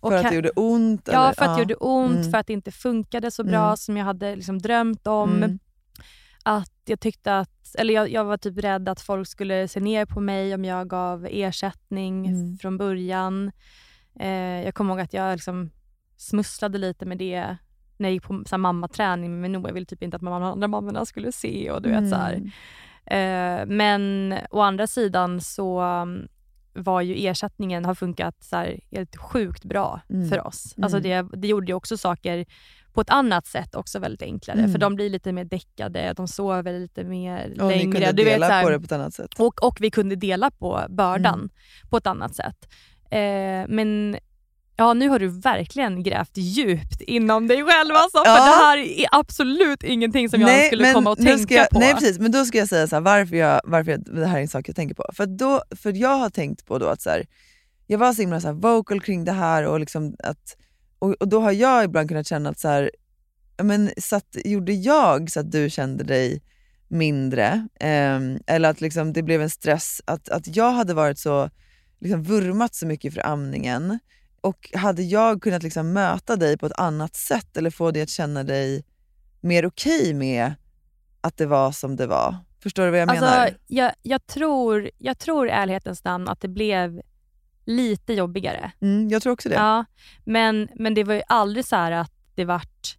Och 0.00 0.10
För 0.10 0.16
att 0.18 0.28
det 0.30 0.34
gjorde 0.34 0.50
ont? 0.50 1.08
Ja, 1.12 1.24
eller? 1.24 1.32
för 1.34 1.44
att 1.44 1.56
det 1.56 1.60
gjorde 1.62 1.74
ont, 1.74 2.16
Mm. 2.18 2.30
för 2.30 2.38
att 2.38 2.46
det 2.46 2.52
inte 2.52 2.70
funkade 2.70 3.30
så 3.30 3.44
bra 3.44 3.64
Mm. 3.64 3.76
som 3.76 3.96
jag 3.96 4.04
hade 4.04 4.36
liksom 4.36 4.58
drömt 4.58 5.06
om. 5.06 5.36
Mm. 5.36 5.58
Att 6.42 6.72
jag 6.84 7.00
tyckte 7.00 7.38
att, 7.38 7.74
eller 7.78 7.94
jag, 7.94 8.08
jag 8.10 8.24
var 8.24 8.36
typ 8.36 8.58
rädd 8.58 8.88
att 8.88 9.00
folk 9.00 9.28
skulle 9.28 9.68
se 9.68 9.80
ner 9.80 10.06
på 10.06 10.20
mig 10.20 10.54
om 10.54 10.64
jag 10.64 10.88
gav 10.88 11.26
ersättning 11.30 12.26
Mm. 12.26 12.58
från 12.58 12.78
början. 12.78 13.52
Eh, 14.20 14.28
jag 14.64 14.74
kommer 14.74 14.90
ihåg 14.94 15.00
att 15.00 15.12
jag 15.14 15.32
liksom 15.32 15.70
smusslade 16.16 16.78
lite 16.78 17.06
med 17.06 17.18
det 17.18 17.56
när 17.96 18.08
jag 18.08 18.12
gick 18.12 18.22
på 18.22 18.42
så 18.46 18.50
här, 18.54 18.58
mammaträning 18.58 19.40
med 19.40 19.50
Noah. 19.50 19.66
Jag 19.68 19.74
ville 19.74 19.86
typ 19.86 20.02
inte 20.02 20.16
att 20.16 20.22
de 20.22 20.32
andra 20.32 20.68
mammorna 20.68 21.04
skulle 21.06 21.32
se. 21.32 21.70
och 21.70 21.82
du 21.82 21.88
vet 21.90 22.10
så 22.10 22.16
här. 22.16 22.32
Mm. 22.34 22.50
Eh, 23.06 23.66
men 23.76 24.34
å 24.50 24.60
andra 24.60 24.86
sidan 24.86 25.40
så 25.40 25.82
um, 25.82 26.28
var 26.72 27.00
ju 27.00 27.26
ersättningen 27.26 27.84
har 27.84 27.94
funkat 27.94 28.42
så 28.44 28.56
här 28.56 28.80
helt 28.90 29.16
sjukt 29.16 29.64
bra 29.64 30.00
Mm. 30.10 30.28
för 30.28 30.46
oss. 30.46 30.74
Alltså 30.82 30.98
Mm. 30.98 31.28
det, 31.30 31.36
det 31.36 31.48
gjorde 31.48 31.66
ju 31.66 31.74
också 31.74 31.96
saker 31.96 32.46
på 32.92 33.00
ett 33.00 33.10
annat 33.10 33.46
sätt 33.46 33.74
också 33.74 33.98
väldigt 33.98 34.22
enklare. 34.22 34.58
Mm. 34.58 34.72
För 34.72 34.78
de 34.78 34.94
blir 34.94 35.10
lite 35.10 35.32
mer 35.32 35.44
däckade, 35.44 36.12
de 36.16 36.28
sover 36.28 36.80
lite 36.80 37.04
mer 37.04 37.54
Och 37.60 37.68
ni 37.68 37.74
längre. 37.78 37.82
kunde 37.92 38.12
du 38.12 38.24
vet, 38.24 38.34
dela 38.34 38.46
här, 38.48 38.62
på 38.64 38.70
det 38.70 38.78
på 38.78 38.84
ett 38.84 38.92
annat 38.92 39.14
sätt? 39.14 39.40
och, 39.40 39.64
och 39.64 39.76
vi 39.80 39.90
kunde 39.90 40.16
dela 40.16 40.50
på 40.50 40.80
bördan 40.88 41.34
Mm. 41.38 41.50
på 41.90 41.96
ett 41.96 42.06
annat 42.06 42.34
sätt. 42.34 42.68
Eh, 43.10 43.64
men 43.68 44.16
ja, 44.76 44.94
nu 44.94 45.08
har 45.08 45.18
du 45.18 45.28
verkligen 45.28 46.02
grävt 46.02 46.36
djupt 46.36 47.00
inom 47.00 47.46
dig 47.46 47.64
själv 47.64 47.94
alltså, 47.94 48.18
Ja. 48.24 48.24
för 48.24 48.44
det 48.44 48.64
här 48.64 48.78
är 48.78 49.06
absolut 49.12 49.82
ingenting 49.82 50.28
som 50.28 50.40
jag 50.40 50.66
skulle 50.66 50.92
komma 50.92 51.10
och 51.10 51.18
nu 51.20 51.36
tänka 51.36 51.54
jag, 51.54 51.70
på. 51.70 51.78
Nej 51.78 51.94
precis, 51.94 52.18
men 52.18 52.32
då 52.32 52.44
ska 52.44 52.58
jag 52.58 52.68
säga 52.68 52.86
så 52.86 52.96
här, 52.96 53.00
varför, 53.00 53.36
jag, 53.36 53.60
varför 53.64 53.90
jag, 53.90 54.04
det 54.04 54.26
här 54.26 54.36
är 54.38 54.42
en 54.42 54.48
sak 54.48 54.68
jag 54.68 54.76
tänker 54.76 54.94
på. 54.94 55.04
För, 55.12 55.24
att 55.24 55.38
då, 55.38 55.62
för 55.76 55.92
jag 55.96 56.16
har 56.16 56.30
tänkt 56.30 56.66
på 56.66 56.78
då 56.78 56.86
att 56.86 57.02
så 57.02 57.10
här, 57.10 57.26
jag 57.86 57.98
var 57.98 58.12
så 58.12 58.22
himla 58.22 58.40
så 58.40 58.46
här 58.46 58.54
vocal 58.54 59.00
kring 59.00 59.24
det 59.24 59.32
här 59.32 59.66
och, 59.66 59.80
liksom 59.80 60.16
att, 60.18 60.56
och, 60.98 61.14
och 61.20 61.28
då 61.28 61.40
har 61.40 61.52
jag 61.52 61.84
ibland 61.84 62.08
kunnat 62.08 62.26
känna 62.26 62.50
att 62.50 62.58
så 62.58 62.68
här, 62.68 62.90
men, 63.62 63.90
satt, 63.98 64.36
gjorde 64.44 64.72
jag 64.72 65.30
så 65.30 65.40
att 65.40 65.52
du 65.52 65.70
kände 65.70 66.04
dig 66.04 66.42
mindre? 66.88 67.68
Ehm, 67.80 68.38
eller 68.46 68.70
att 68.70 68.80
liksom, 68.80 69.12
det 69.12 69.22
blev 69.22 69.42
en 69.42 69.50
stress, 69.50 70.00
att, 70.04 70.28
att 70.28 70.56
jag 70.56 70.72
hade 70.72 70.94
varit 70.94 71.18
så 71.18 71.50
liksom, 72.00 72.22
vurmat 72.22 72.74
så 72.74 72.86
mycket 72.86 73.14
för 73.14 73.26
amningen 73.26 73.98
och 74.44 74.70
hade 74.74 75.02
jag 75.02 75.42
kunnat 75.42 75.62
liksom, 75.62 75.92
möta 75.92 76.36
dig 76.36 76.58
på 76.58 76.66
ett 76.66 76.78
annat 76.78 77.16
sätt 77.16 77.56
eller 77.56 77.70
få 77.70 77.90
dig 77.90 78.02
att 78.02 78.08
känna 78.08 78.44
dig 78.44 78.84
mer 79.40 79.66
okej 79.66 80.14
med 80.14 80.54
att 81.20 81.36
det 81.36 81.46
var 81.46 81.72
som 81.72 81.96
det 81.96 82.06
var. 82.06 82.36
Förstår 82.62 82.84
du 82.84 82.90
vad 82.90 83.00
jag 83.00 83.10
Alltså, 83.10 83.24
menar? 83.24 83.56
jag, 83.66 83.92
jag, 84.02 84.26
tror, 84.26 84.90
jag 84.98 85.18
tror 85.18 85.46
i 85.48 85.50
ärlighetens 85.50 86.04
namn 86.04 86.28
att 86.28 86.40
det 86.40 86.48
blev 86.48 87.00
lite 87.64 88.12
jobbigare. 88.12 88.72
Mm, 88.80 89.08
jag 89.08 89.22
tror 89.22 89.32
också 89.32 89.48
det. 89.48 89.54
Ja, 89.54 89.84
men, 90.24 90.68
men 90.74 90.94
det 90.94 91.04
var 91.04 91.14
ju 91.14 91.22
aldrig 91.28 91.64
så 91.64 91.76
här 91.76 91.92
att 91.92 92.12
det 92.34 92.44
vart... 92.44 92.98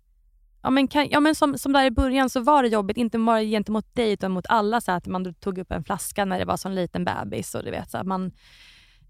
Ja, 0.62 0.70
men 0.70 0.88
kan, 0.88 1.10
ja, 1.10 1.20
men 1.20 1.36
som, 1.36 1.58
som 1.58 1.74
där 1.74 1.86
i 1.86 1.92
början 1.92 2.30
så 2.30 2.40
var 2.40 2.64
det 2.64 2.70
jobbigt, 2.70 2.98
inte 2.98 3.20
bara 3.20 3.42
gentemot 3.42 3.96
dig 3.96 4.12
utan 4.12 4.32
mot 4.32 4.46
alla. 4.50 4.82
Så 4.82 4.92
att 4.92 5.08
man 5.08 5.34
tog 5.34 5.58
upp 5.58 5.72
en 5.72 5.84
flaska 5.84 6.26
när 6.26 6.40
det 6.40 6.46
var 6.46 6.58
som 6.58 6.72
en 6.72 6.76
liten 6.76 7.06
bebis. 7.06 7.56
Och, 7.56 7.64
du 7.64 7.72
vet, 7.72 7.92
så 7.92 8.04
man, 8.04 8.32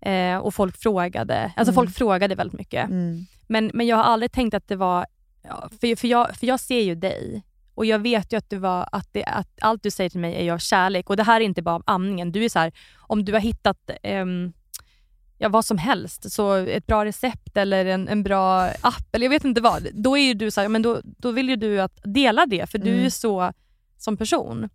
eh, 0.06 0.38
och 0.38 0.56
folk 0.56 0.78
frågade. 0.78 1.52
Alltså 1.56 1.72
Mm. 1.72 1.76
folk 1.76 1.96
frågade 1.96 2.36
väldigt 2.36 2.60
mycket. 2.60 2.90
Mm. 2.90 3.26
Men, 3.48 3.72
men 3.74 3.88
jag 3.88 3.96
har 3.98 4.04
aldrig 4.04 4.32
tänkt 4.32 4.54
att 4.54 4.68
det 4.68 4.76
var... 4.76 5.06
För, 5.82 5.96
för, 5.96 6.08
jag, 6.08 6.36
för 6.36 6.48
jag 6.48 6.60
ser 6.60 6.80
ju 6.82 6.96
dig 6.96 7.44
och 7.76 7.86
jag 7.86 8.00
vet 8.00 8.34
ju 8.34 8.38
att, 8.38 8.50
du 8.50 8.58
var, 8.58 8.90
att, 8.92 9.08
det, 9.14 9.24
att 9.24 9.48
allt 9.62 9.84
du 9.84 9.92
säger 9.92 10.10
till 10.10 10.20
mig 10.20 10.36
är 10.36 10.44
ju 10.44 10.52
av 10.52 10.58
kärlek. 10.58 11.10
Och 11.10 11.18
det 11.18 11.24
här 11.24 11.42
är 11.42 11.46
inte 11.46 11.62
bara 11.62 11.76
av 11.76 11.84
amningen. 11.86 12.32
Du 12.32 12.46
är 12.46 12.50
så 12.50 12.60
här, 12.60 12.72
om 12.98 13.26
du 13.26 13.34
har 13.34 13.40
hittat 13.40 13.90
ehm, 14.04 14.54
ja, 15.38 15.50
vad 15.50 15.66
som 15.66 15.78
helst, 15.78 16.32
så 16.32 16.54
ett 16.56 16.88
bra 16.88 17.06
recept 17.06 17.58
eller 17.58 17.86
en, 17.86 18.08
en 18.08 18.24
bra 18.24 18.64
app, 18.82 19.08
eller 19.16 19.26
jag 19.26 19.30
vet 19.32 19.46
inte 19.46 19.62
vad. 19.62 19.88
Då 19.94 20.18
är 20.18 20.34
du 20.36 20.52
så 20.52 20.62
här, 20.62 20.68
men 20.68 20.82
då, 20.82 21.02
då 21.04 21.32
vill 21.32 21.50
ju 21.50 21.56
du 21.56 21.80
att 21.82 22.00
dela 22.04 22.46
det, 22.46 22.70
för 22.70 22.78
du 22.78 22.90
är 22.90 22.98
Mm. 22.98 23.12
så 23.12 23.54
som 23.98 24.18
person. 24.18 24.70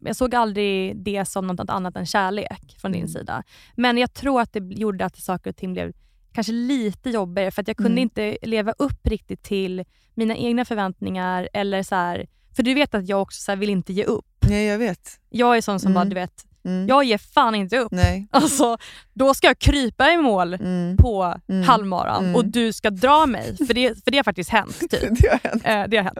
Jag 0.00 0.16
såg 0.16 0.34
aldrig 0.34 0.96
det 1.04 1.24
som 1.24 1.46
något 1.46 1.70
annat 1.70 1.96
än 1.96 2.06
kärlek 2.06 2.76
från 2.80 2.92
din 2.92 3.00
Mm. 3.00 3.08
sida. 3.12 3.42
Men 3.76 3.98
jag 3.98 4.14
tror 4.14 4.40
att 4.40 4.52
det 4.52 4.58
gjorde 4.74 5.04
att 5.04 5.16
saker 5.18 5.50
och 5.50 5.56
ting 5.56 5.72
blev 5.72 5.92
kanske 6.32 6.52
lite 6.52 7.10
jobbigare 7.10 7.50
för 7.50 7.62
att 7.62 7.68
jag 7.68 7.76
kunde 7.76 7.90
Mm. 7.92 8.02
inte 8.02 8.38
leva 8.42 8.72
upp 8.78 9.06
riktigt 9.06 9.42
till 9.42 9.84
mina 10.14 10.36
egna 10.36 10.64
förväntningar. 10.64 11.48
Eller 11.52 11.82
så 11.82 11.94
här, 11.94 12.26
för 12.56 12.62
du 12.62 12.74
vet 12.74 12.94
att 12.94 13.08
jag 13.08 13.22
också 13.22 13.40
så 13.40 13.54
vill 13.56 13.70
inte 13.70 13.92
ge 13.92 14.04
upp. 14.04 14.26
Nej, 14.48 14.66
jag 14.66 14.78
vet. 14.78 15.20
Jag 15.30 15.56
är 15.56 15.60
sån 15.60 15.80
som 15.80 15.92
Mm. 15.92 15.94
bara, 15.94 16.04
du 16.08 16.14
vet, 16.14 16.44
Mm. 16.64 16.86
jag 16.88 17.04
ger 17.04 17.18
fan 17.18 17.54
inte 17.54 17.78
upp. 17.78 17.92
Nej. 17.92 18.26
Alltså, 18.30 18.78
då 19.12 19.34
ska 19.34 19.46
jag 19.46 19.58
krypa 19.58 20.10
i 20.12 20.16
mål 20.16 20.54
Mm. 20.54 20.96
på 20.96 21.34
Mm. 21.48 21.62
halvmaran 21.68 22.24
Mm. 22.24 22.34
och 22.36 22.44
du 22.44 22.72
ska 22.72 22.90
dra 22.90 23.26
mig. 23.26 23.56
För 23.56 23.74
det, 23.74 24.04
för 24.04 24.10
det 24.10 24.16
har 24.18 24.24
faktiskt 24.24 24.50
hänt. 24.50 24.78
Typ. 24.90 24.90
Det 25.22 25.28
har 25.28 25.50
hänt. 25.50 25.62
Eh, 25.64 25.84
det 25.88 25.96
har 25.96 26.04
hänt. 26.04 26.18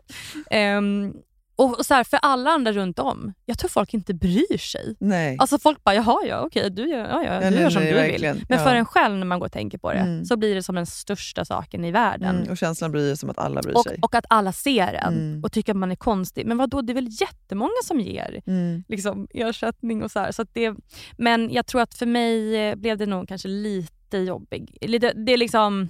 Ehm, 0.50 1.14
och 1.58 1.86
så 1.86 1.94
här, 1.94 2.04
för 2.04 2.18
alla 2.22 2.50
andra 2.50 2.72
runt 2.72 2.98
om, 2.98 3.32
jag 3.44 3.58
tror 3.58 3.68
folk 3.68 3.94
inte 3.94 4.14
bryr 4.14 4.58
sig. 4.58 4.96
Nej. 5.00 5.36
Alltså 5.40 5.58
folk 5.58 5.84
bara, 5.84 5.94
jaha 5.94 6.18
ja 6.28 6.40
okej, 6.40 6.70
du 6.70 6.88
gör, 6.90 6.98
ja, 7.08 7.24
ja, 7.24 7.40
du 7.40 7.50
nej, 7.50 7.60
gör 7.62 7.70
som 7.70 7.82
nej, 7.82 7.92
du 7.92 8.00
vill. 8.00 8.10
verkligen. 8.10 8.36
Men 8.48 8.58
Ja. 8.58 8.64
för 8.64 8.74
en 8.74 8.84
själv 8.86 9.14
när 9.16 9.26
man 9.26 9.38
går 9.38 9.46
och 9.46 9.52
tänker 9.52 9.78
på 9.78 9.92
det 9.92 9.98
Mm. 9.98 10.24
så 10.24 10.36
blir 10.36 10.54
det 10.54 10.62
som 10.62 10.74
den 10.74 10.86
största 10.86 11.44
saken 11.44 11.84
i 11.84 11.90
världen. 11.90 12.36
Mm. 12.36 12.50
Och 12.50 12.56
känslan 12.58 12.92
blir 12.92 13.14
som 13.14 13.30
att 13.30 13.38
alla 13.38 13.62
bryr 13.62 13.74
Och, 13.74 13.82
sig. 13.82 13.98
och 14.02 14.14
att 14.14 14.24
alla 14.28 14.52
ser 14.52 14.94
en 14.94 15.14
Mm. 15.14 15.44
och 15.44 15.52
tycker 15.52 15.72
att 15.72 15.76
man 15.78 15.90
är 15.92 15.96
konstig. 15.96 16.46
Men 16.46 16.56
vad 16.58 16.70
då 16.70 16.82
det 16.82 16.92
är 16.92 16.94
väl 16.94 17.08
jättemånga 17.20 17.70
som 17.84 18.00
ger 18.00 18.40
Mm. 18.46 18.84
liksom, 18.88 19.26
ersättning 19.30 20.02
och 20.02 20.10
så 20.10 20.18
här. 20.20 20.32
Så 20.32 20.44
det, 20.52 20.74
men 21.16 21.50
jag 21.52 21.66
tror 21.66 21.80
att 21.80 21.94
för 21.94 22.06
mig 22.06 22.56
eh, 22.56 22.74
blev 22.76 22.98
det 22.98 23.06
nog 23.06 23.28
kanske 23.28 23.48
lite 23.48 24.18
jobbig. 24.18 24.76
Lite, 24.80 25.12
det 25.12 25.32
är 25.32 25.36
liksom... 25.36 25.88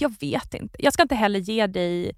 Jag 0.00 0.14
vet 0.20 0.54
inte. 0.54 0.84
Jag 0.84 0.92
ska 0.92 1.02
inte 1.02 1.14
heller 1.14 1.40
ge 1.40 1.66
dig 1.66 2.12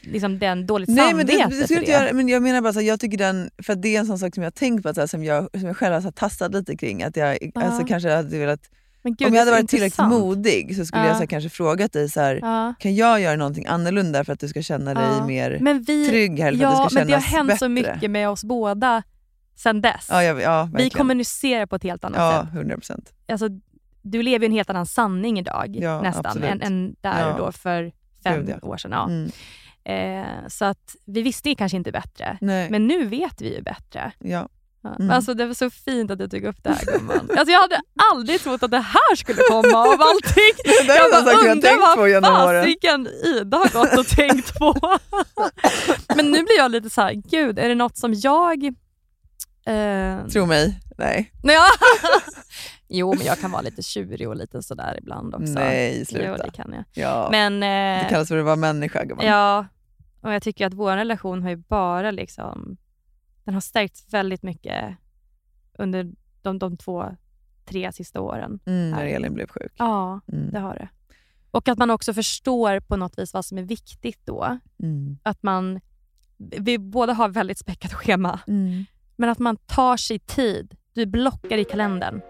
liksom, 0.00 0.38
den 0.38 0.66
dåligt 0.66 0.88
Nej 0.88 0.96
men 1.14 1.26
samvete 1.26 1.32
det, 1.32 1.44
det 1.54 1.56
för 1.56 1.64
skulle 1.64 1.80
det. 1.80 1.82
inte 1.82 1.92
göra, 1.92 2.12
men 2.12 2.28
jag 2.28 2.42
menar 2.42 2.60
bara 2.60 2.72
så 2.72 2.80
här, 2.80 2.86
jag 2.86 3.00
tycker 3.00 3.18
den, 3.18 3.50
för 3.62 3.74
det 3.74 3.96
är 3.96 4.00
en 4.00 4.06
sån 4.06 4.18
sak 4.18 4.34
som 4.34 4.42
jag 4.42 4.46
har 4.46 4.52
tänkt 4.52 4.82
på, 4.82 4.88
att 4.88 4.94
så 4.94 5.00
här, 5.00 5.06
som, 5.08 5.24
jag, 5.24 5.48
som 5.58 5.66
jag 5.66 5.76
själv 5.76 5.94
har 5.94 6.00
så 6.00 6.06
här 6.06 6.12
tassat 6.12 6.52
lite 6.52 6.76
kring. 6.76 7.02
Att 7.02 7.16
jag 7.16 7.38
Ja. 7.54 7.62
alltså, 7.62 7.86
kanske 7.86 8.10
hade 8.14 8.38
velat, 8.38 8.60
Men 9.02 9.14
gud, 9.14 9.26
om 9.26 9.32
det 9.32 9.38
jag 9.38 9.40
hade 9.46 9.50
varit 9.56 9.68
tillräckligt 9.68 9.98
intressant. 9.98 10.20
modig 10.24 10.76
så 10.76 10.84
skulle 10.86 11.02
Ja. 11.02 11.06
jag 11.08 11.16
så 11.16 11.20
här, 11.20 11.26
kanske 11.26 11.50
frågat 11.50 11.92
dig 11.92 12.08
så 12.10 12.20
här, 12.20 12.38
Ja. 12.42 12.74
kan 12.78 12.94
jag 12.94 13.20
göra 13.20 13.36
någonting 13.36 13.66
annorlunda 13.66 14.24
för 14.24 14.32
att 14.32 14.40
du 14.40 14.48
ska 14.48 14.62
känna 14.62 14.94
dig 14.94 15.26
mer 15.26 15.58
Men 15.60 15.82
vi, 15.82 16.08
trygg 16.08 16.38
här? 16.40 16.52
För 16.52 16.58
ja, 16.62 16.68
att 16.68 16.84
det 16.84 16.90
ska 16.90 16.98
men 17.00 17.06
det 17.08 17.14
har 17.14 17.20
hänt 17.20 17.48
bättre? 17.48 17.58
så 17.58 17.68
mycket 17.68 18.10
med 18.10 18.28
oss 18.28 18.44
båda 18.44 19.02
sen 19.56 19.80
dess. 19.80 20.06
Ja, 20.10 20.22
jag, 20.22 20.40
ja, 20.42 20.68
vi 20.74 20.90
kommunicerar 20.90 21.66
på 21.66 21.76
ett 21.76 21.82
helt 21.82 22.04
annat 22.04 22.18
Ja, 22.18 22.42
sätt. 22.46 22.54
100 22.58 22.74
procent. 22.76 23.12
Alltså, 23.28 23.48
du 24.02 24.22
lever 24.22 24.46
ju 24.46 24.46
en 24.46 24.52
helt 24.52 24.70
annan 24.70 24.86
sanning 24.86 25.38
idag 25.38 25.76
nästan 26.02 26.42
än, 26.42 26.62
än 26.62 26.94
där 27.00 27.28
Ja. 27.28 27.34
då 27.38 27.52
för 27.52 27.92
fem 28.24 28.46
Gud, 28.46 28.54
år 28.62 28.76
sedan. 28.76 28.90
Ja. 28.92 29.04
Mm. 29.08 29.30
Eh, 29.84 30.48
så 30.48 30.64
att 30.64 30.96
vi 31.06 31.22
visste 31.22 31.54
kanske 31.54 31.76
inte 31.76 31.92
bättre. 31.92 32.38
Nej. 32.40 32.70
Men 32.70 32.86
nu 32.86 33.04
vet 33.04 33.40
vi 33.40 33.54
ju 33.56 33.62
bättre. 33.62 34.12
Ja. 34.18 34.48
Mm. 34.98 35.10
Alltså, 35.10 35.34
det 35.34 35.46
var 35.46 35.54
så 35.54 35.70
fint 35.70 36.10
att 36.10 36.18
du 36.18 36.28
tog 36.28 36.44
upp 36.44 36.56
det 36.62 36.70
här 36.70 36.84
gumman. 36.84 37.30
Alltså, 37.36 37.52
jag 37.52 37.60
hade 37.60 37.80
aldrig 38.12 38.40
trott 38.40 38.62
att 38.62 38.70
det 38.70 38.78
här 38.78 39.16
skulle 39.16 39.42
komma 39.48 39.78
av 39.78 40.02
allting. 40.02 40.52
Det 40.64 40.86
där 40.86 40.96
jag 40.96 41.18
en 41.18 41.24
sak 41.24 41.46
jag 41.46 41.62
tänkt 41.62 41.94
på 41.96 42.08
genom 42.08 42.34
åren. 42.34 42.64
fasiken 42.64 43.08
Ida 43.24 43.56
har 43.56 43.68
gått 43.68 43.98
och 43.98 44.06
tänkt 44.06 44.58
på. 44.58 44.74
Men 46.16 46.26
nu 46.30 46.42
blir 46.42 46.56
jag 46.56 46.70
lite 46.70 46.90
så 46.90 47.00
här, 47.00 47.12
gud 47.12 47.58
är 47.58 47.68
det 47.68 47.74
något 47.74 47.98
som 47.98 48.14
jag... 48.14 48.64
Eh, 49.66 50.26
Tro 50.32 50.46
mig. 50.46 50.80
Nej, 50.98 51.32
ja. 51.42 51.66
Jo 52.92 53.14
men 53.16 53.26
jag 53.26 53.38
kan 53.38 53.50
vara 53.50 53.62
lite 53.62 53.82
tjurig 53.82 54.28
och 54.28 54.36
lite 54.36 54.62
sådär 54.62 54.98
ibland 54.98 55.34
också. 55.34 55.52
Nej, 55.52 56.06
sluta. 56.06 56.26
Jo 56.28 56.36
det 56.44 56.50
kan 56.50 56.72
jag. 56.72 56.84
Ja. 57.04 57.28
Men, 57.30 57.60
det 57.60 58.00
eh, 58.04 58.08
kallas 58.08 58.28
för 58.28 58.38
att 58.38 58.44
vara 58.44 58.56
människa 58.56 59.04
gumman. 59.04 59.26
Ja, 59.26 59.66
och 60.20 60.32
jag 60.32 60.42
tycker 60.42 60.66
att 60.66 60.74
vår 60.74 60.96
relation 60.96 61.42
har 61.42 61.50
ju 61.50 61.56
bara 61.56 62.10
liksom, 62.10 62.76
den 63.44 63.54
har 63.54 63.60
stärkts 63.60 64.12
väldigt 64.14 64.42
mycket 64.42 64.96
under 65.78 66.12
de, 66.42 66.58
de 66.58 66.76
två, 66.76 67.16
tre 67.64 67.92
sista 67.92 68.20
åren. 68.20 68.60
Mm, 68.66 68.90
när. 68.90 69.04
Elin 69.04 69.34
blev 69.34 69.46
sjuk. 69.48 69.72
Ja, 69.78 70.20
Mm. 70.32 70.50
det 70.50 70.58
har 70.58 70.74
det. 70.74 70.88
Och 71.50 71.68
att 71.68 71.78
man 71.78 71.90
också 71.90 72.14
förstår 72.14 72.80
på 72.80 72.96
något 72.96 73.18
vis 73.18 73.34
vad 73.34 73.44
som 73.44 73.58
är 73.58 73.62
viktigt 73.62 74.20
då. 74.24 74.58
Mm. 74.82 75.18
Att 75.22 75.42
man, 75.42 75.80
vi 76.36 76.78
båda 76.78 77.12
har 77.12 77.28
väldigt 77.28 77.58
späckat 77.58 77.92
schema, 77.92 78.40
Mm. 78.46 78.84
men 79.16 79.28
att 79.30 79.38
man 79.38 79.56
tar 79.56 79.96
sig 79.96 80.18
tid. 80.18 80.76
Du 80.92 81.06
blockar 81.06 81.58
i 81.58 81.64
kalendern. 81.64 82.20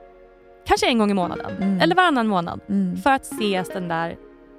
Kanske 0.67 0.87
en 0.87 0.99
gång 0.99 1.11
i 1.11 1.15
månaden, 1.15 1.57
Mm. 1.57 1.81
eller 1.81 1.95
varannan 1.95 2.27
månad. 2.29 2.61
Mm. 2.69 2.97
För 2.97 3.11
att 3.11 3.23
ses 3.25 3.69
den 3.69 3.89
där 3.89 4.17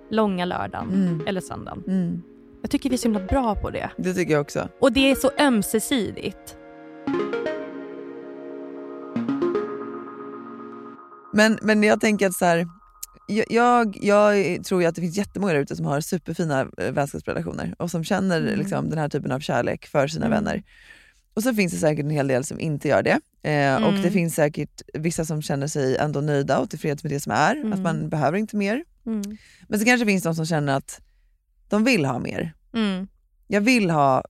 långa 0.10 0.46
lördagen 0.46 0.90
Mm. 0.94 1.22
eller 1.28 1.42
söndagen. 1.42 1.84
Mm. 1.88 2.22
Jag 2.62 2.72
tycker 2.72 2.90
vi 2.90 2.96
är 2.96 2.98
så 2.98 3.04
himla 3.08 3.20
bra 3.20 3.56
på 3.56 3.70
det. 3.70 3.90
Det 3.98 4.14
tycker 4.14 4.34
jag 4.34 4.42
också. 4.42 4.70
Och 4.80 4.92
det 4.92 5.12
är 5.12 5.16
så 5.16 5.32
ömsesidigt. 5.40 6.58
Men, 11.34 11.60
men 11.62 11.84
jag 11.84 12.02
tänker 12.02 12.28
att 12.28 12.34
så 12.34 12.46
här, 12.46 12.68
jag, 13.50 13.98
jag, 14.02 14.64
tror 14.66 14.82
ju 14.82 14.88
att 14.88 14.96
det 14.96 15.02
finns 15.02 15.18
jättemånga 15.18 15.54
där 15.54 15.60
ute 15.60 15.76
som 15.76 15.86
har 15.86 16.02
superfina 16.02 16.68
eh, 16.78 16.92
vänskapsrelationer 16.92 17.76
och 17.80 17.92
som 17.92 18.04
känner 18.04 18.42
Mm. 18.42 18.60
liksom, 18.60 18.90
den 18.90 19.00
här 19.00 19.10
typen 19.10 19.32
av 19.32 19.40
kärlek 19.40 19.86
för 19.86 20.08
sina 20.08 20.26
Mm. 20.26 20.44
vänner. 20.44 20.64
Och 21.34 21.44
så 21.44 21.54
finns 21.54 21.74
det 21.74 21.78
säkert 21.80 22.04
en 22.06 22.10
hel 22.10 22.28
del 22.28 22.44
som 22.44 22.60
inte 22.60 22.88
gör 22.88 23.04
det. 23.04 23.20
Eh, 23.50 23.76
Och 23.84 23.90
Mm. 23.90 24.02
det 24.02 24.12
finns 24.12 24.36
säkert 24.36 24.82
vissa 24.94 25.26
som 25.26 25.42
känner 25.42 25.68
sig 25.68 25.98
ändå 25.98 26.22
nöjda 26.22 26.60
och 26.60 26.70
tillfreds 26.70 27.04
med 27.04 27.12
det 27.12 27.20
som 27.20 27.32
är, 27.32 27.56
Mm. 27.56 27.74
att 27.74 27.80
man 27.80 28.10
behöver 28.10 28.38
inte 28.38 28.56
mer. 28.56 28.84
Mm. 29.06 29.38
Men 29.68 29.80
så 29.80 29.86
kanske 29.86 30.06
finns 30.06 30.24
de 30.24 30.36
som 30.36 30.46
känner 30.46 30.74
att 30.78 31.02
de 31.70 31.84
vill 31.84 32.06
ha 32.06 32.20
mer. 32.20 32.54
Mm. 32.74 33.08
Jag 33.48 33.62
vill 33.62 33.90
ha 33.90 34.24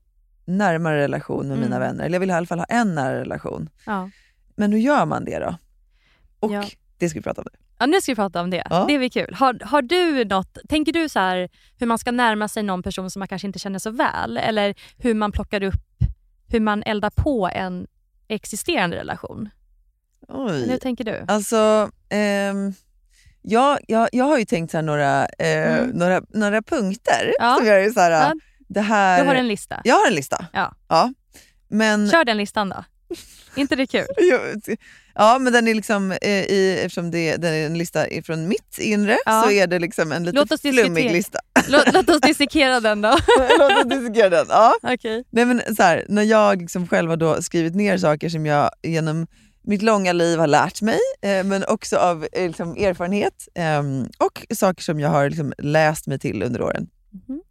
närmare 0.46 0.98
relation 0.98 1.48
med 1.48 1.58
mina 1.58 1.76
Mm. 1.76 1.80
vänner, 1.88 2.06
eller 2.06 2.16
jag 2.16 2.20
vill 2.20 2.30
i 2.30 2.34
alla 2.34 2.46
fall 2.48 2.60
ha 2.60 2.66
en 2.66 2.96
nära 2.96 3.20
relation. 3.20 3.70
Ja. 3.86 4.10
Men 4.56 4.72
hur 4.72 4.80
gör 4.80 5.06
man 5.06 5.26
det 5.26 5.40
då? 5.40 5.56
Och 6.40 6.52
Ja. 6.54 6.64
det 6.98 7.10
ska 7.10 7.20
vi 7.20 7.24
prata 7.24 7.42
om 7.42 7.48
nu. 7.54 7.60
ja, 7.80 7.86
nu 7.86 8.02
ska 8.02 8.12
vi 8.12 8.16
prata 8.16 8.42
om 8.42 8.50
det. 8.50 8.64
Ja. 8.70 8.86
Det 8.88 8.98
blir 8.98 9.10
kul. 9.10 9.34
Har, 9.34 9.60
har 9.66 9.82
du 9.82 10.26
något, 10.26 10.58
tänker 10.70 10.94
du 10.94 11.10
så 11.10 11.20
här 11.20 11.50
hur 11.80 11.88
man 11.88 11.98
ska 12.00 12.12
närma 12.12 12.48
sig 12.48 12.64
någon 12.64 12.84
person 12.84 13.12
som 13.12 13.20
man 13.20 13.28
kanske 13.28 13.48
inte 13.48 13.60
känner 13.60 13.80
så 13.80 13.90
väl? 13.92 14.38
Eller 14.38 14.76
hur 14.98 15.14
man 15.14 15.32
plockar 15.32 15.64
upp, 15.64 15.82
hur 16.54 16.60
man 16.60 16.84
eldar 16.84 17.10
på 17.10 17.50
en 17.54 17.88
existerande 18.28 18.98
relation? 18.98 19.50
Oj. 20.28 20.70
Hur 20.70 20.78
tänker 20.78 21.04
du? 21.04 21.26
Alltså, 21.28 21.90
ehm, 22.10 22.74
jag, 23.42 23.80
jag, 23.88 24.10
jag 24.12 24.26
har 24.26 24.38
ju 24.38 24.46
tänkt 24.46 24.72
så 24.72 24.82
några, 24.82 25.26
eh, 25.26 25.78
Mm. 25.80 25.90
några, 25.90 26.22
några 26.30 26.62
punkter 26.62 27.34
Ja. 27.40 27.56
som 27.58 27.68
jag 27.68 27.84
är 27.84 27.92
så 27.92 28.00
här, 28.00 28.12
Ja. 28.12 28.34
det 28.68 28.82
här... 28.82 29.22
Du 29.22 29.28
har 29.28 29.36
en 29.36 29.48
lista. 29.48 29.82
Jag 29.84 29.96
har 29.96 30.08
en 30.08 30.16
lista. 30.16 30.46
Ja. 30.54 30.74
ja. 30.90 31.14
Men, 31.68 32.10
Kör 32.10 32.26
den 32.26 32.38
listan 32.38 32.70
då. 32.70 32.84
inte 33.56 33.76
det 33.76 33.88
kul? 33.88 34.06
ja, 35.16 35.40
men 35.40 35.54
den 35.54 35.68
är 35.68 35.74
liksom, 35.74 36.12
eh, 36.12 36.30
i, 36.30 36.80
eftersom 36.86 37.12
det, 37.12 37.36
den 37.36 37.54
är 37.54 37.66
en 37.66 37.78
lista 37.78 38.06
från 38.24 38.48
mitt 38.48 38.78
inre 38.80 39.18
Ja. 39.26 39.44
så 39.46 39.52
är 39.52 39.68
det 39.68 39.80
liksom 39.80 40.12
en 40.12 40.24
lite 40.24 40.38
Låt 40.38 40.52
oss 40.52 40.62
flummig 40.62 41.12
lista. 41.12 41.40
Låt, 41.68 41.94
låt 41.94 42.10
oss 42.10 42.22
dissekera 42.22 42.80
den 42.80 43.02
då. 43.02 43.10
Låt 43.60 43.72
oss 43.72 43.86
dissekera 43.90 44.30
den. 44.30 44.46
Ja. 44.50 44.76
Okej. 44.84 45.24
Nej, 45.30 45.46
men 45.46 45.76
så 45.76 45.84
här, 45.84 46.06
när 46.10 46.24
jag 46.24 46.62
liksom 46.62 46.88
själv 46.88 47.10
har 47.10 47.18
då 47.18 47.42
skrivit 47.42 47.76
ner 47.76 47.98
saker 47.98 48.30
som 48.30 48.46
jag 48.46 48.70
genom 48.84 49.28
mitt 49.62 49.82
långa 49.82 50.14
liv 50.14 50.40
har 50.40 50.48
lärt 50.48 50.82
mig, 50.82 51.00
eh, 51.22 51.44
men 51.44 51.66
också 51.68 51.98
av 51.98 52.28
eh, 52.34 52.48
liksom, 52.48 52.76
erfarenhet 52.76 53.48
ehm, 53.56 54.10
och 54.18 54.46
saker 54.56 54.84
som 54.84 55.00
jag 55.00 55.10
har 55.10 55.30
liksom, 55.30 55.54
läst 55.58 56.08
mig 56.08 56.20
till 56.20 56.44
under 56.44 56.62
åren. 56.62 56.88
Mhm. 57.12 57.42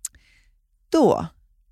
Då 0.91 1.27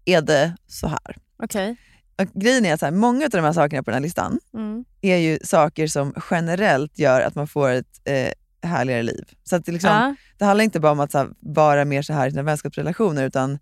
är 0.04 0.20
det 0.20 0.56
så 0.66 0.86
här. 0.88 1.16
Okej. 1.42 1.76
Och 2.20 2.26
grejen 2.40 2.66
är 2.66 2.74
att 2.74 2.80
så 2.80 2.86
här, 2.86 2.92
många 2.92 3.24
av 3.24 3.30
de 3.30 3.40
här 3.40 3.52
sakerna 3.52 3.82
på 3.82 3.90
den 3.90 3.94
här 3.94 4.02
listan 4.02 4.38
Mm. 4.54 4.84
är 5.00 5.16
ju 5.16 5.38
saker 5.44 5.86
som 5.86 6.14
generellt 6.30 6.98
gör 6.98 7.20
att 7.20 7.34
man 7.34 7.48
får 7.48 7.70
ett 7.70 8.00
eh, 8.04 8.28
härligare 8.70 9.02
liv. 9.02 9.24
Så 9.44 9.56
att 9.56 9.64
det, 9.64 9.72
liksom, 9.72 9.90
Ja. 9.90 10.14
det 10.38 10.44
handlar 10.44 10.64
inte 10.64 10.80
bara 10.80 10.92
om 10.92 11.00
att 11.00 11.14
här, 11.14 11.28
vara 11.40 11.84
mer 11.84 12.02
så 12.02 12.12
här 12.12 12.26
i 12.26 12.30
sina 12.30 12.42
vänskapsrelationer 12.42 13.24
utan 13.26 13.58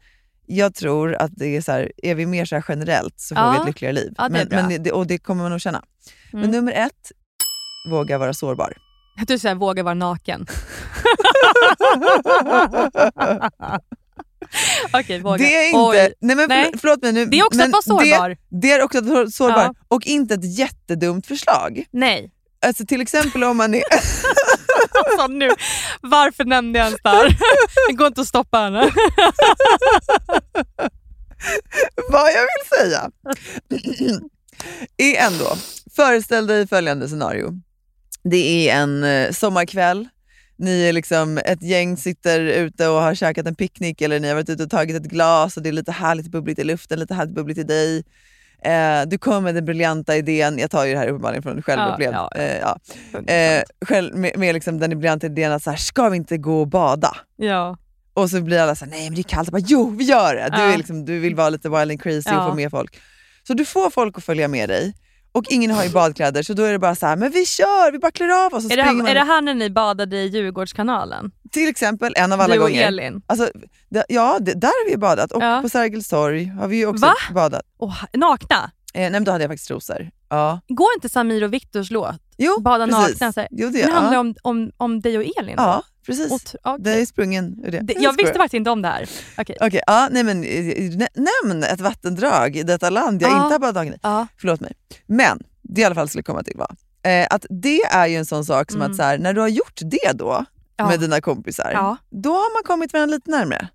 jag 0.46 0.74
tror 0.74 1.14
att 1.14 1.30
det 1.36 1.56
är 1.56 1.60
så 1.60 1.72
här, 1.72 1.92
är 1.96 2.14
vi 2.14 2.26
mer 2.26 2.44
så 2.44 2.54
här 2.54 2.64
generellt 2.68 3.20
så 3.20 3.34
får 3.34 3.44
Ja. 3.44 3.52
vi 3.52 3.58
ett 3.60 3.66
lyckligare 3.66 3.94
liv. 3.94 4.14
Ja, 4.18 4.28
men, 4.28 4.48
men 4.50 4.82
det, 4.82 4.92
och 4.92 5.06
det 5.06 5.18
kommer 5.18 5.42
man 5.42 5.50
nog 5.50 5.60
känna. 5.60 5.82
Men 6.32 6.40
Mm. 6.42 6.50
nummer 6.56 6.72
ett, 6.72 7.12
våga 7.90 8.18
vara 8.18 8.34
sårbar. 8.34 8.72
Att 9.20 9.28
du 9.28 9.38
säger 9.38 9.54
våga 9.54 9.82
vara 9.82 9.94
naken. 9.94 10.46
Okej, 14.92 15.20
våga. 15.20 15.36
Det 15.36 15.56
är 15.56 15.66
inte, 15.66 15.78
Oj. 15.78 16.14
nej 16.20 16.36
men 16.36 16.48
Nej. 16.48 16.70
för, 16.72 16.78
förlåt 16.78 17.02
mig 17.02 17.12
nu. 17.12 17.26
Det 17.26 17.38
är 17.38 17.46
också 17.46 17.62
att 17.62 17.70
vara 17.70 17.82
sårbar. 17.82 18.28
Det, 18.28 18.36
det 18.50 18.72
är 18.72 18.82
också 18.82 18.98
att 18.98 19.06
vara 19.06 19.30
sårbar. 19.30 19.62
Ja. 19.62 19.74
Och 19.88 20.06
inte 20.06 20.34
ett 20.34 20.58
jättedumt 20.58 21.26
förslag. 21.26 21.84
Nej. 21.90 22.30
Alltså 22.66 22.86
till 22.86 23.00
exempel 23.00 23.44
om 23.44 23.56
man 23.56 23.74
är... 23.74 23.82
Alltså 25.06 25.26
nu, 25.26 25.50
varför 26.00 26.44
nämnde 26.44 26.78
jag 26.78 26.86
ens 26.86 27.00
det 27.02 27.08
här? 27.08 27.38
Det 27.88 27.94
går 27.94 28.06
inte 28.06 28.20
att 28.20 28.26
stoppa 28.26 28.58
henne. 28.58 28.90
vad 32.08 32.30
jag 32.32 32.42
vill 32.42 32.78
säga 32.78 33.10
är 34.96 35.26
ändå, 35.26 35.56
föreställ 35.96 36.46
dig 36.46 36.66
följande 36.66 37.08
scenario. 37.08 37.52
Det 38.22 38.68
är 38.70 38.76
en 38.76 39.04
eh, 39.04 39.32
sommarkväll, 39.32 40.08
ni 40.58 40.82
är 40.88 40.92
liksom 40.92 41.38
ett 41.44 41.62
gäng 41.62 41.96
sitter 41.96 42.40
ute 42.40 42.88
och 42.88 43.00
har 43.00 43.14
käkat 43.14 43.46
en 43.46 43.54
picknick 43.54 44.00
eller 44.00 44.20
ni 44.20 44.28
har 44.28 44.34
varit 44.34 44.48
ute 44.48 44.62
och 44.62 44.70
tagit 44.70 44.96
ett 44.96 45.10
glas 45.10 45.56
och 45.56 45.62
det 45.62 45.68
är 45.68 45.72
lite 45.72 45.92
härligt 45.92 46.28
bubbligt 46.28 46.58
i 46.58 46.64
luften, 46.64 47.00
lite 47.00 47.14
härligt 47.14 47.34
bubbligt 47.34 47.58
i 47.58 47.62
dig. 47.62 48.04
Eh, 48.62 49.02
du 49.06 49.18
kommer 49.18 49.40
med 49.40 49.54
den 49.54 49.64
briljanta 49.64 50.16
idén, 50.16 50.58
jag 50.58 50.70
tar 50.70 50.84
ju 50.84 50.92
det 50.92 50.98
här 50.98 51.08
uppenbarligen 51.08 51.42
från 51.42 51.62
självupplevd, 51.62 52.14
Ja, 52.14 52.30
ja, 52.34 52.40
eh, 52.40 52.58
ja. 52.58 53.32
Eh, 53.34 53.62
själv, 53.86 54.16
med, 54.16 54.38
med 54.38 54.54
liksom 54.54 54.78
den 54.78 54.90
briljanta 54.90 55.26
idén 55.26 55.52
att 55.52 55.62
så 55.62 55.70
här, 55.70 55.76
ska 55.76 56.08
vi 56.08 56.16
inte 56.16 56.38
gå 56.38 56.60
och 56.60 56.68
bada? 56.68 57.16
Ja. 57.36 57.76
Och 58.14 58.30
så 58.30 58.40
blir 58.40 58.58
alla 58.58 58.74
så 58.74 58.84
här, 58.84 58.92
nej 58.92 59.04
men 59.04 59.14
det 59.14 59.20
är 59.20 59.22
kallt. 59.22 59.48
Jag 59.52 59.52
bara, 59.52 59.66
jo 59.68 59.90
vi 59.90 60.04
gör 60.04 60.34
det. 60.34 60.48
Du, 60.56 60.62
är 60.62 60.76
liksom, 60.76 61.04
du 61.04 61.18
vill 61.18 61.34
vara 61.34 61.50
lite 61.50 61.68
wild 61.68 61.90
and 61.90 62.02
crazy 62.02 62.30
och 62.36 62.48
få 62.48 62.54
med 62.54 62.70
folk. 62.70 63.00
Så 63.46 63.54
du 63.54 63.64
får 63.64 63.90
folk 63.90 64.18
att 64.18 64.24
följa 64.24 64.48
med 64.48 64.68
dig. 64.68 64.94
Och 65.32 65.44
ingen 65.48 65.70
har 65.70 65.84
ju 65.84 65.90
badkläder 65.90 66.42
så 66.42 66.52
då 66.54 66.62
är 66.62 66.72
det 66.72 66.78
bara 66.78 66.94
så 66.94 67.06
här, 67.06 67.16
men 67.16 67.30
vi 67.30 67.46
kör, 67.46 67.92
vi 67.92 67.98
bara 67.98 68.10
klär 68.10 68.46
av 68.46 68.54
oss 68.54 68.64
och 68.64 68.72
Är 68.72 68.76
det, 68.76 68.82
här, 68.82 68.90
är 68.90 68.94
man. 68.94 69.04
det 69.14 69.24
här 69.24 69.42
när 69.42 69.54
ni 69.54 69.70
badade 69.70 70.16
i 70.16 70.26
Djurgårdskanalen? 70.26 71.30
Till 71.52 71.68
exempel 71.68 72.12
en 72.16 72.32
av 72.32 72.40
alla 72.40 72.54
du 72.54 72.60
och 72.60 72.66
gånger. 72.68 72.86
Elin? 72.86 73.22
Alltså, 73.26 73.50
det, 73.88 74.04
ja, 74.08 74.38
det, 74.40 74.52
där 74.54 74.68
har 74.68 74.90
vi 74.90 74.96
badat. 74.96 75.32
Och 75.32 75.42
Ja. 75.42 75.60
på 75.62 75.68
Sergels 75.68 76.08
torg 76.08 76.44
har 76.44 76.68
vi 76.68 76.76
ju 76.76 76.86
också 76.86 77.06
Va? 77.06 77.14
badat. 77.34 77.62
Åh, 77.78 78.04
nakna? 78.14 78.70
Eh, 78.94 79.00
nej 79.00 79.10
men 79.10 79.24
då 79.24 79.32
hade 79.32 79.44
jag 79.44 79.50
faktiskt 79.50 79.68
trosor. 79.68 80.10
Ja. 80.30 80.60
Går 80.68 80.86
inte 80.96 81.08
Samir 81.08 81.44
och 81.44 81.52
Viktors 81.52 81.90
låt? 81.90 82.16
Jo, 82.36 82.60
Bada 82.60 82.86
precis. 82.86 83.20
nakna? 83.20 83.32
Så 83.32 83.40
här. 83.40 83.48
Jo, 83.52 83.68
det, 83.70 83.82
Den 83.82 83.92
handlar 83.92 84.12
ja. 84.14 84.20
om, 84.20 84.34
om, 84.42 84.70
om 84.76 85.00
dig 85.00 85.18
och 85.18 85.24
Elin? 85.38 85.56
då? 85.56 85.62
ja, 85.62 85.82
precis. 86.06 86.32
Och, 86.32 86.40
okej. 86.72 86.84
Det 86.84 87.00
är 87.00 87.06
sprungen 87.06 87.60
ur 87.64 87.70
det. 87.70 87.80
Det- 87.80 87.92
Jag 87.92 88.02
jag 88.02 88.12
visste 88.16 88.32
faktiskt 88.34 88.54
inte 88.54 88.70
om 88.70 88.82
det 88.82 88.88
här. 88.88 89.08
Okej. 89.38 89.56
Okej, 89.60 89.80
ja, 89.86 90.08
nej 90.10 90.22
men 90.24 90.44
eh, 90.44 90.96
nä- 90.96 91.08
nämn 91.44 91.62
ett 91.62 91.80
vattendrag 91.80 92.56
i 92.56 92.62
detta 92.62 92.90
land 92.90 93.22
jag 93.22 93.30
Ja. 93.30 93.42
inte 93.44 93.54
har 93.54 93.58
badat 93.58 93.74
naken 93.74 93.94
i. 93.94 93.98
Ja. 94.02 94.26
Förlåt 94.40 94.60
mig. 94.60 94.72
Men 95.06 95.42
det 95.62 95.80
i 95.80 95.84
alla 95.84 95.94
fall 95.94 96.08
skulle 96.08 96.22
komma 96.22 96.42
till 96.42 96.56
var 96.56 96.70
eh, 97.12 97.26
att 97.30 97.46
det 97.50 97.80
är 97.82 98.06
ju 98.06 98.16
en 98.16 98.26
sån 98.26 98.44
sak 98.44 98.70
som 98.70 98.80
Mm. 98.80 98.90
att 98.90 98.96
så 98.96 99.02
här, 99.02 99.18
när 99.18 99.32
du 99.34 99.40
har 99.40 99.48
gjort 99.48 99.80
det 99.82 100.12
då 100.14 100.44
med 100.88 101.00
dina 101.00 101.20
kompisar, 101.20 101.70
Ja. 101.74 101.96
då 102.10 102.30
har 102.32 102.54
man 102.56 102.62
kommit 102.64 102.92
varandra 102.92 103.14
lite 103.14 103.30
närmare. 103.30 103.68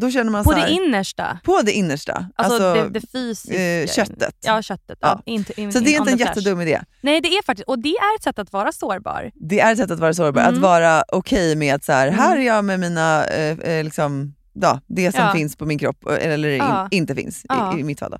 Då 0.00 0.10
känner 0.10 0.30
man 0.32 0.44
På 0.44 0.52
här, 0.52 0.66
det 0.66 0.72
innersta? 0.72 1.38
på 1.44 1.60
det 1.64 1.72
innersta. 1.72 2.26
Alltså, 2.36 2.58
det, 2.74 2.88
det 2.88 3.00
fysiska? 3.12 3.60
eh, 3.62 3.86
köttet. 3.86 4.36
Ja, 4.40 4.62
köttet. 4.62 4.98
Ja. 5.00 5.08
Ja. 5.26 5.32
Inte, 5.32 5.60
in, 5.60 5.72
så 5.72 5.78
det 5.80 5.90
är 5.90 5.90
in 5.92 5.96
inte 5.98 6.12
en 6.12 6.18
jättedum 6.18 6.60
idé. 6.60 6.80
Nej, 7.00 7.20
det 7.20 7.28
är 7.28 7.42
faktiskt, 7.42 7.68
och 7.68 7.78
det 7.78 7.88
är 7.96 8.16
ett 8.16 8.22
sätt 8.22 8.38
att 8.38 8.52
vara 8.52 8.72
sårbar. 8.72 9.30
Det 9.34 9.60
är 9.60 9.72
ett 9.72 9.78
sätt 9.78 9.90
att 9.90 9.98
vara 10.00 10.14
sårbar, 10.14 10.40
Mm. 10.42 10.54
att 10.54 10.60
vara 10.60 11.04
okej 11.08 11.56
med 11.56 11.74
att 11.74 11.84
så 11.84 11.92
här, 11.92 12.06
Mm. 12.08 12.18
här 12.20 12.36
är 12.36 12.40
jag 12.42 12.64
med 12.64 12.80
mina, 12.80 13.24
eh, 13.26 13.58
eh, 13.58 13.84
liksom, 13.84 14.34
ja, 14.52 14.80
det 14.86 15.12
som 15.12 15.24
Ja. 15.24 15.32
finns 15.32 15.56
på 15.56 15.66
min 15.66 15.78
kropp 15.78 16.06
eh, 16.10 16.32
eller 16.32 16.48
in, 16.48 16.62
inte 16.90 17.14
finns 17.14 17.44
i, 17.74 17.80
i 17.80 17.84
mitt 17.84 17.98
fall. 17.98 18.10
Då. 18.10 18.18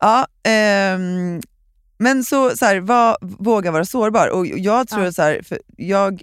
Ja, 0.00 0.26
ehm, 0.42 1.40
men 1.98 2.24
så, 2.24 2.56
så 2.56 2.64
här, 2.64 2.80
var, 2.80 3.16
våga 3.20 3.70
vara 3.70 3.84
sårbar. 3.84 4.28
Och 4.28 4.46
jag 4.46 4.88
tror 4.88 5.10
så 5.10 5.22
här, 5.22 5.40
för 5.42 5.58
jag, 5.76 6.22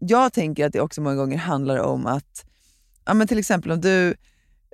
jag 0.00 0.32
tänker 0.32 0.66
att 0.66 0.72
det 0.72 0.80
också 0.80 1.00
många 1.00 1.16
gånger 1.16 1.38
handlar 1.38 1.78
om 1.78 2.06
att, 2.06 2.44
ja, 3.04 3.14
men 3.14 3.26
till 3.28 3.38
exempel 3.38 3.72
om 3.72 3.80
du, 3.80 4.14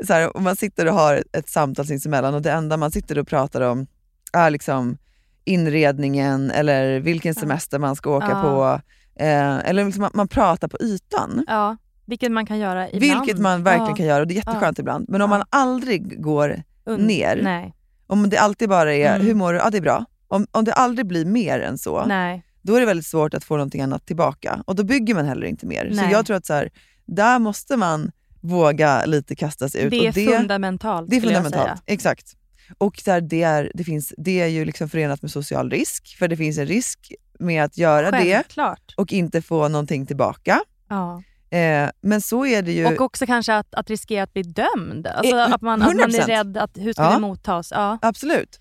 så 0.07 0.13
här, 0.13 0.37
om 0.37 0.45
man 0.45 0.57
sitter 0.57 0.87
och 0.87 0.95
har 0.95 1.25
ett, 1.33 1.49
samtal 1.49 1.87
sinsemellan 1.87 2.35
och 2.35 2.43
det 2.43 2.53
enda 2.53 2.77
man 2.77 2.91
sitter 2.91 3.19
och 3.19 3.29
pratar 3.29 3.61
om 3.61 3.87
är 4.33 4.51
liksom 4.51 4.99
inredningen 5.45 6.51
eller 6.51 7.01
vilken 7.01 7.33
Ja. 7.37 7.41
semester 7.41 7.79
man 7.79 7.97
ska 7.97 8.11
åka 8.17 8.29
Ja. 8.31 8.43
på. 8.43 8.81
Eh, 9.23 9.69
eller 9.69 9.85
liksom 9.85 10.01
man, 10.01 10.11
man 10.15 10.29
pratar 10.29 10.69
på 10.69 10.77
ytan. 10.81 11.45
Ja, 11.49 11.77
vilket 12.07 12.33
man 12.33 12.47
kan 12.47 12.59
göra 12.59 12.91
ibland. 12.91 13.21
Vilket 13.21 13.39
man 13.43 13.63
verkligen 13.63 13.89
ja. 13.91 13.97
kan 13.97 14.07
göra 14.07 14.21
och 14.21 14.27
det 14.27 14.35
är 14.35 14.37
jätteskönt 14.37 14.79
ibland. 14.79 15.05
Men 15.09 15.23
om 15.23 15.31
Ja. 15.31 15.39
man 15.39 15.47
aldrig 15.51 16.23
går, 16.23 16.63
Und- 16.87 17.07
ner. 17.07 17.41
Nej. 17.43 17.75
om 18.07 18.29
det 18.31 18.37
alltid 18.39 18.69
bara 18.69 18.95
är 18.95 19.15
Mm. 19.15 19.27
hur 19.27 19.35
mår 19.35 19.53
du? 19.53 19.59
Ja 19.59 19.71
det 19.71 19.77
är 19.79 19.83
bra. 19.83 20.05
Om, 20.29 20.47
om 20.51 20.65
det 20.65 20.73
aldrig 20.73 21.07
blir 21.07 21.25
mer 21.25 21.61
än 21.61 21.79
så, 21.79 22.05
Nej. 22.07 22.43
då 22.63 22.75
är 22.75 22.81
det 22.81 22.87
väldigt 22.87 23.07
svårt 23.07 23.35
att 23.35 23.45
få 23.45 23.55
någonting 23.57 23.81
annat 23.83 24.07
tillbaka. 24.07 24.63
Och 24.67 24.75
då 24.75 24.85
bygger 24.85 25.15
man 25.15 25.27
heller 25.27 25.47
inte 25.47 25.67
mer. 25.67 25.91
Så 25.91 25.97
Nej. 25.97 26.13
jag 26.13 26.27
tror 26.27 26.37
att 26.37 26.47
så 26.47 26.55
här, 26.55 26.71
där 27.07 27.39
måste 27.39 27.77
man 27.77 28.11
våga 28.41 29.05
lite 29.05 29.37
kastas 29.37 29.75
ut. 29.75 29.91
Det 29.91 30.07
är 30.07 30.13
det, 30.13 30.37
fundamentalt 30.39 31.11
det 31.11 31.17
är 31.17 31.21
fundamentalt. 31.21 31.83
Exakt. 31.87 32.35
Och 32.79 33.03
här, 33.07 33.21
det, 33.21 33.43
är, 33.43 33.71
det, 33.75 33.85
finns, 33.85 34.15
det 34.19 34.41
är 34.41 34.47
ju 34.47 34.65
liksom 34.65 34.89
förenat 34.89 35.23
med 35.23 35.31
social 35.31 35.71
risk, 35.71 36.17
för 36.19 36.29
det 36.29 36.37
finns 36.37 36.59
en 36.59 36.67
risk 36.67 37.13
med 37.39 37.65
att 37.65 37.79
göra 37.79 38.11
det 38.11 38.19
Självklart. 38.35 38.95
och 38.97 39.13
inte 39.13 39.43
få 39.43 39.69
någonting 39.69 40.07
tillbaka. 40.07 40.61
Ja. 40.89 41.23
Eh, 41.59 41.91
men 42.01 42.21
så 42.21 42.47
är 42.47 42.63
det 42.63 42.73
ju... 42.73 42.87
Och 42.87 43.01
också 43.01 43.27
kanske 43.27 43.55
att, 43.55 43.75
att 43.75 43.91
riskera 43.91 44.23
att 44.23 44.33
bli 44.33 44.43
dömd. 44.43 45.07
Alltså 45.07 45.37
Eh, 45.37 45.53
att, 45.53 45.61
man, 45.63 45.83
att 45.83 45.97
man 45.97 46.15
är 46.15 46.21
100%. 46.21 46.27
rädd 46.27 46.57
att 46.57 46.71
hur 46.79 46.93
ska 46.93 47.03
Ja. 47.03 47.13
det 47.15 47.21
mottas? 47.21 47.73
Ja. 47.75 47.99
Absolut. 48.03 48.61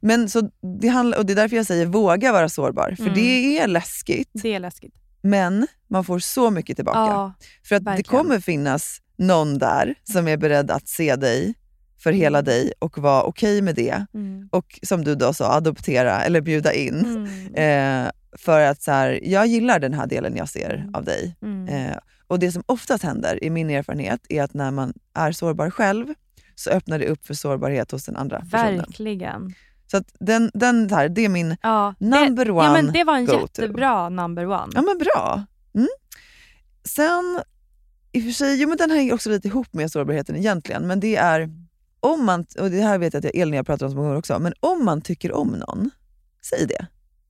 Men 0.00 0.28
så 0.28 0.50
det, 0.80 0.88
handlar, 0.88 1.18
och 1.18 1.26
det 1.26 1.32
är 1.32 1.36
därför 1.36 1.56
jag 1.56 1.66
säger 1.66 1.86
våga 1.86 2.32
vara 2.32 2.48
sårbar. 2.48 2.94
För 2.96 3.02
Mm. 3.02 3.14
det 3.14 3.58
är 3.58 3.66
läskigt, 3.68 4.30
Det 4.32 4.54
är 4.54 4.60
läskigt. 4.60 4.94
men 5.22 5.66
man 5.88 6.04
får 6.04 6.18
så 6.18 6.50
mycket 6.50 6.76
tillbaka. 6.76 6.98
Ja, 6.98 7.32
för 7.68 7.76
att 7.76 7.84
det 7.84 7.90
verkligen. 7.90 8.20
kommer 8.24 8.40
finnas 8.40 8.98
någon 9.22 9.58
där 9.58 9.94
som 10.04 10.28
är 10.28 10.36
beredd 10.36 10.70
att 10.70 10.88
se 10.88 11.16
dig 11.16 11.54
för 11.98 12.12
hela 12.12 12.38
Mm. 12.38 12.44
dig 12.44 12.72
och 12.78 12.98
vara 12.98 13.22
okej 13.22 13.62
med 13.62 13.74
det. 13.74 14.06
mm. 14.14 14.48
Och 14.52 14.78
som 14.82 15.04
du 15.04 15.14
då 15.14 15.32
sa, 15.32 15.52
adoptera 15.52 16.22
eller 16.24 16.40
bjuda 16.40 16.72
in. 16.72 17.28
Mm. 17.54 18.04
Eh, 18.06 18.10
för 18.38 18.60
att 18.60 18.82
så 18.82 18.90
här, 18.90 19.20
jag 19.22 19.46
gillar 19.46 19.78
den 19.78 19.94
här 19.94 20.06
delen 20.06 20.36
jag 20.36 20.48
ser 20.48 20.74
Mm. 20.74 20.94
av 20.94 21.04
dig. 21.04 21.36
Mm. 21.42 21.68
Eh, 21.68 21.96
och 22.26 22.38
det 22.38 22.52
som 22.52 22.62
oftast 22.66 23.04
händer 23.04 23.44
i 23.44 23.50
min 23.50 23.70
erfarenhet 23.70 24.20
är 24.28 24.42
att 24.42 24.54
när 24.54 24.70
man 24.70 24.92
är 25.14 25.32
sårbar 25.32 25.70
själv 25.70 26.06
så 26.54 26.70
öppnar 26.70 26.98
det 26.98 27.06
upp 27.06 27.26
för 27.26 27.34
sårbarhet 27.34 27.90
hos 27.90 28.04
den 28.04 28.16
andra 28.16 28.40
personen. 28.40 28.76
Verkligen. 28.76 29.54
Så 29.90 29.96
att 29.96 30.06
den, 30.20 30.50
den 30.54 30.90
här, 30.90 31.08
det 31.08 31.24
är 31.24 31.28
min 31.28 31.56
Ja, 31.62 31.94
number 31.98 32.44
det, 32.44 32.50
one 32.52 32.64
ja, 32.64 32.72
men 32.72 32.92
Det 32.92 33.04
var 33.04 33.16
en 33.16 33.24
jättebra 33.26 34.08
number 34.08 34.46
one. 34.46 34.72
Ja 34.74 34.82
men 34.82 34.98
bra. 34.98 35.44
Mm. 35.74 35.88
Sen, 36.84 37.40
i 38.12 38.20
och 38.20 38.24
för 38.24 38.30
sig, 38.30 38.62
jo 38.62 38.68
men 38.68 38.78
den 38.78 38.90
hänger 38.90 39.14
också 39.14 39.30
lite 39.30 39.48
ihop 39.48 39.74
med 39.74 39.90
sårbarheten 39.92 40.36
egentligen, 40.36 40.86
men 40.86 41.00
det 41.00 41.16
är 41.16 41.50
om 42.00 42.24
man, 42.24 42.46
och 42.58 42.70
det 42.70 42.80
här 42.80 42.98
vet 42.98 43.14
jag 43.14 43.26
att 43.26 43.34
Elin 43.34 43.54
och 43.54 43.58
jag 43.58 43.66
pratar 43.66 43.86
om 43.86 43.92
så 43.92 43.96
många 43.96 44.08
gånger 44.08 44.18
också, 44.18 44.38
men 44.38 44.52
om 44.60 44.84
man 44.84 45.00
tycker 45.00 45.32
om 45.32 45.48
någon, 45.48 45.90
säg 46.44 46.66
det. 46.66 46.86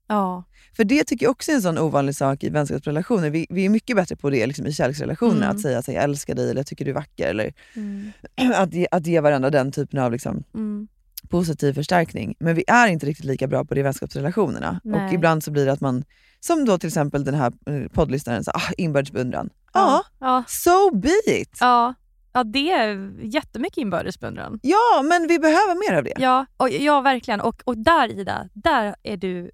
Ja. 0.07 0.43
För 0.75 0.83
det 0.83 1.03
tycker 1.03 1.25
jag 1.25 1.31
också 1.31 1.51
är 1.51 1.55
en 1.55 1.61
sån 1.61 1.77
ovanlig 1.77 2.15
sak 2.15 2.43
i 2.43 2.49
vänskapsrelationer. 2.49 3.29
Vi, 3.29 3.47
vi 3.49 3.65
är 3.65 3.69
mycket 3.69 3.95
bättre 3.95 4.15
på 4.15 4.29
det 4.29 4.47
liksom, 4.47 4.67
i 4.67 4.73
kärleksrelationer, 4.73 5.37
Mm. 5.37 5.49
att 5.49 5.61
säga 5.61 5.79
att 5.79 5.87
jag 5.87 6.03
älskar 6.03 6.35
dig 6.35 6.49
eller 6.49 6.59
jag 6.59 6.67
tycker 6.67 6.85
du 6.85 6.91
är 6.91 6.95
vacker. 6.95 7.27
Eller 7.29 7.53
Mm. 7.75 8.11
att, 8.55 8.73
ge, 8.73 8.87
att 8.91 9.07
ge 9.07 9.19
varandra 9.19 9.49
den 9.49 9.71
typen 9.71 9.99
av 9.99 10.11
liksom, 10.11 10.43
Mm. 10.53 10.87
positiv 11.29 11.73
förstärkning. 11.73 12.35
Men 12.39 12.55
vi 12.55 12.63
är 12.67 12.87
inte 12.87 13.05
riktigt 13.05 13.25
lika 13.25 13.47
bra 13.47 13.65
på 13.65 13.73
det 13.73 13.79
i 13.79 13.83
vänskapsrelationerna. 13.83 14.81
Nej. 14.83 15.05
Och 15.07 15.13
ibland 15.13 15.43
så 15.43 15.51
blir 15.51 15.65
det 15.65 15.71
att 15.71 15.81
man, 15.81 16.03
som 16.45 16.65
då 16.65 16.77
till 16.77 16.87
exempel 16.87 17.23
den 17.23 17.33
här 17.35 17.51
eh, 17.65 17.87
poddlyssnaren, 17.93 18.43
så, 18.43 18.51
ah, 18.51 18.71
inbördes 18.77 19.11
beundran. 19.11 19.49
Ja, 19.73 20.03
Ja. 20.19 20.43
so 20.47 20.95
be 20.95 21.09
it! 21.41 21.57
Ja. 21.59 21.93
ja, 22.33 22.43
det 22.43 22.71
är 22.71 23.11
jättemycket 23.21 23.77
inbördes 23.77 24.19
beundran. 24.19 24.59
Ja, 24.63 25.01
men 25.03 25.27
vi 25.27 25.39
behöver 25.39 25.89
mer 25.91 25.97
av 25.97 26.03
det. 26.03 26.13
Ja, 26.17 26.45
och, 26.57 26.69
ja 26.69 27.01
verkligen. 27.01 27.41
Och, 27.41 27.61
och 27.65 27.77
där 27.77 28.11
Ida, 28.11 28.49
där 28.53 28.95
är 29.03 29.17
du 29.17 29.51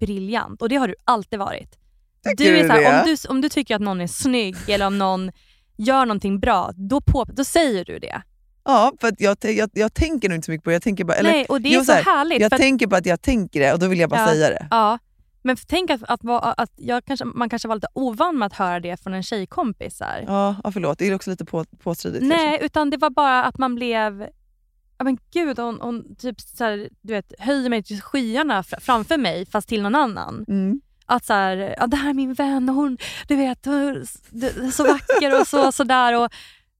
briljant. 0.00 0.62
Och 0.62 0.68
det 0.68 0.76
har 0.76 0.88
du 0.88 0.94
alltid 1.04 1.38
varit. 1.38 1.78
Tycker 2.24 2.44
du 2.52 2.58
är 2.58 2.68
så 2.68 2.72
här, 2.74 3.00
om, 3.00 3.06
du, 3.06 3.28
om 3.28 3.40
du 3.40 3.48
tycker 3.48 3.74
att 3.76 3.82
någon 3.82 4.00
är 4.00 4.06
snygg 4.06 4.56
eller 4.68 4.86
om 4.86 4.98
någon 4.98 5.32
gör 5.76 6.06
någonting 6.06 6.40
bra, 6.40 6.70
då, 6.76 7.00
på, 7.00 7.24
då 7.24 7.44
säger 7.44 7.84
du 7.84 7.98
det. 7.98 8.22
Ja, 8.64 8.92
för 9.00 9.12
jag, 9.18 9.36
jag, 9.42 9.70
jag 9.72 9.94
tänker 9.94 10.28
nog 10.28 10.36
inte 10.36 10.44
så 10.46 10.50
mycket 10.50 10.64
på 10.64 10.70
det. 10.70 10.74
Jag, 10.74 10.82
tänker 10.82 11.04
bara, 11.04 11.16
eller, 11.16 11.30
Nej, 11.30 11.46
och 11.48 11.60
det 11.60 11.68
är 11.68 11.72
jo, 11.74 11.80
så, 11.80 11.84
så 11.84 11.92
här, 11.92 12.02
härligt. 12.02 12.40
jag 12.40 12.50
för 12.50 12.56
att, 12.56 12.60
tänker 12.62 12.86
på 12.86 12.96
att 12.96 13.06
jag 13.06 13.22
tänker 13.22 13.60
det 13.60 13.72
och 13.72 13.78
då 13.78 13.88
vill 13.88 13.98
jag 13.98 14.10
bara 14.10 14.20
Ja. 14.20 14.26
säga 14.28 14.48
det. 14.50 14.66
ja, 14.70 14.98
men 15.42 15.56
tänk 15.66 15.90
att, 15.90 16.02
att, 16.02 16.20
att 16.60 16.70
jag 16.76 17.04
kanske, 17.04 17.24
man 17.24 17.48
kanske 17.48 17.68
var 17.68 17.74
lite 17.74 17.86
ovan 17.92 18.38
med 18.38 18.46
att 18.46 18.52
höra 18.52 18.80
det 18.80 19.02
från 19.02 19.14
en 19.14 19.22
tjejkompis. 19.22 19.96
Så 19.96 20.04
här. 20.04 20.24
Ja, 20.26 20.56
ja, 20.64 20.72
förlåt. 20.72 20.98
Det 20.98 21.08
är 21.08 21.14
också 21.14 21.30
lite 21.30 21.44
på, 21.44 21.64
påstridigt 21.64 22.22
Nej, 22.22 22.38
kanske. 22.48 22.66
utan 22.66 22.90
det 22.90 22.96
var 22.96 23.10
bara 23.10 23.44
att 23.44 23.58
man 23.58 23.74
blev... 23.74 24.26
Ja 24.98 25.04
men 25.04 25.18
gud, 25.32 25.58
hon, 25.58 25.78
hon 25.80 26.16
typ 26.16 26.40
så 26.40 26.64
här, 26.64 26.88
du 27.00 27.12
vet, 27.12 27.32
höjer 27.38 27.70
mig 27.70 27.82
till 27.82 28.02
skyarna 28.02 28.62
fr- 28.62 28.80
framför 28.80 29.16
mig 29.18 29.46
fast 29.46 29.68
till 29.68 29.82
någon 29.82 29.94
annan. 29.94 30.44
Mm. 30.48 30.80
Att 31.06 31.24
så 31.24 31.32
här, 31.32 31.74
ja, 31.78 31.86
det 31.86 31.96
här 31.96 32.10
är 32.10 32.14
min 32.14 32.34
vän 32.34 32.68
och 32.68 32.74
hon 32.74 32.98
du 33.28 33.36
vet, 33.36 33.64
hon 33.66 33.74
är 33.74 34.70
så 34.70 34.84
vacker 34.84 35.40
och 35.40 35.46
så, 35.46 35.72
sådär. 35.82 36.16
Och 36.20 36.28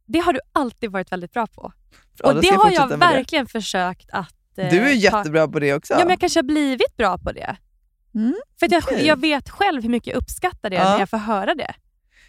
det 0.07 0.19
har 0.19 0.33
du 0.33 0.41
alltid 0.53 0.91
varit 0.91 1.13
väldigt 1.13 1.33
bra 1.33 1.47
på. 1.47 1.73
Ja, 2.19 2.33
och 2.35 2.41
det 2.41 2.49
har 2.49 2.71
jag 2.71 2.89
med 2.89 2.99
det. 3.01 3.07
verkligen 3.07 3.47
försökt 3.47 4.11
att 4.13 4.35
eh, 4.57 4.71
Du 4.71 4.79
är 4.81 4.85
ta- 5.11 5.19
jättebra 5.19 5.49
på 5.49 5.59
det 5.59 5.75
också. 5.75 5.93
Ja, 5.95 5.99
men 5.99 6.09
jag 6.11 6.21
kanske 6.21 6.39
har 6.39 6.45
blivit 6.45 6.97
bra 6.97 7.19
på 7.19 7.33
det. 7.33 7.57
Mm, 8.15 8.35
För 8.61 8.73
jag, 8.73 8.83
okej. 8.85 9.07
jag 9.07 9.21
vet 9.21 9.51
själv 9.51 9.83
hur 9.83 9.89
mycket 9.91 10.07
jag 10.15 10.17
uppskattar 10.17 10.71
det 10.71 10.77
Ja. 10.77 10.85
när 10.93 10.99
jag 10.99 11.11
får 11.11 11.17
höra 11.19 11.55
det. 11.55 11.75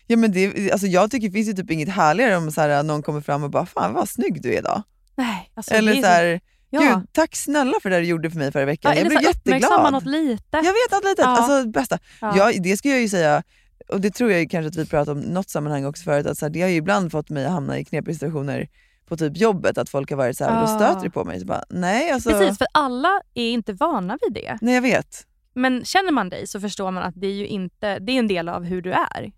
Ja, 0.07 0.17
men 0.17 0.31
det, 0.31 0.71
alltså 0.71 0.88
jag 0.88 1.11
tycker 1.11 1.27
det 1.27 1.34
finns 1.34 1.47
ju 1.49 1.53
typ 1.53 1.71
inget 1.71 1.89
härligare 1.89 2.38
om 2.38 2.51
så 2.51 2.61
här, 2.61 2.84
någon 2.84 3.01
kommer 3.03 3.21
fram 3.21 3.43
och 3.43 3.49
bara 3.49 3.65
“Fan 3.65 3.93
vad 3.93 4.09
snygg 4.09 4.41
du 4.41 4.53
är 4.53 4.57
idag”. 4.57 4.84
Nej, 5.15 5.51
alltså, 5.53 5.73
Eller 5.73 5.93
så 6.01 6.07
här, 6.07 6.39
ja. 6.69 6.79
“Gud, 6.81 7.07
tack 7.13 7.36
snälla 7.36 7.73
för 7.81 7.89
det 7.89 7.97
du 7.99 8.05
gjorde 8.05 8.29
för 8.31 8.38
mig 8.38 8.51
förra 8.51 8.65
veckan”. 8.65 8.91
ja, 8.91 8.97
jag 8.99 9.07
blev 9.07 9.19
så 9.21 9.29
uppmärksamma 9.29 9.73
jätteglad. 9.75 9.93
något 9.93 10.05
lite. 10.05 10.45
Jag 10.57 10.63
vet 10.63 10.91
något 10.91 11.03
litet, 11.03 11.25
Ja. 11.25 11.38
alltså 11.38 11.69
bästa. 11.69 11.99
Ja. 12.21 12.34
Ja, 12.38 12.59
det 12.63 12.77
ska 12.77 12.89
jag 12.89 13.01
ju 13.01 13.09
säga, 13.09 13.43
och 13.89 14.01
det 14.01 14.09
tror 14.11 14.31
jag 14.31 14.49
kanske 14.51 14.67
att 14.67 14.75
vi 14.75 14.86
pratat 14.89 15.11
om 15.11 15.23
i 15.23 15.25
något 15.27 15.49
sammanhang 15.49 15.86
också 15.86 16.03
förut, 16.03 16.25
att 16.25 16.38
så 16.38 16.45
här, 16.45 16.49
det 16.49 16.61
har 16.61 16.69
ju 16.69 16.75
ibland 16.75 17.11
fått 17.11 17.29
mig 17.29 17.45
att 17.45 17.51
hamna 17.51 17.79
i 17.79 17.86
knepiga 17.86 18.13
situationer 18.13 18.67
på 19.07 19.17
typ 19.17 19.38
jobbet, 19.38 19.77
att 19.77 19.89
folk 19.89 20.09
har 20.09 20.17
varit 20.17 20.38
så 20.38 20.43
här, 20.45 20.51
då 20.51 20.71
Ja. 20.71 20.75
stöter 20.75 21.03
det 21.03 21.09
på 21.09 21.23
mig. 21.25 21.39
Så 21.39 21.45
bara, 21.45 21.63
nej, 21.69 22.11
alltså, 22.11 22.29
Precis, 22.29 22.57
för 22.57 22.67
alla 22.71 23.21
är 23.34 23.49
inte 23.51 23.73
vana 23.73 24.17
vid 24.21 24.34
det. 24.34 24.57
nej 24.61 24.73
jag 24.75 24.81
vet. 24.81 25.27
Men 25.56 25.86
känner 25.86 26.12
man 26.12 26.30
dig 26.30 26.47
så 26.47 26.60
förstår 26.60 26.91
man 26.91 27.04
att 27.04 27.14
det 27.18 27.28
är 27.28 27.34
ju 27.34 27.47
inte, 27.47 27.99
det 27.99 28.12
är 28.12 28.20
en 28.20 28.28
del 28.28 28.49
av 28.49 28.64
hur 28.64 28.82
du 28.82 28.91
är. 28.91 29.32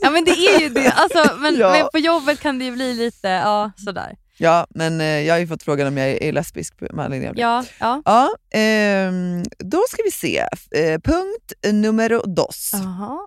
Ja 0.00 0.10
men 0.10 0.24
det 0.24 0.30
är 0.30 0.60
ju 0.60 0.68
det. 0.68 0.90
Alltså, 0.92 1.36
men, 1.38 1.56
Ja. 1.58 1.70
men 1.70 1.88
på 1.92 1.98
jobbet 1.98 2.40
kan 2.40 2.58
det 2.58 2.64
ju 2.64 2.72
bli 2.72 2.94
lite 2.94 3.28
ja, 3.28 3.70
sådär. 3.76 4.16
Ja, 4.38 4.66
men 4.70 5.00
eh, 5.00 5.06
jag 5.06 5.34
har 5.34 5.38
ju 5.38 5.46
fått 5.46 5.62
frågan 5.62 5.86
om 5.88 5.96
jag 5.96 6.08
är, 6.08 6.32
lesbisk 6.32 6.74
med 6.80 7.04
anledning 7.04 7.28
av 7.28 7.34
det. 7.34 7.40
Ja, 7.40 7.64
ja. 7.80 8.02
Ja, 8.04 8.30
ehm, 8.58 9.42
då 9.58 9.82
ska 9.88 10.02
vi 10.04 10.10
se. 10.10 10.38
Eh, 10.70 11.00
punkt 11.00 11.52
numero 11.72 12.22
dos. 12.26 12.74
Aha. 12.74 13.26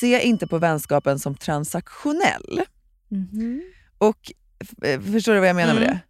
Se 0.00 0.20
inte 0.22 0.46
på 0.46 0.58
vänskapen 0.58 1.18
som 1.18 1.34
transaktionell. 1.34 2.62
Mhm. 3.08 3.62
Och 3.98 4.32
eh, 4.84 5.00
Förstår 5.00 5.32
du 5.34 5.38
vad 5.40 5.48
jag 5.48 5.56
menar 5.56 5.74
med 5.74 5.82
Mm. 5.82 5.94
det? 5.94 6.00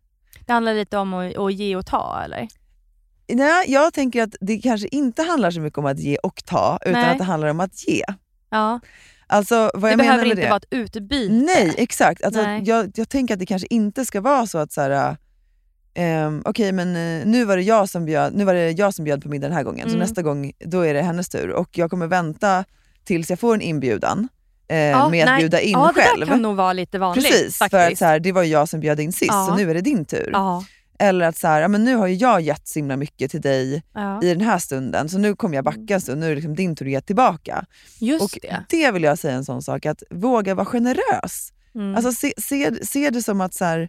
Det 0.46 0.52
handlar 0.52 0.74
lite 0.74 0.98
om 0.98 1.14
att, 1.14 1.36
att 1.36 1.54
ge 1.54 1.76
och 1.76 1.86
ta 1.86 2.22
eller? 2.24 2.48
Nej, 3.34 3.64
jag 3.72 3.94
tänker 3.94 4.22
att 4.22 4.34
det 4.40 4.58
kanske 4.58 4.88
inte 4.88 5.22
handlar 5.22 5.50
så 5.50 5.60
mycket 5.60 5.78
om 5.78 5.86
att 5.86 5.98
ge 5.98 6.16
och 6.16 6.44
ta, 6.44 6.78
utan 6.86 6.92
Nej. 7.00 7.10
att 7.10 7.18
det 7.18 7.24
handlar 7.24 7.48
om 7.48 7.60
att 7.60 7.88
ge. 7.88 8.04
Ja. 8.50 8.80
Alltså 9.26 9.70
vad 9.74 9.82
Det 9.82 9.88
jag 9.90 9.98
behöver 9.98 10.24
inte 10.24 10.36
det. 10.42 10.48
vara 10.48 10.56
ett 10.56 10.64
utbyte. 10.70 11.32
Nej, 11.32 11.74
exakt. 11.78 12.24
Alltså, 12.24 12.42
Nej. 12.42 12.62
Jag, 12.64 12.92
jag 12.94 13.08
tänker 13.08 13.34
att 13.34 13.40
det 13.40 13.46
kanske 13.46 13.68
inte 13.70 14.04
ska 14.04 14.20
vara 14.20 14.46
så 14.46 14.58
att 14.58 14.72
så 14.72 14.80
här, 14.80 15.16
ehm, 15.94 16.42
okej 16.44 16.72
men 16.72 16.88
eh, 17.20 17.26
nu 17.26 17.44
var, 17.44 17.56
det 17.56 17.62
jag 17.62 17.88
som 17.88 18.04
bjöd, 18.04 18.34
nu 18.34 18.44
var 18.44 18.54
det 18.54 18.70
jag 18.70 18.94
som 18.94 19.04
bjöd 19.04 19.22
på 19.22 19.28
middag 19.28 19.48
den 19.48 19.56
här 19.56 19.62
gången, 19.64 19.82
så 19.88 19.94
Mm. 19.94 19.98
nästa 20.00 20.22
gång 20.22 20.52
då 20.64 20.80
är 20.80 20.94
det 20.94 21.02
hennes 21.02 21.28
tur. 21.28 21.50
Och 21.50 21.78
jag 21.78 21.90
kommer 21.90 22.06
vänta 22.06 22.64
tills 23.04 23.30
jag 23.30 23.38
får 23.40 23.54
en 23.54 23.60
inbjudan 23.60 24.28
eh, 24.68 24.76
Ja, 24.78 25.08
med 25.08 25.22
att 25.24 25.30
nej. 25.30 25.38
bjuda 25.40 25.60
in 25.60 25.70
ja, 25.72 25.92
det 25.94 26.02
själv. 26.02 26.20
där 26.20 26.26
kan 26.26 26.42
nog 26.42 26.56
vara 26.56 26.72
lite 26.72 26.98
vanligt 26.98 27.26
Precis, 27.26 27.58
faktiskt. 27.58 27.70
för 27.82 27.92
att 27.92 27.98
så 27.98 28.04
här, 28.04 28.20
det 28.20 28.32
var 28.32 28.42
jag 28.42 28.68
som 28.68 28.80
bjöd 28.80 29.00
in 29.00 29.12
sist, 29.12 29.24
Ja. 29.32 29.46
så 29.48 29.56
nu 29.56 29.70
är 29.70 29.74
det 29.74 29.80
din 29.80 30.04
tur. 30.04 30.30
ja, 30.32 30.64
Eller 30.98 31.28
att 31.28 31.36
så 31.36 31.46
här, 31.48 31.60
ja, 31.60 31.68
men 31.68 31.84
nu 31.84 31.96
har 31.96 32.06
jag 32.08 32.40
gett 32.40 32.68
så 32.68 32.78
himla 32.78 32.96
mycket 32.96 33.30
till 33.30 33.40
dig 33.40 33.82
ja. 33.94 34.22
i 34.22 34.28
den 34.28 34.40
här 34.40 34.58
stunden, 34.58 35.08
så 35.08 35.18
nu 35.18 35.36
kommer 35.36 35.54
jag 35.54 35.64
backa 35.64 35.94
en 35.94 36.00
stund, 36.00 36.20
nu 36.20 36.26
är 36.26 36.30
det 36.30 36.34
liksom 36.36 36.54
din 36.54 36.76
tur 36.76 36.86
att 36.86 36.92
ge 36.92 37.00
tillbaka. 37.00 37.64
Just 37.98 38.22
och 38.24 38.38
det. 38.68 38.90
vill 38.90 39.02
jag 39.02 39.18
säga 39.18 39.34
en 39.34 39.44
sån 39.44 39.62
sak, 39.62 39.86
att 39.86 40.02
våga 40.10 40.54
vara 40.54 40.66
generös. 40.66 41.52
Mm. 41.74 41.94
Alltså 41.94 42.12
se, 42.12 42.32
se, 42.36 42.86
se 42.86 43.10
det 43.10 43.22
som 43.22 43.40
att, 43.40 43.54
så 43.54 43.64
här, 43.64 43.88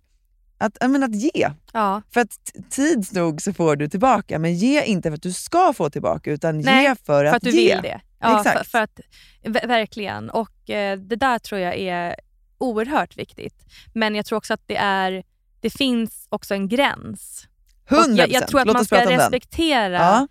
att, 0.57 0.77
jag 0.79 0.91
menar, 0.91 1.07
att 1.07 1.15
ge. 1.15 1.49
ja. 1.73 2.01
För 2.13 2.21
att 2.21 2.53
tids 2.69 3.13
nog 3.13 3.41
så 3.41 3.53
får 3.53 3.75
du 3.75 3.87
tillbaka, 3.87 4.39
men 4.39 4.55
ge 4.55 4.83
inte 4.83 5.09
för 5.09 5.15
att 5.15 5.21
du 5.21 5.33
ska 5.33 5.73
få 5.73 5.89
tillbaka, 5.89 6.31
utan 6.31 6.59
Nej, 6.59 6.83
ge 6.83 6.95
för, 6.95 7.03
För 7.05 7.25
att, 7.25 7.35
att 7.35 7.43
du 7.43 7.49
ge. 7.49 7.75
vill 7.75 7.83
det. 7.83 8.01
Ja, 8.19 8.37
Exakt. 8.39 8.57
För, 8.57 8.65
för 8.65 8.79
att, 8.79 8.99
ver- 9.43 9.67
verkligen. 9.67 10.29
Och 10.29 10.69
eh, 10.69 10.97
Det 10.99 11.15
där 11.15 11.39
tror 11.39 11.61
jag 11.61 11.77
är 11.77 12.15
oerhört 12.57 13.17
viktigt. 13.17 13.65
Men 13.93 14.15
jag 14.15 14.25
tror 14.25 14.37
också 14.37 14.53
att 14.53 14.67
det, 14.67 14.75
är, 14.75 15.23
det 15.63 15.69
finns 15.69 16.27
också 16.29 16.53
en 16.53 16.67
gräns. 16.67 17.47
Och 17.85 17.97
100%. 17.97 18.15
jag, 18.15 18.29
jag 18.31 18.47
tror 18.47 18.59
att 18.61 18.73
man 18.73 18.85
ska 18.85 19.09
respektera 19.09 19.93
Ja, 19.97 20.27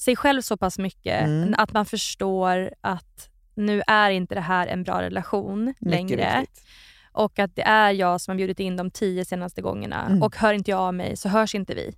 sig 0.00 0.16
själv 0.16 0.42
så 0.42 0.56
pass 0.56 0.78
mycket 0.78 1.22
Mm. 1.22 1.54
att 1.58 1.72
man 1.72 1.86
förstår 1.86 2.70
att 2.80 3.28
nu 3.54 3.82
är 3.86 4.10
inte 4.10 4.34
det 4.34 4.40
här 4.40 4.66
en 4.66 4.82
bra 4.82 5.02
relation 5.02 5.64
mycket 5.64 5.90
längre. 5.90 6.38
viktigt. 6.40 6.64
Och 7.12 7.38
att 7.38 7.56
det 7.56 7.62
är 7.62 7.90
jag 7.90 8.20
som 8.20 8.32
har 8.32 8.36
bjudit 8.36 8.60
in 8.60 8.76
de 8.76 8.90
tio 8.90 9.24
senaste 9.24 9.62
gångerna. 9.62 10.06
Mm. 10.06 10.22
Och 10.22 10.36
hör 10.36 10.52
inte 10.54 10.70
jag 10.70 10.80
av 10.80 10.94
mig 10.94 11.16
så 11.16 11.28
hörs 11.28 11.54
inte 11.54 11.74
vi. 11.74 11.94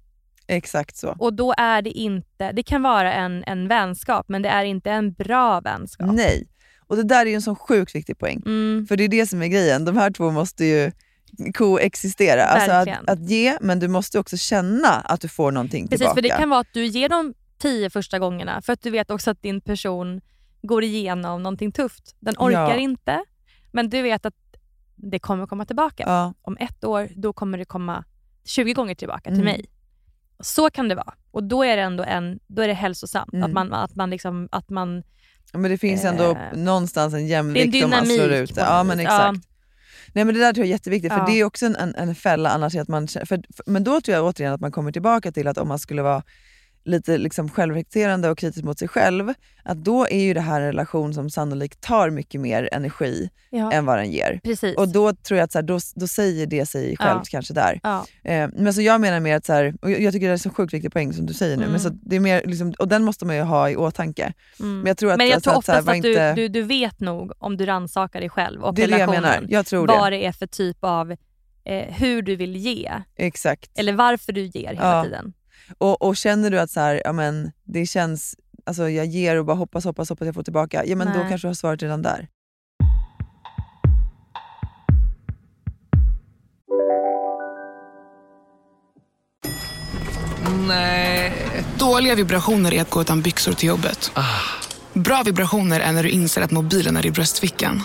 Exakt 0.47 0.97
så. 0.97 1.16
Och 1.18 1.35
då 1.35 1.55
är 1.57 1.82
det 1.82 1.91
inte, 1.91 2.53
det 2.53 2.62
kan 2.62 2.82
vara 2.82 3.12
en, 3.12 3.45
en 3.47 3.68
vänskap 3.68 4.28
men 4.28 4.43
det 4.43 4.49
är 4.49 4.64
inte 4.64 4.91
en 4.91 5.12
bra 5.12 5.61
vänskap. 5.61 6.12
Nej. 6.12 6.49
Och 6.87 6.97
det 6.97 7.03
där 7.03 7.20
är 7.26 7.30
ju 7.30 7.35
en 7.35 7.43
sån 7.43 7.57
sjukt 7.57 7.95
viktig 7.95 8.18
poäng. 8.18 8.43
Mm. 8.47 8.87
För 8.89 8.97
det 8.97 9.05
är 9.05 9.09
det 9.09 9.26
som 9.26 9.43
är 9.43 9.47
grejen, 9.47 9.85
de 9.85 9.97
här 9.97 10.11
två 10.11 10.30
måste 10.30 10.64
ju 10.64 10.93
koexistera. 11.55 12.45
Alltså 12.45 12.70
att, 12.72 13.09
att 13.11 13.30
ge, 13.30 13.59
men 13.61 13.78
du 13.78 13.89
måste 13.89 14.18
också 14.18 14.37
känna 14.37 14.89
att 14.89 15.20
du 15.20 15.28
får 15.28 15.53
någonting 15.53 15.85
Precis, 15.89 15.99
tillbaka. 15.99 16.14
för 16.14 16.22
det 16.22 16.28
kan 16.28 16.51
vara 16.51 16.61
att 16.61 16.72
du 16.74 16.87
ger 16.87 17.09
de 17.09 17.35
tio 17.59 17.91
första 17.91 18.18
gångerna 18.18 18.62
för 18.62 18.72
att 18.72 18.82
du 18.82 18.91
vet 18.91 19.11
också 19.11 19.30
att 19.30 19.43
din 19.43 19.61
person 19.61 20.20
går 20.62 20.85
igenom 20.85 21.43
någonting 21.43 21.72
tufft. 21.72 22.16
Den 22.20 22.35
orkar 22.39 22.68
Ja. 22.70 22.76
inte, 22.76 23.20
men 23.72 23.91
du 23.91 24.03
vet 24.03 24.26
att 24.26 24.35
det 24.97 25.18
kommer 25.18 25.47
komma 25.47 25.64
tillbaka. 25.66 26.05
Ja, 26.07 26.35
Om 26.43 26.57
ett 26.61 26.85
år 26.85 27.09
då 27.16 27.32
kommer 27.32 27.59
det 27.59 27.64
komma 27.64 28.05
20 28.45 28.72
gånger 28.72 28.95
tillbaka 28.95 29.22
till 29.30 29.32
Mm. 29.41 29.45
mig. 29.45 29.64
Så 30.41 30.70
kan 30.70 30.89
det 30.89 30.95
vara. 30.95 31.14
Och 31.30 31.45
då 31.45 31.64
är 31.64 31.76
det 31.76 31.82
ändå 31.82 32.05
en, 32.05 32.39
då 32.47 32.62
är 32.62 32.68
det 32.68 32.74
hälsosamt. 32.74 33.32
Mm. 33.32 33.45
Att 33.45 33.53
man, 33.53 33.72
att 33.72 33.95
man, 33.95 34.11
liksom, 34.11 34.49
att 34.53 34.70
man 34.70 35.03
men 35.53 35.70
det 35.70 35.78
finns 35.78 36.05
ändå 36.05 36.24
Eh, 36.30 36.59
någonstans 36.59 37.14
en 37.14 37.26
jämvikt 37.26 37.85
om 37.85 37.91
man 37.91 38.07
slår 38.07 38.32
ut 38.32 38.55
det. 38.55 38.61
Ja 38.61 38.82
men 38.82 39.01
exakt. 39.01 39.37
Ja. 39.37 39.53
Nej 40.14 40.24
men 40.24 40.34
det 40.34 40.40
där 40.40 40.52
tror 40.52 40.64
jag 40.66 40.68
är 40.68 40.74
jätteviktigt, 40.74 41.12
för 41.12 41.18
Ja. 41.18 41.26
det 41.26 41.40
är 41.40 41.44
också 41.44 41.66
en, 41.66 41.76
en, 41.76 41.94
en 41.94 42.14
fälla 42.14 42.50
annars. 42.50 42.76
Att 42.76 42.88
man, 42.88 43.08
för, 43.08 43.26
för, 43.26 43.42
men 43.66 43.84
då 43.84 44.00
tror 44.00 44.16
jag 44.16 44.24
återigen 44.26 44.52
att 44.52 44.60
man 44.60 44.72
kommer 44.72 44.92
tillbaka 44.92 45.32
till 45.32 45.48
att 45.48 45.58
om 45.58 45.68
man 45.68 45.78
skulle 45.78 46.02
vara 46.02 46.22
lite 46.85 47.18
liksom 47.18 47.49
självreflekterande 47.51 48.30
och 48.30 48.39
kritisk 48.39 48.64
mot 48.64 48.78
sig 48.78 48.89
själv, 48.89 49.32
att 49.64 49.85
då 49.85 50.07
är 50.09 50.20
ju 50.24 50.35
det 50.35 50.41
här 50.41 50.61
en 50.61 50.66
relation 50.66 51.14
som 51.14 51.30
sannolikt 51.30 51.80
tar 51.80 52.11
mycket 52.11 52.41
mer 52.41 52.68
energi 52.72 53.30
Ja, 53.51 53.72
än 53.72 53.87
vad 53.87 53.99
den 53.99 54.11
ger. 54.11 54.41
precis. 54.45 54.76
Och 54.76 54.89
då 54.89 55.12
tror 55.14 55.39
jag 55.39 55.45
att 55.45 55.53
så 55.53 55.59
här, 55.59 55.62
då, 55.62 55.78
då 55.95 56.07
säger 56.07 56.47
det 56.47 56.66
sig 56.66 56.97
Ja. 56.99 57.05
självt 57.07 57.28
kanske 57.28 57.55
där. 57.55 57.80
ja. 57.82 58.07
Eh, 58.24 58.49
men 58.53 58.74
så 58.74 58.82
jag 58.82 59.01
menar 59.01 59.20
mer 59.20 59.37
att, 59.37 59.47
så 59.47 59.53
här, 59.53 59.74
och 59.82 59.91
jag, 59.91 60.01
jag 60.01 60.12
tycker 60.12 60.26
det 60.26 60.32
är 60.32 60.37
så 60.37 60.51
sjukt 60.51 60.74
viktig 60.74 60.93
poäng 60.93 61.12
som 61.12 61.26
du 61.26 61.35
säger 61.35 61.57
nu, 61.57 61.62
Mm. 61.62 61.72
men 61.72 61.80
så 61.80 61.89
att 61.89 61.95
det 62.03 62.16
är 62.16 62.20
mer, 62.20 62.43
liksom, 62.45 62.74
och 62.78 62.89
den 62.89 63.05
måste 63.05 63.26
man 63.26 63.37
ju 63.37 63.43
ha 63.43 63.70
i 63.70 63.76
åtåtanke. 63.76 64.32
Mm. 64.61 64.78
Men 64.78 64.87
jag 64.87 64.99
tror 64.99 65.11
att, 65.12 65.18
Men 65.18 65.26
jag 65.26 65.35
alltså, 65.35 65.51
tror 65.51 65.59
att, 65.59 65.64
så 65.64 65.72
här, 65.72 65.78
oftast 65.80 65.97
att 65.97 66.03
du, 66.03 66.09
inte, 66.09 66.35
du, 66.35 66.49
du 66.49 66.62
vet 66.62 67.01
nog 67.01 67.32
om 67.39 67.57
du 67.57 67.66
rannsakar 67.66 68.20
dig 68.20 68.28
själv 68.30 68.62
och 68.64 68.74
det 68.74 68.82
är 68.82 68.87
det 68.87 68.93
jag 68.93 69.01
relationen. 69.01 69.22
menar, 69.22 69.47
jag 69.49 69.66
tror 69.66 69.87
vad 69.87 70.12
det. 70.12 70.16
det 70.18 70.26
är 70.26 70.32
för 70.32 70.47
typ 70.47 70.76
av 70.80 71.11
eh, 71.64 71.95
hur 71.95 72.22
du 72.22 72.37
vill 72.37 72.57
ge. 72.57 72.93
Exakt. 73.16 73.78
Eller 73.78 73.93
varför 73.93 74.32
du 74.32 74.41
ger 74.43 74.68
hela 74.68 74.97
Ja. 74.97 75.05
tiden. 75.05 75.32
Och, 75.78 76.02
och 76.02 76.16
känner 76.16 76.50
du 76.50 76.60
att 76.60 76.70
så 76.70 76.80
här, 76.80 77.02
ja, 77.04 77.12
men, 77.12 77.52
det 77.64 77.86
känns, 77.86 78.36
alltså, 78.66 78.90
jag 78.90 79.06
ger 79.06 79.36
och 79.36 79.44
bara 79.44 79.56
hoppas, 79.56 79.84
hoppas, 79.84 80.08
hoppas 80.08 80.26
jag 80.26 80.34
får 80.34 80.42
tillbaka, 80.42 80.84
ja 80.86 80.96
men 80.96 81.06
då 81.06 81.18
Nej. 81.18 81.28
kanske 81.28 81.46
du 81.46 81.50
har 81.50 81.54
svaret 81.54 81.82
redan 81.82 82.02
där. 82.02 82.28
Dåliga 91.78 92.14
vibrationer 92.14 92.74
är 92.74 92.82
att 92.82 92.90
gå 92.90 93.00
utan 93.00 93.22
byxor 93.22 93.52
till 93.52 93.68
jobbet. 93.68 94.12
Bra 94.92 95.22
vibrationer 95.22 95.80
är 95.80 95.92
när 95.92 96.02
du 96.02 96.10
inser 96.10 96.42
att 96.42 96.50
mobilen 96.50 96.96
är 96.96 97.06
i 97.06 97.10
bröstfickan. 97.10 97.82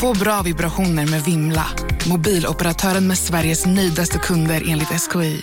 Få 0.00 0.14
bra 0.14 0.42
vibrationer 0.42 1.06
med 1.06 1.22
Vimla. 1.24 1.66
Mobiloperatören 2.08 3.06
med 3.06 3.18
Sveriges 3.18 3.66
nöjdaste 3.66 4.18
kunder 4.18 4.62
enligt 4.68 4.88
SKI. 4.88 5.42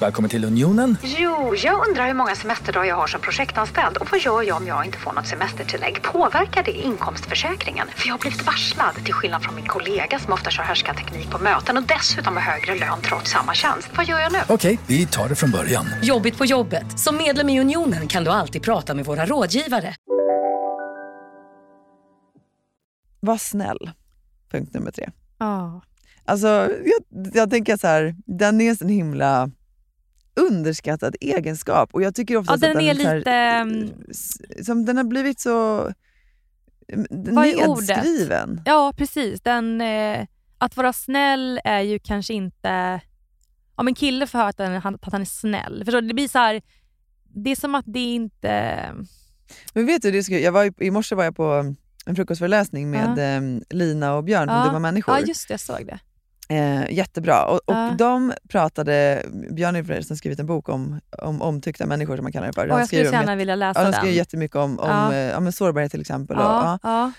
Välkommen 0.00 0.30
till 0.30 0.44
Unionen. 0.44 0.96
Jo, 1.02 1.54
jag 1.56 1.88
undrar 1.88 2.06
hur 2.06 2.14
många 2.14 2.34
semesterdagar 2.34 2.84
jag 2.88 2.96
har 2.96 3.06
som 3.06 3.20
projektanställd 3.20 3.96
och 3.96 4.08
vad 4.10 4.20
gör 4.20 4.42
jag 4.42 4.56
om 4.56 4.66
jag 4.66 4.86
inte 4.86 4.98
får 4.98 5.12
något 5.12 5.26
semestertillägg? 5.26 6.02
Påverkar 6.02 6.62
det 6.62 6.72
inkomstförsäkringen? 6.72 7.88
För 7.96 8.08
jag 8.08 8.14
har 8.14 8.20
blivit 8.20 8.46
varslad, 8.46 8.94
till 9.04 9.14
skillnad 9.14 9.42
från 9.42 9.54
min 9.54 9.66
kollega 9.66 10.18
som 10.18 10.32
ofta 10.32 10.50
kör 10.50 10.94
teknik 10.94 11.30
på 11.30 11.38
möten 11.38 11.76
och 11.76 11.82
dessutom 11.82 12.36
har 12.36 12.42
högre 12.42 12.74
lön 12.74 12.98
trots 13.02 13.30
samma 13.30 13.54
tjänst. 13.54 13.90
Vad 13.96 14.06
gör 14.06 14.18
jag 14.18 14.32
nu? 14.32 14.38
Okej, 14.48 14.78
vi 14.86 15.06
tar 15.06 15.28
det 15.28 15.34
från 15.34 15.50
början. 15.50 15.86
Jobbigt 16.02 16.38
på 16.38 16.44
jobbet. 16.44 16.98
Som 17.00 17.16
medlem 17.16 17.48
i 17.48 17.60
Unionen 17.60 18.08
kan 18.08 18.24
du 18.24 18.30
alltid 18.30 18.62
prata 18.62 18.94
med 18.94 19.04
våra 19.04 19.26
rådgivare. 19.26 19.94
Var 23.20 23.36
snäll. 23.36 23.90
Punkt 24.50 24.74
nummer 24.74 24.90
tre. 24.90 25.10
Ja. 25.38 25.82
Alltså, 26.24 26.46
jag, 26.84 27.30
jag 27.34 27.50
tänker 27.50 27.76
så 27.76 27.86
här, 27.86 28.14
den 28.26 28.60
är 28.60 28.82
en 28.82 28.88
himla 28.88 29.50
underskattad 30.36 31.16
egenskap. 31.20 31.90
Och 31.94 32.02
jag 32.02 32.14
tycker 32.14 32.34
Ja, 32.34 32.40
oftast 32.40 32.60
den 32.60 32.76
att 32.76 32.82
är 32.82 32.94
den, 32.94 33.02
så 33.02 33.08
här, 33.08 33.16
lite... 33.18 33.30
mm, 33.30 33.90
s- 34.10 34.66
som 34.66 34.84
den 34.84 34.96
har 34.96 35.04
blivit 35.04 35.40
så 35.40 35.80
mm, 36.92 37.06
Vad 37.34 37.46
är 37.46 37.68
ordet? 37.68 37.88
nedskriven. 37.88 38.62
Ja, 38.64 38.92
precis. 38.96 39.40
Den, 39.40 39.80
eh, 39.80 40.26
att 40.58 40.76
vara 40.76 40.92
snäll 40.92 41.60
är 41.64 41.80
ju 41.80 41.98
kanske 41.98 42.34
inte... 42.34 43.00
Om 43.76 43.88
en 43.88 43.94
kille 43.94 44.26
får 44.26 44.38
höra 44.38 44.48
att, 44.48 44.56
den, 44.56 44.76
att 44.76 45.12
han 45.12 45.20
är 45.20 45.24
snäll. 45.24 45.82
Förstår 45.84 46.00
du? 46.00 46.08
Det 46.08 46.14
blir 46.14 46.28
så 46.28 46.38
här... 46.38 46.62
Det 47.36 47.50
är 47.50 47.56
som 47.56 47.74
att 47.74 47.84
det 47.88 48.14
inte... 48.14 48.80
Men 49.72 49.86
vet 49.86 50.02
du, 50.02 50.10
det 50.10 50.22
ska, 50.24 50.38
jag 50.38 50.52
var, 50.52 50.82
i- 50.82 50.90
morse 50.90 51.14
var 51.14 51.24
jag 51.24 51.36
på 51.36 51.74
en 52.06 52.16
frukostföreläsning 52.16 52.90
med 52.90 53.18
Ja. 53.18 53.22
eh, 53.22 53.60
Lina 53.78 54.14
och 54.14 54.24
Björn 54.24 54.48
från 54.48 54.56
ja. 54.58 54.64
Dumma 54.66 54.78
människor. 54.78 55.14
Ja, 55.18 55.20
just 55.26 55.48
det. 55.48 55.52
Jag 55.52 55.60
såg 55.60 55.86
det. 55.86 55.98
Eh, 56.48 56.92
jättebra. 56.92 57.44
Och, 57.44 57.54
och 57.64 57.74
Ja. 57.74 57.94
de 57.98 58.32
pratade, 58.48 59.22
Björn 59.50 59.74
har 59.74 59.82
förresten 59.82 60.16
skrivit 60.16 60.38
en 60.38 60.46
bok 60.46 60.68
om, 60.68 61.00
om 61.22 61.42
omtyckta 61.42 61.86
människor 61.86 62.16
som 62.16 62.22
man 62.22 62.32
kallar 62.32 62.46
det 62.46 62.52
för. 62.52 62.70
Och 62.70 62.80
jag 62.80 62.86
skulle 62.86 63.08
om 63.08 63.14
gärna 63.14 63.36
vilja 63.36 63.54
läsa 63.56 63.80
ja, 63.80 63.84
de 63.84 63.90
den. 63.90 64.00
skriver 64.00 64.16
jättemycket 64.16 64.56
om, 64.56 64.78
om, 64.78 64.88
Ja. 64.88 65.14
eh, 65.14 65.40
men 65.40 65.52
sårbarhet 65.52 65.90
till 65.90 66.00
exempel. 66.00 66.36
Och, 66.36 66.42
ja. 66.42 66.78
ja. 66.82 67.12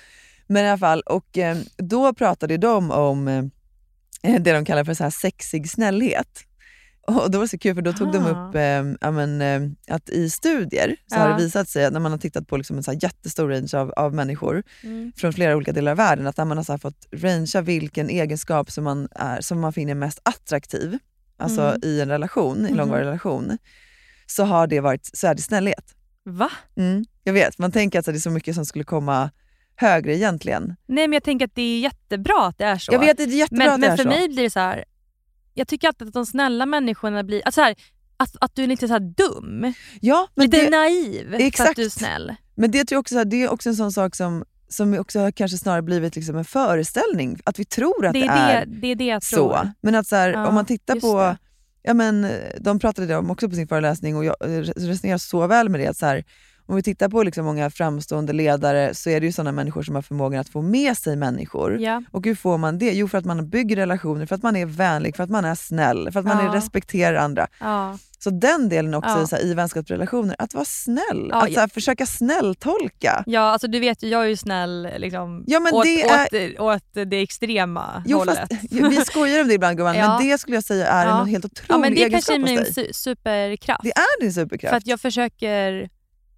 Men 0.48 0.66
i 0.66 0.70
alla 0.70 0.78
fall, 0.78 1.02
och 1.02 1.38
eh, 1.38 1.58
då 1.78 2.14
pratade 2.14 2.58
de 2.58 2.92
om 2.92 3.28
eh, 3.28 3.44
det 4.42 4.54
de 4.54 4.66
kallar 4.66 4.84
för 4.84 4.94
så 4.94 5.04
här 5.04 5.12
sexig 5.12 5.70
snällhet. 5.70 6.28
Och 7.24 7.32
då 7.32 7.38
var 7.38 7.46
det 7.46 7.50
så 7.50 7.58
kul 7.58 7.76
för 7.76 7.82
då 7.82 7.94
tog 7.94 8.12
de 8.12 8.18
Ah. 8.26 8.30
upp 8.50 8.56
eh, 8.56 8.96
ja, 9.02 9.12
men, 9.12 9.42
eh, 9.42 9.62
att 9.96 10.10
i 10.10 10.30
studier 10.30 10.96
så 11.08 11.16
har 11.16 11.30
Ja. 11.30 11.36
det 11.38 11.44
visat 11.44 11.70
sig 11.70 11.86
att 11.86 11.94
när 11.94 12.00
man 12.00 12.12
har 12.12 12.20
tittat 12.20 12.48
på 12.48 12.58
liksom 12.58 12.78
en 12.78 12.84
så 12.84 12.94
jättestor 12.94 13.50
range 13.50 13.72
av, 13.74 13.92
av 13.92 14.14
människor 14.14 14.64
Mm. 14.84 15.12
från 15.18 15.34
flera 15.34 15.56
olika 15.56 15.72
delar 15.72 15.92
av 15.92 15.98
världen, 15.98 16.28
att 16.28 16.38
när 16.38 16.46
man 16.46 16.58
har 16.58 16.64
så 16.64 16.78
fått 16.78 17.08
rangea 17.12 17.62
vilken 17.62 18.10
egenskap 18.10 18.72
som 18.72 18.84
man, 18.84 19.08
är, 19.12 19.42
som 19.42 19.60
man 19.60 19.74
finner 19.74 19.96
mest 19.96 20.20
attraktiv 20.24 20.98
alltså 21.38 21.62
Mm. 21.62 21.80
i 21.84 22.02
en 22.02 22.10
relation, 22.10 22.66
i 22.68 22.70
en 22.72 22.78
långvarig 22.78 23.06
relation, 23.06 23.58
så 24.26 24.44
har 24.44 24.68
det 24.68 24.80
varit 24.80 25.10
så 25.18 25.28
är 25.28 25.36
det 25.36 25.42
snällhet. 25.42 25.96
Va? 26.24 26.52
Mm, 26.78 27.06
jag 27.24 27.34
vet, 27.34 27.58
man 27.58 27.72
tänker 27.72 28.00
att 28.00 28.06
det 28.06 28.12
är 28.12 28.18
så 28.20 28.30
mycket 28.30 28.56
som 28.56 28.66
skulle 28.66 28.84
komma 28.84 29.30
högre 29.76 30.16
egentligen. 30.16 30.76
Nej 30.88 31.08
men 31.08 31.14
jag 31.14 31.24
tänker 31.24 31.46
att 31.46 31.56
det 31.56 31.62
är 31.62 31.80
jättebra 31.80 32.46
att 32.48 32.58
det 32.58 32.66
är 32.66 32.78
så. 32.78 32.94
Jag 32.94 33.00
vet, 33.00 33.18
det 33.18 33.24
är 33.24 33.28
jättebra 33.28 33.66
men, 33.66 33.74
att 33.74 33.82
det 33.82 33.88
men 33.88 33.92
är 33.94 33.98
för 33.98 34.04
så. 34.04 34.10
mig 34.10 34.30
blir 34.30 34.44
det 34.44 34.50
så 34.50 34.60
här. 34.60 34.86
Jag 35.56 35.68
tycker 35.68 35.88
alltid 35.88 36.08
att 36.08 36.14
de 36.14 36.26
snälla 36.26 36.66
människorna 36.66 37.24
blir, 37.24 37.42
alltså 37.46 37.60
så 37.62 37.66
här, 37.66 37.76
att, 38.18 38.36
att 38.42 38.56
du 38.56 38.64
är 38.64 38.68
lite 38.68 38.88
så 38.88 38.94
här 38.94 39.00
dum. 39.00 39.74
Ja, 40.02 40.28
men 40.36 40.46
lite 40.46 40.64
det- 40.64 40.70
naiv 40.70 41.28
för 41.30 41.36
att 41.36 41.42
Exakt. 41.42 41.76
du 41.76 41.86
är 41.86 41.90
snäll. 41.90 42.36
Men 42.56 42.72
det, 42.72 42.86
tror 42.86 42.96
jag 42.96 43.00
också, 43.00 43.24
det 43.24 43.44
är 43.44 43.50
också 43.50 43.70
en 43.70 43.76
sån 43.76 43.92
sak 43.92 44.16
som, 44.16 44.44
som 44.70 44.94
också 45.00 45.20
har 45.20 45.32
kanske 45.32 45.58
snarare 45.58 45.82
blivit 45.82 46.16
liksom 46.16 46.36
en 46.38 46.46
föreställning, 46.46 47.40
att 47.44 47.60
vi 47.60 47.66
tror 47.66 48.06
att 48.06 48.14
Det 48.14 48.20
det, 48.20 48.26
är 48.28 48.62
är 48.62 48.66
det, 48.66 48.72
det 48.82 48.88
är 48.88 48.96
det 48.96 49.06
jag 49.06 49.24
så. 49.24 49.70
Men 49.82 49.96
att 49.96 50.08
så 50.08 50.16
här, 50.16 50.30
Ja, 50.30 50.48
om 50.48 50.56
man 50.56 50.66
tittar 50.66 51.00
på, 51.00 51.20
det. 51.22 51.38
ja 51.84 51.94
men, 51.94 52.28
de 52.60 52.80
pratade 52.80 53.16
om 53.18 53.32
också 53.32 53.50
på 53.50 53.56
sin 53.56 53.68
föreläsning 53.68 54.16
och 54.16 54.26
jag 54.26 54.36
eh, 54.42 54.62
resonerar 54.62 55.18
så 55.18 55.48
väl 55.48 55.70
med 55.70 55.80
det. 55.80 55.88
Att 55.88 55.98
så 55.98 56.06
här, 56.06 56.24
om 56.68 56.76
vi 56.76 56.84
tittar 56.84 57.10
på 57.10 57.24
liksom 57.24 57.46
många 57.46 57.70
framstående 57.70 58.34
ledare 58.34 58.94
så 58.94 59.10
är 59.10 59.20
det 59.20 59.26
ju 59.26 59.32
sådana 59.32 59.52
människor 59.52 59.84
som 59.84 59.96
har 59.96 60.02
förmågan 60.02 60.40
att 60.42 60.50
få 60.50 60.62
med 60.62 60.98
sig 60.98 61.16
människor. 61.16 61.80
Ja. 61.80 62.04
Och 62.12 62.26
hur 62.26 62.36
får 62.36 62.58
man 62.58 62.78
det? 62.78 62.92
Jo, 62.94 63.08
för 63.08 63.18
att 63.18 63.26
man 63.26 63.50
bygger 63.50 63.76
relationer, 63.76 64.26
för 64.26 64.36
att 64.36 64.44
man 64.44 64.56
är 64.56 64.66
vänlig, 64.66 65.16
för 65.16 65.24
att 65.24 65.30
man 65.30 65.46
är 65.46 65.56
snäll, 65.56 66.12
för 66.12 66.20
att 66.20 66.26
man 66.26 66.38
Ja. 66.44 66.50
är 66.50 66.54
respekterar 66.56 67.16
andra. 67.16 67.48
Ja. 67.60 67.98
Så 68.20 68.30
den 68.30 68.70
delen 68.70 68.94
också 68.94 69.26
Ja. 69.32 69.38
i, 69.38 69.52
i 69.52 69.54
vänskapsrelationer, 69.54 70.36
att 70.40 70.54
vara 70.54 70.66
snäll, 70.66 71.28
Ja, 71.32 71.44
att 71.48 71.56
här, 71.56 71.68
försöka 71.68 72.06
snälltolka. 72.06 73.24
Ja, 73.26 73.40
alltså 73.42 73.68
du 73.68 73.80
vet 73.80 74.04
ju, 74.04 74.08
jag 74.10 74.24
är 74.24 74.28
ju 74.28 74.38
snäll 74.38 74.90
liksom, 74.98 75.44
Ja, 75.48 75.60
men 75.60 75.74
åt, 75.74 75.84
det 75.84 76.60
åt, 76.60 76.60
åt 76.76 77.10
det 77.10 77.22
extrema 77.22 78.04
Jo, 78.06 78.18
hållet. 78.18 78.38
fast, 78.40 78.52
vi 78.72 78.96
skojar 79.06 79.42
om 79.42 79.48
det 79.48 79.54
ibland 79.54 79.78
gumman, 79.78 79.96
Ja. 79.98 80.18
men 80.20 80.28
det 80.28 80.38
skulle 80.38 80.58
jag 80.58 80.64
säga 80.64 80.88
är 80.88 81.06
Ja. 81.08 81.22
en 81.22 81.28
helt 81.28 81.46
otrolig 81.46 81.70
ja, 81.70 81.78
men 81.78 81.96
Det 81.96 82.04
egenskap 82.04 82.36
kanske 82.36 82.52
är 82.54 82.58
hos 82.58 82.76
min 82.78 82.84
dig. 82.86 82.88
su- 82.90 82.94
superkraft. 82.94 83.84
Det 83.84 83.92
är 83.92 84.22
din 84.22 84.34
superkraft. 84.34 84.70
För 84.72 84.78
att 84.78 84.88
jag 84.88 85.00
försöker... 85.02 85.90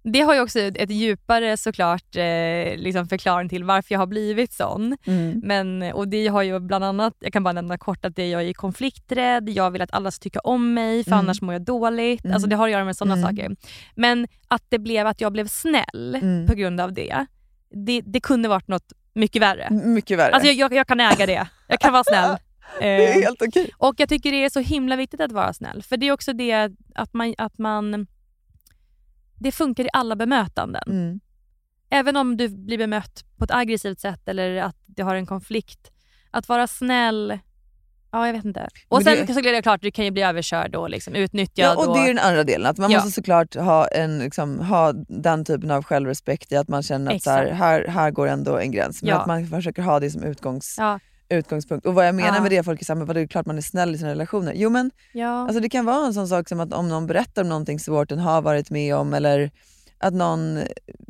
Det 0.02 0.20
har 0.20 0.34
ju 0.34 0.40
också 0.40 0.58
ett 0.60 0.90
djupare 0.90 1.56
såklart 1.56 2.16
eh, 2.16 2.76
liksom 2.76 3.06
förklaring 3.08 3.48
till 3.48 3.64
varför 3.64 3.94
jag 3.94 3.98
har 4.00 4.06
blivit 4.06 4.52
sån. 4.52 4.96
Mm. 5.06 5.40
Men, 5.44 5.82
och 5.92 6.08
det 6.08 6.26
har 6.28 6.42
ju 6.42 6.58
bland 6.60 6.84
annat, 6.84 7.14
jag 7.20 7.32
kan 7.32 7.42
bara 7.44 7.52
nämna 7.52 7.78
kort 7.78 8.04
att 8.04 8.16
det 8.16 8.22
är 8.22 8.30
jag 8.32 8.42
är 8.42 8.52
konflikträdd, 8.52 9.48
jag 9.48 9.70
vill 9.70 9.82
att 9.82 9.92
alla 9.94 10.10
ska 10.10 10.22
tycka 10.22 10.40
om 10.40 10.74
mig 10.74 11.04
för 11.04 11.10
Mm. 11.12 11.24
annars 11.24 11.40
mår 11.42 11.52
jag 11.54 11.62
dåligt. 11.62 12.24
Mm. 12.24 12.34
Alltså 12.34 12.48
det 12.48 12.56
har 12.56 12.66
att 12.68 12.72
göra 12.72 12.84
med 12.84 12.96
sådana 12.96 13.14
Mm. 13.16 13.28
saker. 13.30 13.56
Men 13.94 14.26
att 14.48 14.62
det 14.68 14.78
blev 14.78 15.06
att 15.06 15.20
jag 15.20 15.32
blev 15.32 15.46
snäll 15.46 16.14
Mm. 16.22 16.46
på 16.46 16.54
grund 16.54 16.80
av 16.80 16.92
det, 16.92 17.26
det, 17.86 18.00
det 18.06 18.20
kunde 18.20 18.48
varit 18.48 18.68
något 18.68 18.92
mycket 19.14 19.42
värre. 19.42 19.68
Mycket 19.70 20.18
värre. 20.18 20.32
Alltså 20.32 20.46
jag, 20.48 20.56
jag, 20.56 20.72
jag 20.78 20.86
kan 20.86 21.00
äga 21.00 21.26
det. 21.26 21.46
Jag 21.68 21.80
kan 21.80 21.92
vara 21.92 22.04
snäll. 22.04 22.36
det 22.80 22.86
är 22.86 23.16
Eh, 23.16 23.22
helt 23.22 23.42
okej. 23.42 23.70
och 23.78 23.94
jag 23.98 24.08
tycker 24.08 24.32
det 24.32 24.44
är 24.44 24.50
så 24.50 24.60
himla 24.60 24.96
viktigt 24.96 25.20
att 25.20 25.32
vara 25.32 25.52
snäll. 25.52 25.82
För 25.82 25.96
det 25.96 26.08
är 26.08 26.12
också 26.12 26.32
det 26.32 26.70
att 26.94 27.14
man... 27.14 27.34
Att 27.38 27.58
man 27.58 28.06
det 29.38 29.52
funkar 29.52 29.84
i 29.84 29.88
alla 29.92 30.16
bemötanden. 30.16 30.82
Mm. 30.86 31.20
Även 31.90 32.16
om 32.16 32.36
du 32.36 32.48
blir 32.48 32.78
bemött 32.78 33.24
på 33.36 33.44
ett 33.44 33.50
aggressivt 33.50 34.00
sätt 34.00 34.28
eller 34.28 34.56
att 34.56 34.76
du 34.86 35.02
har 35.02 35.14
en 35.14 35.26
konflikt. 35.26 35.90
Att 36.30 36.48
vara 36.48 36.66
snäll, 36.66 37.38
ja 38.12 38.26
jag 38.26 38.32
vet 38.34 38.44
inte. 38.44 38.68
Och 38.88 38.96
Men 38.98 39.04
sen 39.16 39.26
det- 39.26 39.34
så 39.34 39.40
är 39.40 39.52
det 39.52 39.62
klart, 39.62 39.82
du 39.82 39.90
kan 39.90 40.04
ju 40.04 40.10
bli 40.10 40.22
överkörd 40.22 40.74
och 40.74 40.90
liksom 40.90 41.14
utnyttjad. 41.14 41.74
Ja, 41.78 41.86
och 41.86 41.94
det 41.96 42.00
är 42.02 42.08
den 42.08 42.18
andra 42.18 42.44
delen. 42.44 42.66
Att 42.70 42.78
man 42.78 42.90
Ja. 42.90 42.98
måste 42.98 43.10
såklart 43.12 43.54
ha, 43.54 43.86
en, 43.88 44.18
liksom, 44.18 44.58
ha 44.60 44.92
den 45.08 45.44
typen 45.44 45.70
av 45.70 45.82
självrespekt 45.84 46.52
i 46.52 46.56
att 46.56 46.68
man 46.68 46.82
känner 46.82 47.14
att 47.16 47.22
så 47.22 47.30
här, 47.30 47.46
här, 47.50 47.86
här 47.88 48.10
går 48.10 48.26
ändå 48.28 48.58
en 48.58 48.70
gräns. 48.72 49.02
Men 49.02 49.08
Ja. 49.10 49.20
att 49.20 49.26
man 49.26 49.46
försöker 49.46 49.82
ha 49.82 50.00
det 50.00 50.10
som 50.10 50.22
utgångs, 50.24 50.74
Ja. 50.78 51.00
Utgångspunkt. 51.28 51.86
Och 51.86 51.94
vad 51.94 52.06
jag 52.06 52.14
menar 52.14 52.34
Ja. 52.36 52.42
med 52.42 52.50
det, 52.50 52.62
folk 52.62 52.80
är 52.80 52.84
såhär, 52.84 52.98
men 52.98 53.06
vadå, 53.06 53.18
det 53.18 53.24
är 53.24 53.26
klart 53.26 53.46
man 53.46 53.58
är 53.58 53.62
snäll 53.62 53.94
i 53.94 53.98
sina 53.98 54.10
relationer. 54.10 54.52
Jo 54.56 54.70
men 54.70 54.90
Ja. 55.12 55.28
alltså, 55.42 55.60
det 55.60 55.68
kan 55.68 55.84
vara 55.84 56.06
en 56.06 56.14
sån 56.14 56.28
sak 56.28 56.48
som 56.48 56.60
att 56.60 56.72
om 56.72 56.88
någon 56.88 57.06
berättar 57.06 57.42
om 57.42 57.48
någonting 57.48 57.78
svårt 57.80 58.08
den 58.08 58.18
har 58.18 58.42
varit 58.42 58.70
med 58.70 58.94
om 58.96 59.14
eller 59.14 59.50
att 59.98 60.14
någon 60.14 60.60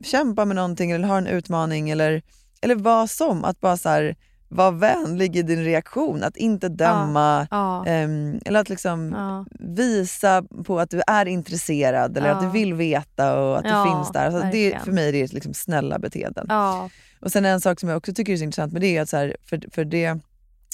kämpar 0.04 0.44
med 0.44 0.56
någonting 0.56 0.90
eller 0.90 1.08
har 1.08 1.18
en 1.18 1.26
utmaning 1.26 1.90
eller, 1.90 2.22
eller 2.60 2.74
vad 2.74 3.10
som. 3.10 3.44
Att 3.44 3.60
bara 3.60 3.76
så 3.76 3.88
här, 3.88 4.16
vara 4.48 4.70
vänlig 4.70 5.36
i 5.36 5.42
din 5.42 5.64
reaktion, 5.64 6.22
att 6.22 6.36
inte 6.36 6.68
döma. 6.68 7.46
Ja. 7.50 7.86
ehm, 7.86 8.40
eller 8.44 8.60
att 8.60 8.68
liksom 8.68 9.12
Ja. 9.16 9.44
visa 9.60 10.42
på 10.64 10.80
att 10.80 10.90
du 10.90 11.02
är 11.06 11.26
intresserad 11.26 12.16
eller 12.16 12.28
att 12.30 12.42
Ja. 12.42 12.46
du 12.48 12.52
vill 12.52 12.74
veta 12.74 13.38
och 13.40 13.58
att 13.58 13.64
Ja, 13.64 13.84
du 13.84 13.90
finns 13.90 14.12
där. 14.12 14.26
Alltså 14.26 14.50
det, 14.52 14.78
för 14.84 14.92
mig 14.92 15.08
är 15.08 15.12
det 15.12 15.32
liksom 15.32 15.54
snälla 15.54 15.98
beteenden. 15.98 16.46
Ja. 16.48 16.90
Och 17.20 17.32
sen 17.32 17.44
en 17.44 17.60
sak 17.60 17.80
som 17.80 17.88
jag 17.88 17.98
också 17.98 18.12
tycker 18.14 18.32
är 18.32 18.36
så 18.36 18.44
intressant 18.44 18.72
med 18.72 18.82
det 18.82 18.96
är 18.96 19.02
att 19.02 19.08
så 19.08 19.16
här, 19.16 19.36
för, 19.44 19.60
för 19.72 19.84
det 19.84 20.04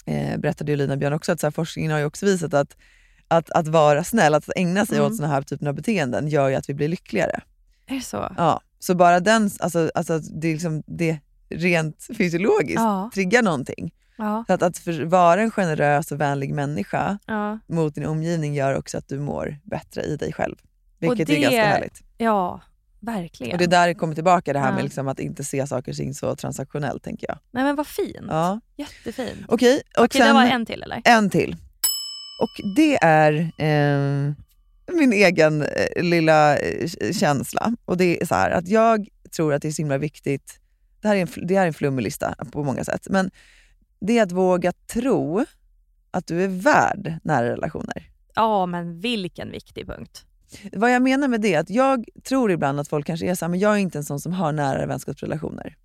eh, 0.07 0.39
berättade 0.39 0.73
ju 0.73 0.77
Lina 0.77 0.97
Björn 0.97 1.13
också, 1.13 1.33
att 1.33 1.41
så 1.41 1.47
här, 1.47 1.51
forskningen 1.53 1.93
har 1.93 1.99
ju 1.99 2.05
också 2.05 2.27
visat 2.27 2.55
att, 2.55 2.77
att, 3.29 3.51
att 3.51 3.69
vara 3.69 4.05
snäll, 4.05 4.35
att 4.35 4.49
ägna 4.57 4.87
sig 4.87 4.99
Mm. 4.99 5.11
åt 5.11 5.17
såna 5.17 5.29
här 5.29 5.43
typen 5.43 5.69
av 5.69 5.75
beteenden 5.75 6.29
gör 6.29 6.49
ju 6.49 6.55
att 6.55 6.69
vi 6.69 6.75
blir 6.75 6.89
lyckligare. 6.89 7.41
Är 7.87 7.95
det 7.95 8.01
så? 8.01 8.33
Ja, 8.37 8.61
så 8.79 8.95
bara 8.95 9.21
den, 9.21 9.51
alltså, 9.59 9.91
alltså 9.95 10.19
det, 10.19 10.49
är 10.49 10.53
liksom, 10.53 10.83
det 10.87 11.19
rent 11.51 12.07
fysiologiskt 12.19 12.81
Ja. 12.81 13.11
triggar 13.15 13.43
någonting. 13.43 13.95
Ja. 14.17 14.45
Så 14.47 14.53
att, 14.53 14.63
att 14.63 14.87
vara 15.05 15.43
en 15.43 15.51
generös 15.51 16.13
och 16.13 16.21
vänlig 16.21 16.55
människa 16.55 17.19
Ja. 17.27 17.59
mot 17.67 17.95
din 17.95 18.07
omgivning 18.07 18.55
gör 18.55 18.75
också 18.79 18.99
att 18.99 19.09
du 19.09 19.19
mår 19.21 19.59
bättre 19.65 20.03
i 20.03 20.17
dig 20.17 20.33
själv. 20.33 20.57
Vilket 20.99 21.29
är 21.31 21.41
ganska 21.41 21.65
härligt. 21.65 22.03
Ja, 22.19 22.61
verkligen. 23.01 23.53
Och 23.53 23.59
det 23.59 23.65
är 23.65 23.69
där 23.69 23.87
det 23.87 23.95
kommer 23.95 24.15
tillbaka 24.15 24.53
det 24.53 24.59
här 24.59 24.69
Ja. 24.69 24.75
med 24.75 24.85
liksom 24.85 25.09
att 25.09 25.21
inte 25.21 25.45
se 25.45 25.67
saker 25.67 25.93
och 25.93 25.97
ting 25.97 26.15
så 26.15 26.37
transaktionellt 26.37 27.03
tänker 27.03 27.27
jag. 27.29 27.39
Nej 27.51 27.65
men 27.65 27.77
vad 27.77 27.87
fint. 27.87 28.27
Ja. 28.29 28.61
Jättefint. 28.77 29.39
Okej, 29.49 29.83
och 29.99 30.05
Okej, 30.05 30.19
sen... 30.21 30.29
det 30.29 30.35
var 30.35 30.47
en 30.47 30.67
till 30.67 30.83
eller? 30.83 31.03
En 31.05 31.31
till. 31.31 31.57
Och 32.41 32.77
det 32.77 32.97
är 33.03 33.33
eh, 33.59 34.33
min 34.97 35.13
egen 35.13 35.63
eh, 35.63 36.03
lilla 36.03 36.57
eh, 36.57 36.89
känsla. 37.13 37.73
Och 37.85 37.97
det 37.97 38.23
är 38.23 38.27
så 38.27 38.35
här 38.35 38.51
att 38.51 38.69
jag 38.69 39.09
tror 39.37 39.55
att 39.55 39.63
det 39.63 39.69
är 39.69 39.73
så 39.73 39.83
himla 39.83 39.99
viktigt, 39.99 40.61
det 41.05 41.09
här 41.09 41.17
är 41.17 41.21
en, 41.21 41.47
det 41.47 41.55
här 41.55 41.63
är 41.63 41.67
en 41.67 41.75
flummig 41.75 42.03
lista 42.03 42.35
på 42.53 42.65
många 42.65 42.85
sätt, 42.85 43.07
men 43.11 43.31
det 44.01 44.19
är 44.19 44.23
att 44.23 44.33
våga 44.33 44.73
tro 44.73 45.45
att 46.11 46.27
du 46.27 46.45
är 46.45 46.49
värd 46.49 47.15
nära 47.23 47.51
relationer. 47.51 48.11
Ja 48.35 48.67
men 48.67 49.01
vilken 49.01 49.51
viktig 49.51 49.87
punkt. 49.87 50.25
Vad 50.73 50.93
jag 50.95 51.03
menar 51.03 51.29
med 51.29 51.41
det 51.41 51.55
är 51.55 51.61
att 51.61 51.71
jag 51.71 52.05
tror 52.25 52.51
ibland 52.53 52.81
att 52.81 52.89
folk 52.89 53.07
kanske 53.07 53.27
är 53.27 53.35
så 53.35 53.45
här, 53.45 53.51
men 53.51 53.61
jag 53.61 53.73
är 53.75 53.79
inte 53.79 53.99
en 53.99 54.05
sån 54.05 54.21
som 54.21 54.33
har 54.33 54.53
nära 54.53 54.87
vänskapsrelationer. 54.87 55.77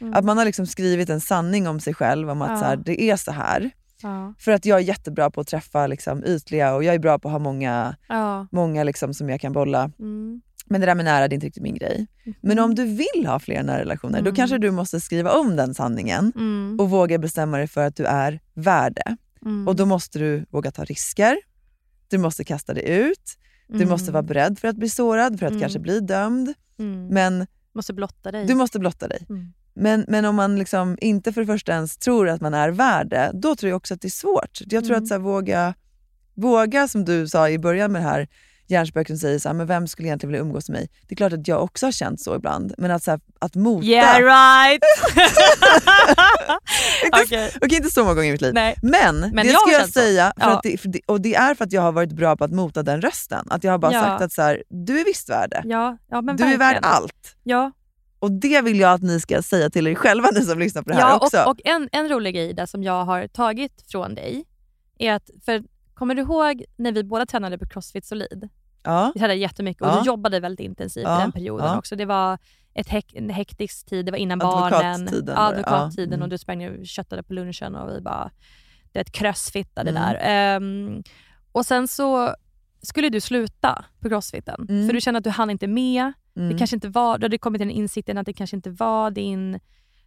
Mm. 0.00 0.14
Att 0.14 0.24
man 0.24 0.38
har 0.38 0.44
liksom 0.44 0.66
skrivit 0.66 1.10
en 1.10 1.20
sanning 1.20 1.68
om 1.68 1.80
sig 1.80 1.94
själv, 1.94 2.30
om 2.30 2.42
att 2.42 2.50
Ja. 2.50 2.56
så 2.58 2.64
här, 2.64 2.76
det 2.76 3.02
är 3.02 3.16
så 3.16 3.32
här. 3.32 3.70
Ja. 4.02 4.34
För 4.38 4.52
att 4.52 4.64
jag 4.66 4.78
är 4.78 4.82
jättebra 4.82 5.30
på 5.30 5.40
att 5.40 5.46
träffa 5.46 5.86
liksom, 5.86 6.24
ytliga 6.24 6.74
och 6.74 6.84
jag 6.84 6.94
är 6.94 6.98
bra 6.98 7.18
på 7.18 7.28
att 7.28 7.32
ha 7.32 7.38
många, 7.38 7.96
Ja. 8.08 8.46
många 8.52 8.84
liksom, 8.84 9.14
som 9.14 9.28
jag 9.30 9.40
kan 9.40 9.52
bolla. 9.52 9.90
Mm. 9.98 10.40
Men 10.70 10.80
det 10.80 10.86
där 10.86 10.94
med 10.94 11.04
nära 11.04 11.28
det 11.28 11.32
är 11.32 11.34
inte 11.34 11.46
riktigt 11.46 11.62
min 11.62 11.74
grej. 11.74 12.06
Men 12.40 12.58
om 12.58 12.74
du 12.74 12.84
vill 12.84 13.26
ha 13.26 13.38
fler 13.38 13.62
nära 13.62 13.80
relationer, 13.80 14.18
då 14.18 14.28
Mm. 14.28 14.34
kanske 14.36 14.58
du 14.58 14.70
måste 14.70 15.00
skriva 15.00 15.32
om 15.32 15.56
den 15.56 15.74
sanningen 15.74 16.32
Mm. 16.36 16.76
och 16.80 16.90
våga 16.90 17.18
bestämma 17.18 17.56
dig 17.58 17.66
för 17.68 17.86
att 17.86 17.96
du 17.96 18.04
är 18.04 18.40
värd 18.54 18.92
det. 18.94 19.16
Mm. 19.44 19.68
Och 19.68 19.76
då 19.76 19.86
måste 19.86 20.18
du 20.18 20.46
våga 20.50 20.70
ta 20.70 20.84
risker, 20.84 21.36
du 22.08 22.18
måste 22.18 22.44
kasta 22.44 22.74
dig 22.74 22.88
ut, 22.88 23.36
du 23.68 23.74
Mm. 23.76 23.88
måste 23.88 24.12
vara 24.12 24.22
beredd 24.22 24.58
för 24.58 24.68
att 24.68 24.76
bli 24.76 24.88
sårad, 24.90 25.38
för 25.38 25.46
att 25.46 25.50
Mm. 25.52 25.60
kanske 25.60 25.78
bli 25.78 26.00
dömd. 26.00 26.54
Mm. 26.78 27.06
Men 27.08 27.46
Måste 27.72 27.92
blotta 27.92 28.30
dig. 28.32 28.46
du 28.46 28.54
måste 28.54 28.78
blotta 28.78 29.08
dig. 29.08 29.26
Men, 29.74 30.04
men 30.08 30.24
om 30.24 30.36
man 30.36 30.58
liksom 30.58 30.98
inte 31.00 31.32
för 31.32 31.40
det 31.40 31.46
första 31.46 31.72
ens 31.72 31.96
tror 31.96 32.28
att 32.28 32.40
man 32.40 32.54
är 32.54 32.68
värd 32.70 33.08
det, 33.10 33.30
då 33.34 33.56
tror 33.56 33.68
jag 33.70 33.76
också 33.76 33.94
att 33.94 34.00
det 34.00 34.08
är 34.08 34.10
svårt. 34.10 34.60
Jag 34.66 34.84
tror 34.84 34.96
att 34.96 35.06
så 35.08 35.14
här, 35.14 35.18
våga, 35.18 35.74
våga, 36.34 36.88
som 36.88 37.04
du 37.04 37.28
sa 37.28 37.48
i 37.50 37.58
början 37.58 37.92
med 37.92 38.02
det 38.02 38.06
här 38.08 38.28
hjärnspöket 38.70 39.08
som 39.08 39.18
säger 39.18 39.38
så 39.38 39.48
här, 39.48 39.54
men 39.54 39.66
vem 39.66 39.86
skulle 39.86 40.08
egentligen 40.08 40.30
vilja 40.32 40.42
umgås 40.42 40.68
med 40.68 40.78
mig? 40.80 40.88
Det 41.08 41.14
är 41.14 41.16
klart 41.16 41.32
att 41.32 41.48
jag 41.48 41.62
också 41.62 41.86
har 41.86 41.92
känt 41.92 42.20
så 42.20 42.36
ibland, 42.36 42.74
men 42.78 42.90
att, 42.90 43.02
så 43.02 43.10
här, 43.10 43.20
att 43.38 43.54
mota... 43.54 43.86
Yeah 43.86 44.18
right! 44.18 44.82
Okej, 47.62 47.76
inte 47.76 47.90
så 47.90 48.00
många 48.04 48.14
gånger 48.14 48.28
i 48.28 48.32
mitt 48.32 48.40
liv. 48.40 48.54
Nej. 48.54 48.74
Men, 48.82 49.20
Men 49.20 49.36
det 49.46 49.52
jag 49.52 49.60
ska 49.60 49.70
jag 49.72 49.88
säga, 49.88 50.32
för 50.40 50.46
Ja. 50.50 50.56
att 50.56 50.62
det, 50.62 50.78
för 50.80 50.88
det, 50.88 51.00
och 51.06 51.20
det 51.20 51.34
är 51.34 51.54
för 51.54 51.64
att 51.64 51.72
jag 51.72 51.82
har 51.82 51.92
varit 51.92 52.12
bra 52.12 52.36
på 52.36 52.44
att 52.44 52.52
mota 52.52 52.82
den 52.82 53.00
rösten. 53.00 53.46
Att 53.50 53.64
jag 53.64 53.70
har 53.72 53.78
bara 53.78 53.92
Ja. 53.92 54.02
sagt 54.02 54.22
att 54.22 54.32
så 54.32 54.42
här, 54.42 54.62
du 54.68 55.00
är 55.00 55.04
visst 55.04 55.28
värd 55.30 55.50
det. 55.50 55.62
Ja, 55.64 55.98
ja, 56.10 56.20
men 56.22 56.36
du 56.36 56.44
är 56.44 56.48
värd 56.48 56.58
verkligen. 56.58 56.84
allt. 56.84 57.36
Ja, 57.44 57.72
Och 58.18 58.32
det 58.32 58.60
vill 58.60 58.80
jag 58.80 58.92
att 58.92 59.02
ni 59.02 59.20
ska 59.20 59.42
säga 59.42 59.70
till 59.70 59.86
er 59.86 59.94
själva, 59.94 60.28
ni 60.32 60.40
som 60.44 60.58
lyssnar 60.58 60.82
på 60.82 60.88
det 60.88 60.94
här 60.94 61.02
ja 61.02 61.16
också. 61.18 61.38
och, 61.42 61.48
och 61.50 61.60
en, 61.64 61.88
en 61.92 62.08
rolig 62.08 62.34
grej 62.34 62.52
där 62.54 62.66
som 62.66 62.82
jag 62.82 63.04
har 63.04 63.26
tagit 63.28 63.72
från 63.92 64.14
dig 64.14 64.44
är 64.98 65.12
att, 65.12 65.30
för 65.44 65.62
kommer 65.98 66.14
du 66.14 66.22
ihåg 66.22 66.64
när 66.76 66.92
vi 66.92 67.04
båda 67.04 67.26
tränade 67.26 67.58
på 67.58 67.66
Crossfit 67.66 68.04
Solid? 68.04 68.48
ja. 68.82 69.10
Vi 69.14 69.20
tränade 69.20 69.38
jättemycket 69.40 69.82
och 69.82 69.88
Ja. 69.88 70.00
du 70.00 70.06
jobbade 70.06 70.40
väldigt 70.40 70.64
intensivt 70.64 71.04
Ja, 71.04 71.18
i 71.18 71.22
den 71.22 71.32
perioden 71.32 71.66
ja. 71.66 71.78
också. 71.78 71.96
Det 71.96 72.04
var 72.04 72.38
ett 72.74 72.88
hek 72.88 73.14
en 73.14 73.30
hektisk 73.30 73.86
tid, 73.86 74.06
det 74.06 74.10
var 74.12 74.18
innan 74.18 74.38
barnen. 74.38 75.08
Advokattiden 75.36 76.10
Ja, 76.10 76.14
mm. 76.14 76.22
och 76.22 76.28
du 76.28 76.38
sprang 76.38 76.68
och 76.68 76.86
köttade 76.86 77.22
på 77.22 77.32
lunchen 77.32 77.74
och 77.74 77.96
vi 77.96 78.00
bara 78.00 78.30
det 78.92 78.98
är 78.98 79.00
ett 79.00 79.12
crossfittade 79.12 79.90
Mm. 79.90 80.02
där. 80.02 80.18
Ehm, 80.22 81.02
och 81.52 81.66
sen 81.66 81.88
så 81.88 82.34
skulle 82.82 83.08
du 83.08 83.20
sluta 83.20 83.84
på 84.00 84.08
crossfiten 84.08 84.66
Mm. 84.68 84.86
för 84.86 84.94
du 84.94 85.00
kände 85.00 85.18
att 85.18 85.24
du 85.24 85.30
hann 85.30 85.50
inte 85.50 85.66
med. 85.66 86.12
Mm. 86.36 86.48
Det 86.52 86.58
kanske 86.58 86.76
inte 86.76 86.88
var, 86.88 87.18
du 87.18 87.24
hade 87.24 87.38
kommit 87.38 87.58
till 87.60 87.68
den 87.68 87.76
insikten 87.76 88.18
att 88.18 88.26
det 88.26 88.32
kanske 88.32 88.56
inte 88.56 88.70
var 88.70 89.10
din 89.10 89.60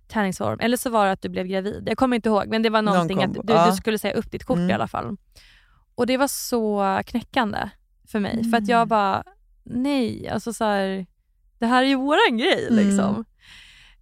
träningsform. 0.07 0.59
Eller 0.61 0.77
så 0.77 0.89
var 0.89 1.05
det 1.05 1.11
att 1.11 1.21
du 1.21 1.29
blev 1.29 1.47
gravid. 1.47 1.83
Jag 1.87 1.97
kommer 1.97 2.15
inte 2.15 2.29
ihåg 2.29 2.47
men 2.47 2.61
det 2.61 2.69
var 2.69 2.81
Någon 2.81 2.93
någonting 2.93 3.23
att 3.23 3.33
du, 3.33 3.41
ja. 3.53 3.69
du 3.69 3.75
skulle 3.75 3.97
säga 3.99 4.13
upp 4.13 4.31
ditt 4.31 4.43
kort 4.45 4.57
Mm. 4.57 4.69
i 4.69 4.73
alla 4.73 4.87
fall. 4.87 5.17
Och 6.01 6.07
det 6.07 6.17
var 6.17 6.27
så 6.27 7.01
knäckande 7.05 7.69
för 8.11 8.19
mig. 8.19 8.43
För 8.43 8.57
att 8.57 8.63
Mm. 8.63 8.69
jag 8.69 8.87
bara, 8.87 9.23
nej, 9.63 10.29
alltså 10.29 10.53
så 10.53 10.63
här, 10.65 11.05
det 11.59 11.65
här 11.65 11.83
är 11.83 11.87
ju 11.87 11.95
våran 11.95 12.37
grej 12.37 12.67
Mm. 12.69 12.87
liksom. 12.87 13.25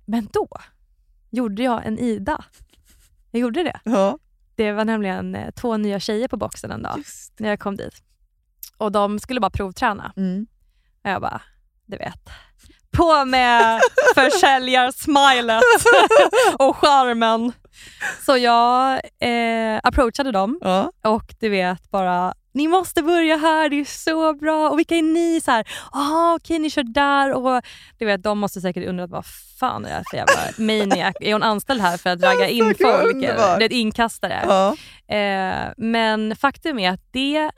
Men 0.06 0.28
då 0.34 0.48
gjorde 1.30 1.64
jag 1.64 1.86
en 1.86 2.00
Ida. 2.00 2.44
Jag 3.32 3.40
gjorde 3.42 3.64
det. 3.64 3.80
Ja. 3.84 4.18
Det 4.56 4.72
var 4.72 4.86
nämligen 4.86 5.36
eh, 5.36 5.52
två 5.52 5.78
nya 5.78 6.00
tjejer 6.00 6.28
på 6.28 6.38
boxen 6.38 6.72
en 6.72 6.82
dag 6.82 7.04
när 7.40 7.50
jag 7.50 7.60
kom 7.60 7.78
dit. 7.78 8.04
Och 8.78 8.92
de 8.92 9.20
skulle 9.20 9.40
bara 9.40 9.50
provträna. 9.52 10.14
Mm. 10.18 10.48
Och 11.04 11.10
jag 11.10 11.22
bara, 11.22 11.42
du 11.86 11.98
vet. 11.98 12.30
På 12.92 13.26
med 13.26 13.80
försäljarsmilet 14.16 15.62
och 16.60 16.78
charmen. 16.78 17.52
Så 18.26 18.38
jag 18.38 18.94
eh, 19.20 19.80
approachade 19.84 20.32
dem 20.32 20.60
Ja. 20.62 20.92
och 21.04 21.36
du 21.40 21.50
vet 21.50 21.92
bara, 21.92 22.34
ni 22.52 22.68
måste 22.68 23.04
börja 23.04 23.38
här, 23.38 23.70
det 23.70 23.80
är 23.80 23.86
så 23.86 24.34
bra. 24.34 24.70
Och 24.70 24.80
vilka 24.80 24.96
är 24.96 25.02
ni? 25.02 25.42
Så 25.42 25.52
här, 25.52 25.68
Aha, 25.94 26.36
okej 26.36 26.60
ni 26.60 26.70
kör 26.70 26.84
där. 26.84 27.34
Och 27.34 27.62
du 27.98 28.06
vet, 28.06 28.24
de 28.24 28.40
måste 28.40 28.62
säkert 28.62 28.88
undra 28.90 29.08
vad 29.08 29.26
fan 29.60 29.86
är 29.86 29.98
det 30.00 30.04
för 30.10 30.18
jävla 30.18 30.34
maniac? 30.58 31.14
Är 31.22 31.34
hon 31.34 31.44
anställd 31.44 31.82
här 31.82 31.98
för 31.98 32.10
att 32.10 32.24
ragga 32.24 32.48
in 32.48 32.66
folk? 32.82 33.22
Det 33.22 33.28
är 33.28 33.62
ett 33.62 33.72
inkastare. 33.72 34.44
Ja. 34.48 34.76
Eh, 35.16 35.74
men 35.78 36.36
faktum 36.36 36.80
är 36.80 36.92
att 36.92 37.02
det, 37.12 37.52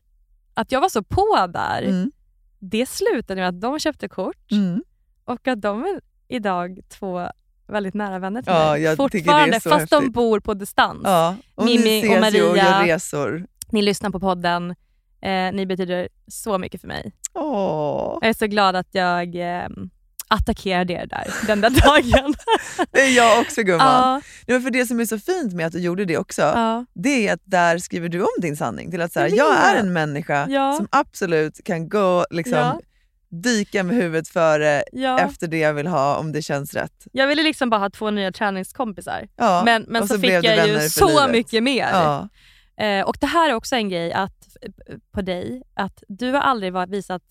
att 0.54 0.72
jag 0.72 0.82
var 0.82 0.90
så 0.90 1.04
på 1.04 1.48
där, 1.54 1.82
Mm. 1.84 2.12
det 2.60 2.86
slutade 2.90 3.42
med 3.42 3.50
att 3.50 3.62
de 3.62 3.80
köpte 3.80 4.08
kort 4.08 4.52
Mm. 4.52 4.84
och 5.26 5.48
att 5.48 5.62
de 5.62 5.84
är 5.84 6.02
idag 6.28 6.80
två 6.90 7.28
väldigt 7.72 7.94
nära 7.94 8.20
vänner 8.20 8.42
till 8.42 8.54
Ja, 8.54 8.72
mig. 8.72 8.96
Fortfarande, 8.98 9.60
fast 9.60 9.90
de 9.90 9.96
häftigt. 9.96 10.14
bor 10.14 10.40
på 10.40 10.54
distans. 10.54 11.02
Ja. 11.04 11.36
Och 11.56 11.66
Mimi 11.66 11.84
ni 12.02 12.10
och 12.10 12.14
och 12.16 12.20
Maria. 12.22 12.56
gör 12.56 12.86
resor. 12.86 13.46
Ni 13.72 13.82
lyssnar 13.82 14.10
på 14.10 14.20
podden. 14.20 14.76
Eh, 15.22 15.52
ni 15.54 15.66
betyder 15.66 16.10
så 16.28 16.58
mycket 16.58 16.82
för 16.82 16.88
mig. 16.88 17.12
Åh. 17.34 18.18
Jag 18.22 18.30
är 18.30 18.34
så 18.34 18.48
glad 18.48 18.76
att 18.76 18.88
jag 18.92 19.36
eh, 19.36 19.68
attackerade 20.28 20.94
er 20.94 21.06
där 21.06 21.28
den 21.48 21.62
där 21.62 21.70
dagen. 21.70 22.34
Det 22.92 23.02
är 23.02 23.16
jag 23.18 23.42
också 23.42 23.64
gumman. 23.64 24.22
Ja. 24.46 24.60
För 24.60 24.70
det 24.72 24.86
som 24.86 25.00
är 25.00 25.06
så 25.06 25.20
fint 25.20 25.54
med 25.54 25.66
att 25.68 25.74
du 25.74 25.80
gjorde 25.80 26.06
det 26.06 26.18
också, 26.18 26.42
Ja. 26.42 26.86
det 26.94 27.28
är 27.28 27.34
att 27.34 27.42
där 27.44 27.78
skriver 27.78 28.10
du 28.10 28.22
om 28.22 28.28
din 28.42 28.58
sanning 28.58 28.92
till 28.92 29.02
att 29.02 29.14
så 29.14 29.20
här, 29.20 29.28
Jag 29.38 29.58
är 29.70 29.76
en 29.76 29.94
människa 29.94 30.48
Ja. 30.50 30.74
som 30.78 30.88
absolut 30.92 31.64
kan 31.64 31.90
gå 31.90 32.26
liksom. 32.32 32.82
Dyka 33.32 33.84
med 33.84 33.96
huvudet 33.96 34.28
före 34.28 34.84
Ja. 34.92 35.20
efter 35.20 35.48
det 35.48 35.58
jag 35.58 35.74
vill 35.74 35.88
ha 35.88 36.18
om 36.18 36.32
det 36.32 36.42
känns 36.42 36.74
rätt. 36.74 37.08
Jag 37.12 37.28
ville 37.28 37.44
liksom 37.44 37.70
bara 37.70 37.80
ha 37.80 37.90
två 37.90 38.10
nya 38.12 38.32
träningskompisar. 38.32 39.28
Ja, 39.36 39.62
Men, 39.66 39.86
men 39.88 40.08
så, 40.08 40.14
så 40.14 40.20
fick 40.20 40.32
jag 40.32 40.68
ju 40.68 40.90
så 40.90 41.08
livet. 41.08 41.32
mycket 41.32 41.64
mer. 41.64 41.90
Ja. 41.92 42.30
Eh, 42.86 43.06
och 43.06 43.18
det 43.20 43.28
här 43.28 43.50
är 43.50 43.54
också 43.54 43.76
en 43.76 43.90
grej 43.90 44.14
att, 44.14 44.48
på 45.12 45.22
dig, 45.22 45.64
att 45.74 46.04
du 46.08 46.32
har 46.32 46.42
aldrig 46.42 46.74
varit 46.74 46.90
visat... 46.90 47.22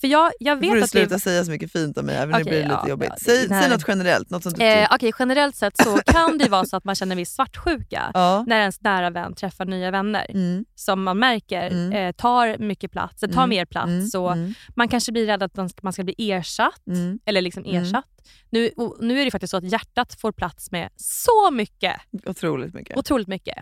För 0.00 0.08
jag, 0.08 0.32
jag 0.40 0.56
Nu 0.56 0.60
vet 0.60 0.68
får 0.70 0.74
du 0.76 0.82
att 0.82 0.90
det 0.92 0.98
sluta 0.98 1.18
säga 1.18 1.44
så 1.44 1.50
mycket 1.50 1.72
fint 1.72 1.98
om 1.98 2.06
mig, 2.06 2.16
även 2.16 2.34
Okej, 2.34 2.44
det 2.44 2.50
blir 2.50 2.62
lite 2.62 2.78
ja, 2.82 2.88
jobbigt. 2.88 3.08
ja, 3.10 3.14
det- 3.18 3.24
säg, 3.24 3.48
här- 3.48 3.60
säg 3.62 3.70
något 3.70 3.84
generellt, 3.88 4.30
något 4.30 4.42
som 4.42 4.52
du 4.52 4.64
Eh. 4.64 4.88
Okej, 4.92 5.12
generellt 5.18 5.56
sett 5.56 5.76
så 5.82 5.96
kan 6.06 6.38
det 6.38 6.48
vara 6.48 6.64
så 6.64 6.76
att 6.76 6.84
man 6.84 6.94
känner 6.94 7.16
viss 7.16 7.30
svartsjuka 7.34 8.10
Ja. 8.14 8.44
när 8.46 8.60
ens 8.60 8.80
nära 8.80 9.10
vän 9.10 9.34
träffar 9.34 9.64
nya 9.64 9.90
vänner 9.90 10.26
Mm. 10.30 10.64
som 10.74 11.02
man 11.02 11.18
märker 11.18 11.66
Mm. 11.70 11.92
eh, 11.92 12.12
tar 12.12 12.58
mycket 12.58 12.92
plats, 12.92 13.20
tar 13.20 13.28
Mm. 13.28 13.48
mer 13.48 13.64
plats. 13.64 13.88
Mm. 13.88 14.06
Så 14.06 14.28
Mm. 14.28 14.54
Man 14.76 14.88
kanske 14.88 15.12
blir 15.12 15.26
rädd 15.26 15.42
att 15.42 15.54
de- 15.54 15.68
man 15.82 15.92
ska 15.92 16.04
bli 16.04 16.14
ersatt. 16.30 16.86
Mm. 16.86 17.18
Eller 17.26 17.40
liksom 17.40 17.64
ersatt. 17.66 18.04
Nu, 18.50 18.70
nu 19.00 19.20
är 19.20 19.24
det 19.24 19.30
faktiskt 19.30 19.50
så 19.50 19.56
att 19.56 19.64
hjärtat 19.72 20.20
får 20.20 20.32
plats 20.32 20.70
med 20.70 20.88
så 20.96 21.50
mycket. 21.52 21.96
Otroligt 22.26 22.74
mycket. 22.74 22.96
Otroligt 22.96 23.28
mycket. 23.28 23.56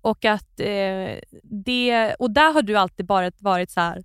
Och, 0.00 0.24
att, 0.24 0.60
eh, 0.60 1.18
det, 1.64 2.14
och 2.18 2.30
där 2.30 2.52
har 2.52 2.62
du 2.62 2.76
alltid 2.76 3.06
bara 3.06 3.30
varit 3.38 3.70
så 3.70 3.80
här 3.80 4.02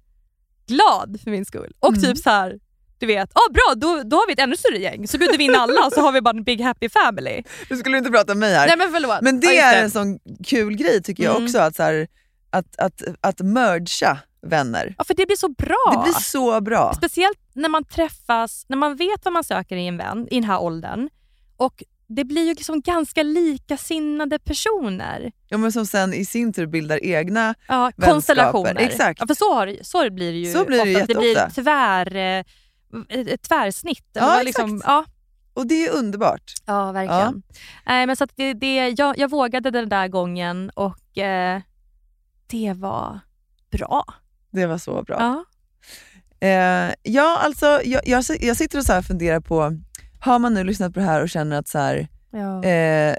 glad 0.67 1.19
för 1.23 1.31
min 1.31 1.45
skull. 1.45 1.73
Och 1.79 1.89
Mm. 1.97 2.01
typ 2.01 2.17
så 2.17 2.29
här, 2.29 2.59
du 2.99 3.05
vet, 3.05 3.29
ah, 3.33 3.49
bra 3.53 3.73
då, 3.75 4.03
då 4.03 4.15
har 4.15 4.27
vi 4.27 4.33
ett 4.33 4.39
ännu 4.39 4.57
större 4.57 4.77
gäng. 4.77 5.07
Så 5.07 5.17
bjuder 5.17 5.37
vi 5.37 5.43
in 5.43 5.55
alla 5.55 5.89
så 5.91 6.01
har 6.01 6.11
vi 6.11 6.21
bara 6.21 6.37
en 6.37 6.43
big 6.43 6.61
happy 6.61 6.89
family. 6.89 7.43
Du 7.69 7.77
skulle 7.77 7.97
inte 7.97 8.11
prata 8.11 8.31
om 8.33 8.39
mig 8.39 8.53
här. 8.53 8.67
Nej 8.67 8.77
men 8.77 8.91
förlåt. 8.91 9.21
Men 9.21 9.39
det 9.39 9.53
Ja, 9.53 9.63
är 9.63 9.83
en 9.83 9.91
sån 9.91 10.19
kul 10.45 10.75
grej 10.75 11.03
tycker 11.03 11.23
jag 11.23 11.31
Mm. 11.35 11.43
också, 11.45 11.59
att, 11.59 11.75
så 11.75 11.83
här, 11.83 12.07
att, 12.49 12.75
att, 12.79 13.01
att 13.21 13.39
mergea 13.41 14.17
vänner. 14.41 14.95
Ja 14.97 15.03
för 15.03 15.13
det 15.13 15.25
blir 15.25 15.37
så 15.37 15.49
bra. 15.49 15.91
Det 15.91 16.03
blir 16.11 16.21
så 16.21 16.61
bra. 16.61 16.93
Speciellt 16.97 17.39
när 17.53 17.69
man 17.69 17.83
träffas, 17.83 18.65
när 18.69 18.77
man 18.77 18.95
vet 18.95 19.25
vad 19.25 19.33
man 19.33 19.43
söker 19.43 19.75
i 19.75 19.87
en 19.87 19.97
vän 19.97 20.27
i 20.31 20.35
den 20.35 20.43
här 20.43 20.59
åldern. 20.61 21.09
Och 21.57 21.83
det 22.07 22.23
blir 22.23 22.47
ju 22.47 22.53
liksom 22.53 22.81
ganska 22.81 23.23
likasinnade 23.23 24.39
personer. 24.39 25.31
Ja, 25.47 25.57
men 25.57 25.71
som 25.71 25.85
sen 25.85 26.13
i 26.13 26.25
sin 26.25 26.53
tur 26.53 26.65
bildar 26.67 26.99
egna 27.03 27.55
Ja, 27.67 27.91
konstellationer. 27.97 28.75
Exakt. 28.75 29.19
Ja, 29.19 29.27
för 29.27 29.33
så, 29.33 29.53
har, 29.53 29.75
så 29.81 30.11
blir 30.11 30.31
det 30.31 30.37
ju 30.37 30.53
Så 30.53 30.65
blir 30.65 30.85
det 30.85 31.01
ofta. 31.01 31.05
Det 31.13 31.19
blir 31.19 31.49
tvär, 31.49 32.15
eh, 32.15 32.43
ett 33.31 33.41
tvärsnitt. 33.41 34.09
Ja, 34.13 34.25
vad 34.25 34.47
exakt. 34.47 34.57
liksom, 34.69 34.81
ja. 34.85 35.05
Och 35.53 35.67
det 35.67 35.85
är 35.87 35.93
underbart. 35.93 36.53
Ja, 36.65 36.91
verkligen. 36.91 37.43
Nej, 37.85 38.07
men 38.07 38.15
så 38.15 38.27
det, 38.35 38.53
det, 38.53 38.89
jag, 38.97 39.17
jag 39.17 39.29
vågade 39.29 39.71
den 39.71 39.89
där 39.89 40.07
gången 40.07 40.69
och 40.69 41.17
eh, 41.17 41.61
det 42.47 42.73
var 42.73 43.19
bra. 43.71 44.05
Det 44.51 44.65
var 44.65 44.77
så 44.77 45.03
bra. 45.03 45.17
Ja. 45.19 45.45
Eh, 46.47 46.93
ja, 47.03 47.37
alltså, 47.43 47.81
jag, 47.83 48.01
jag, 48.05 48.23
jag 48.39 48.57
sitter 48.57 48.77
och 48.79 48.85
så 48.85 48.93
här 48.93 49.01
funderar 49.01 49.39
på, 49.39 49.71
har 50.25 50.39
man 50.39 50.53
nu 50.53 50.63
lyssnat 50.63 50.93
på 50.93 50.99
det 50.99 51.05
här 51.05 51.21
och 51.21 51.29
känner 51.29 51.57
att 51.59 51.67
så 51.67 51.77
här, 51.79 52.07
Ja. 52.31 52.63
eh, 52.63 53.15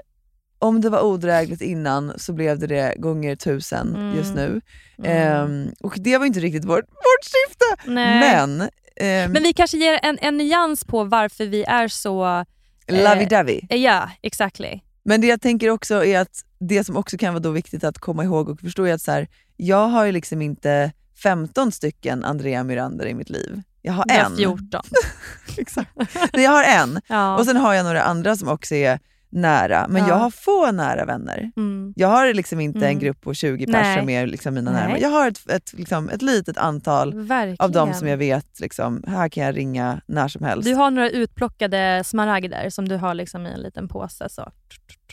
om 0.59 0.81
det 0.81 0.89
var 0.89 1.01
odrägligt 1.01 1.61
innan 1.61 2.13
så 2.17 2.33
blev 2.33 2.59
det 2.59 2.67
det 2.67 2.93
gånger 2.97 3.35
tusen 3.35 3.95
Mm. 3.95 4.15
just 4.17 4.35
nu. 4.35 4.61
Mm. 4.97 5.11
Ehm, 5.11 5.73
och 5.81 5.95
det 5.99 6.17
var 6.17 6.25
inte 6.25 6.39
riktigt 6.39 6.65
vårt, 6.65 6.85
vårt 6.89 7.23
syfte. 7.23 7.91
Nej. 7.91 8.19
Men, 8.19 8.61
ehm, 8.95 9.31
Men 9.31 9.43
vi 9.43 9.53
kanske 9.53 9.77
ger 9.77 9.99
en, 10.03 10.17
en 10.21 10.37
nyans 10.37 10.83
på 10.83 11.03
varför 11.03 11.45
vi 11.45 11.63
är 11.63 11.87
så... 11.87 12.45
lovey-dovey. 12.87 13.67
Eh, 13.69 13.77
ja, 13.77 14.09
exactly. 14.21 14.79
Men 15.03 15.21
det 15.21 15.27
jag 15.27 15.41
tänker 15.41 15.69
också 15.69 16.05
är 16.05 16.19
att 16.19 16.43
det 16.59 16.83
som 16.83 16.97
också 16.97 17.17
kan 17.17 17.33
vara 17.33 17.43
då 17.43 17.51
viktigt 17.51 17.83
att 17.83 17.97
komma 17.97 18.23
ihåg 18.23 18.49
och 18.49 18.59
förstå 18.59 18.83
är 18.85 18.93
att 18.93 19.01
så 19.01 19.11
här, 19.11 19.27
jag 19.57 19.87
har 19.87 20.05
ju 20.05 20.11
liksom 20.11 20.41
inte 20.41 20.91
15 21.23 21.71
stycken 21.71 22.23
Andrea 22.23 22.63
Mirander 22.63 23.05
i 23.05 23.13
mitt 23.13 23.29
liv. 23.29 23.61
Jag 23.87 23.93
har 23.93 24.05
Du 24.07 24.13
har 24.13 24.25
en. 24.25 24.35
14. 24.37 24.81
Exakt. 25.57 25.91
Nej, 26.33 26.43
jag 26.43 26.51
har 26.51 26.63
en. 26.63 26.99
Ja. 27.07 27.37
Och 27.37 27.45
sen 27.45 27.57
har 27.57 27.73
jag 27.73 27.85
några 27.85 28.01
andra 28.03 28.35
som 28.35 28.47
också 28.47 28.75
är 28.75 28.99
nära. 29.29 29.85
Men 29.89 30.01
Ja. 30.01 30.09
jag 30.09 30.15
har 30.15 30.29
få 30.31 30.71
nära 30.71 31.05
vänner. 31.05 31.51
Mm. 31.57 31.93
Jag 31.95 32.07
har 32.07 32.33
liksom 32.33 32.59
inte 32.59 32.79
en 32.79 32.83
Mm. 32.83 32.99
grupp 32.99 33.21
på 33.21 33.33
20 33.33 33.65
Nej. 33.65 33.73
personer 33.73 33.99
som 33.99 34.09
är 34.09 34.27
liksom 34.27 34.53
mina 34.53 34.71
Nej. 34.71 34.81
närmare. 34.81 34.99
Jag 34.99 35.09
har 35.09 35.27
ett, 35.27 35.49
ett, 35.49 35.73
liksom, 35.73 36.09
ett 36.09 36.21
litet 36.21 36.57
antal 36.57 37.13
Verkligen. 37.27 37.57
av 37.59 37.71
dem 37.71 37.93
som 37.93 38.07
jag 38.07 38.17
vet, 38.17 38.59
liksom, 38.59 39.03
här 39.07 39.29
kan 39.29 39.43
jag 39.43 39.57
ringa 39.57 40.01
när 40.07 40.27
som 40.27 40.43
helst. 40.45 40.67
Du 40.69 40.75
har 40.75 40.91
några 40.91 41.09
utplockade 41.09 42.03
smaragder 42.05 42.69
som 42.69 42.87
du 42.89 42.95
har 42.95 43.13
liksom 43.13 43.45
i 43.47 43.49
en 43.51 43.59
liten 43.61 43.87
påse. 43.87 44.29
Så. 44.29 44.51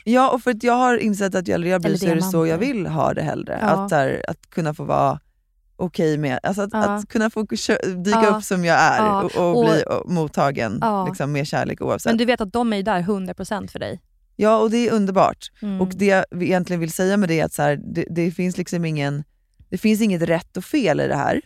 Ja, 0.04 0.30
och 0.30 0.42
för 0.42 0.50
att 0.50 0.62
jag 0.62 0.74
har 0.74 0.96
insett 0.98 1.34
att 1.34 1.48
äldre 1.48 1.70
jag 1.70 1.82
blir 1.82 1.96
så 2.20 2.30
så 2.30 2.46
jag 2.46 2.58
vill 2.58 2.86
ha 2.86 3.14
det 3.14 3.22
hellre. 3.22 3.58
Ja. 3.62 3.66
Att, 3.68 3.90
här, 3.92 4.22
att 4.28 4.50
kunna 4.50 4.74
få 4.74 4.84
vara 4.84 5.20
okej 5.76 6.18
med. 6.18 6.38
Alltså 6.42 6.62
att, 6.62 6.70
Ja. 6.72 6.78
att 6.78 7.08
kunna 7.08 7.30
få 7.30 7.42
dyka 7.42 8.20
Ja. 8.22 8.26
upp 8.36 8.44
som 8.44 8.64
jag 8.64 8.78
är 8.80 8.96
Ja. 8.98 9.22
och, 9.22 9.36
och, 9.36 9.58
Och- 9.58 9.64
bli 9.64 9.82
mottagen 10.14 10.78
Ja. 10.80 11.06
liksom, 11.06 11.32
med 11.32 11.46
kärlek 11.46 11.80
oavsett. 11.82 12.10
Men 12.10 12.16
du 12.16 12.24
vet 12.24 12.40
att 12.40 12.52
de 12.52 12.72
är 12.72 12.82
där 12.82 13.00
100% 13.02 13.70
för 13.70 13.78
dig. 13.78 14.00
Ja, 14.36 14.58
och 14.58 14.70
det 14.70 14.88
är 14.88 14.92
underbart. 14.92 15.50
Mm. 15.62 15.80
Och 15.80 15.88
det 15.94 16.24
vi 16.30 16.44
egentligen 16.44 16.80
vill 16.80 16.92
säga 16.92 17.16
med 17.16 17.28
det 17.28 17.40
är 17.40 17.44
att 17.44 17.52
så 17.52 17.62
här, 17.62 17.80
det, 17.94 18.06
det 18.10 18.30
finns 18.30 18.56
liksom 18.58 18.84
ingen, 18.84 19.24
det 19.70 19.78
finns 19.78 20.00
inget 20.00 20.22
rätt 20.22 20.56
och 20.56 20.64
fel 20.64 21.00
i 21.00 21.08
det 21.08 21.16
här. 21.16 21.40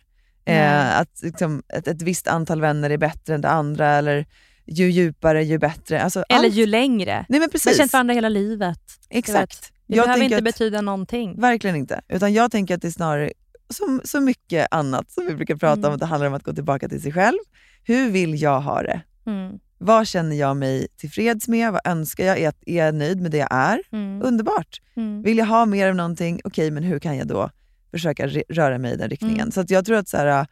Eh, 0.45 1.01
att 1.01 1.21
liksom, 1.23 1.63
ett, 1.69 1.89
ett 1.89 2.03
visst 2.03 2.29
antal 2.29 2.61
vänner 2.61 2.91
är 2.91 2.97
bättre 2.99 3.35
än 3.35 3.41
det 3.41 3.49
andra, 3.49 3.89
eller 3.89 4.27
ju 4.67 4.91
djupare 4.91 5.45
ju 5.45 5.59
bättre. 5.59 6.03
Alltså, 6.03 6.25
Eller 6.29 6.45
allt- 6.45 6.55
ju 6.55 6.67
längre. 6.67 7.27
Nej, 7.29 7.41
men 7.41 7.51
precis. 7.51 7.77
känt 7.77 7.93
varandra 7.93 8.15
hela 8.15 8.29
livet. 8.29 8.79
Exakt. 9.11 9.73
Det 9.87 9.97
Jag 9.97 10.07
behöver 10.07 10.25
inte 10.25 10.37
att- 10.39 10.45
betyda 10.45 10.81
någonting. 10.81 11.41
Verkligen 11.41 11.77
inte. 11.77 12.01
Utan 12.09 12.33
jag 12.33 12.51
tänker 12.51 12.75
att 12.75 12.83
det 12.83 12.93
snarare 12.93 13.33
som 13.71 14.01
så 14.05 14.21
mycket 14.21 14.69
annat 14.71 15.11
som 15.11 15.27
vi 15.27 15.35
brukar 15.35 15.57
prata 15.57 15.79
om, 15.81 15.85
Mm. 15.85 15.95
att 15.95 16.01
det 16.01 16.07
handlar 16.07 16.27
om 16.27 16.35
att 16.35 16.43
gå 16.45 16.53
tillbaka 16.53 16.89
till 16.89 17.03
sig 17.03 17.13
själv. 17.13 17.39
Hur 17.85 18.11
vill 18.11 18.43
jag 18.43 18.61
ha 18.61 18.83
det? 18.83 19.01
Mm. 19.27 19.59
Vad 19.79 20.07
känner 20.07 20.37
jag 20.37 20.57
mig 20.57 20.87
tillfreds 20.97 21.49
med? 21.49 21.73
Vad 21.73 21.81
önskar 21.85 22.25
jag? 22.25 22.39
Är 22.39 22.53
är 22.67 22.85
jag 22.87 22.95
nöjd 22.95 23.21
med 23.21 23.31
det 23.31 23.39
jag 23.39 23.49
är? 23.51 23.81
Mm. 23.93 24.23
Underbart. 24.25 24.81
Mm. 24.97 25.23
Vill 25.23 25.39
jag 25.39 25.47
ha 25.47 25.67
mer 25.67 25.89
av 25.89 25.95
någonting? 25.95 26.41
Okej, 26.45 26.71
men 26.71 26.83
hur 26.83 26.99
kan 26.99 27.17
jag 27.17 27.27
då 27.27 27.51
försöka 27.91 28.27
röra 28.49 28.79
mig 28.79 28.93
i 28.95 28.97
den 28.97 29.11
riktningen? 29.11 29.41
Mm. 29.41 29.53
Så 29.53 29.65
jag 29.69 29.85
tror 29.87 29.97
att, 29.97 30.09
så 30.09 30.17
här, 30.17 30.47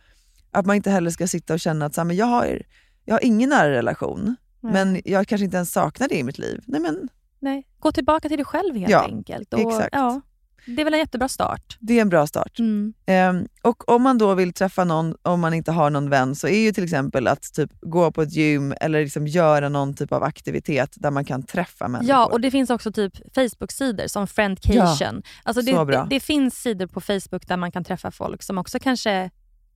att 0.50 0.66
man 0.66 0.76
inte 0.76 0.90
heller 0.90 1.10
ska 1.10 1.26
sitta 1.26 1.54
och 1.54 1.60
känna 1.60 1.86
att 1.86 1.94
så 1.94 2.00
här, 2.00 2.06
men 2.06 2.16
jag, 2.16 2.26
har, 2.26 2.62
jag 3.04 3.14
har 3.14 3.24
ingen 3.24 3.48
nära 3.50 3.70
relation, 3.70 4.36
men 4.60 5.00
jag 5.04 5.26
kanske 5.28 5.44
inte 5.44 5.56
ens 5.56 5.72
saknar 5.72 6.08
det 6.08 6.18
i 6.18 6.22
mitt 6.24 6.38
liv. 6.38 6.62
Nej, 6.66 6.80
men 6.80 7.08
Nej. 7.40 7.66
Gå 7.78 7.92
tillbaka 7.92 8.28
till 8.28 8.38
dig 8.38 8.44
själv 8.44 8.76
helt 8.76 8.90
Ja, 8.90 9.04
enkelt. 9.04 9.54
Och, 9.54 9.60
exakt. 9.60 9.88
Ja, 9.92 10.20
det 10.66 10.80
är 10.80 10.84
väl 10.84 10.94
en 10.94 11.00
jättebra 11.00 11.28
start. 11.28 11.76
det 11.80 11.98
är 11.98 12.00
en 12.02 12.08
bra 12.08 12.26
start. 12.26 12.58
Mm. 12.58 12.94
Ehm, 13.06 13.46
och 13.62 13.88
om 13.88 14.02
man 14.02 14.18
då 14.18 14.34
vill 14.34 14.52
träffa 14.52 14.84
någon, 14.84 15.14
om 15.22 15.40
man 15.40 15.54
inte 15.54 15.72
har 15.72 15.90
någon 15.90 16.10
vän, 16.10 16.34
så 16.34 16.48
är 16.48 16.58
ju 16.58 16.72
till 16.72 16.84
exempel 16.84 17.26
att 17.26 17.52
typ 17.54 17.70
gå 17.80 18.10
på 18.12 18.22
ett 18.22 18.32
gym 18.32 18.74
eller 18.80 19.00
liksom 19.00 19.26
göra 19.26 19.68
någon 19.68 19.94
typ 19.94 20.12
av 20.12 20.22
aktivitet 20.22 20.90
där 20.94 21.10
man 21.10 21.24
kan 21.24 21.42
träffa 21.42 21.88
människor. 21.88 22.10
Ja, 22.10 22.26
och 22.26 22.40
det 22.40 22.50
finns 22.50 22.70
också 22.70 22.92
typ 22.92 23.12
Facebook-sidor 23.34 24.06
som 24.08 24.26
Friendcation. 24.26 25.22
alltså 25.42 25.62
så 25.62 25.66
det, 25.78 25.84
bra. 25.86 26.02
det, 26.04 26.06
det 26.10 26.20
finns 26.20 26.54
sidor 26.62 26.86
på 26.86 27.00
Facebook 27.00 27.46
där 27.48 27.56
man 27.56 27.72
kan 27.72 27.84
träffa 27.84 28.10
folk 28.10 28.42
som 28.42 28.58
också 28.58 28.78
kanske 28.78 29.30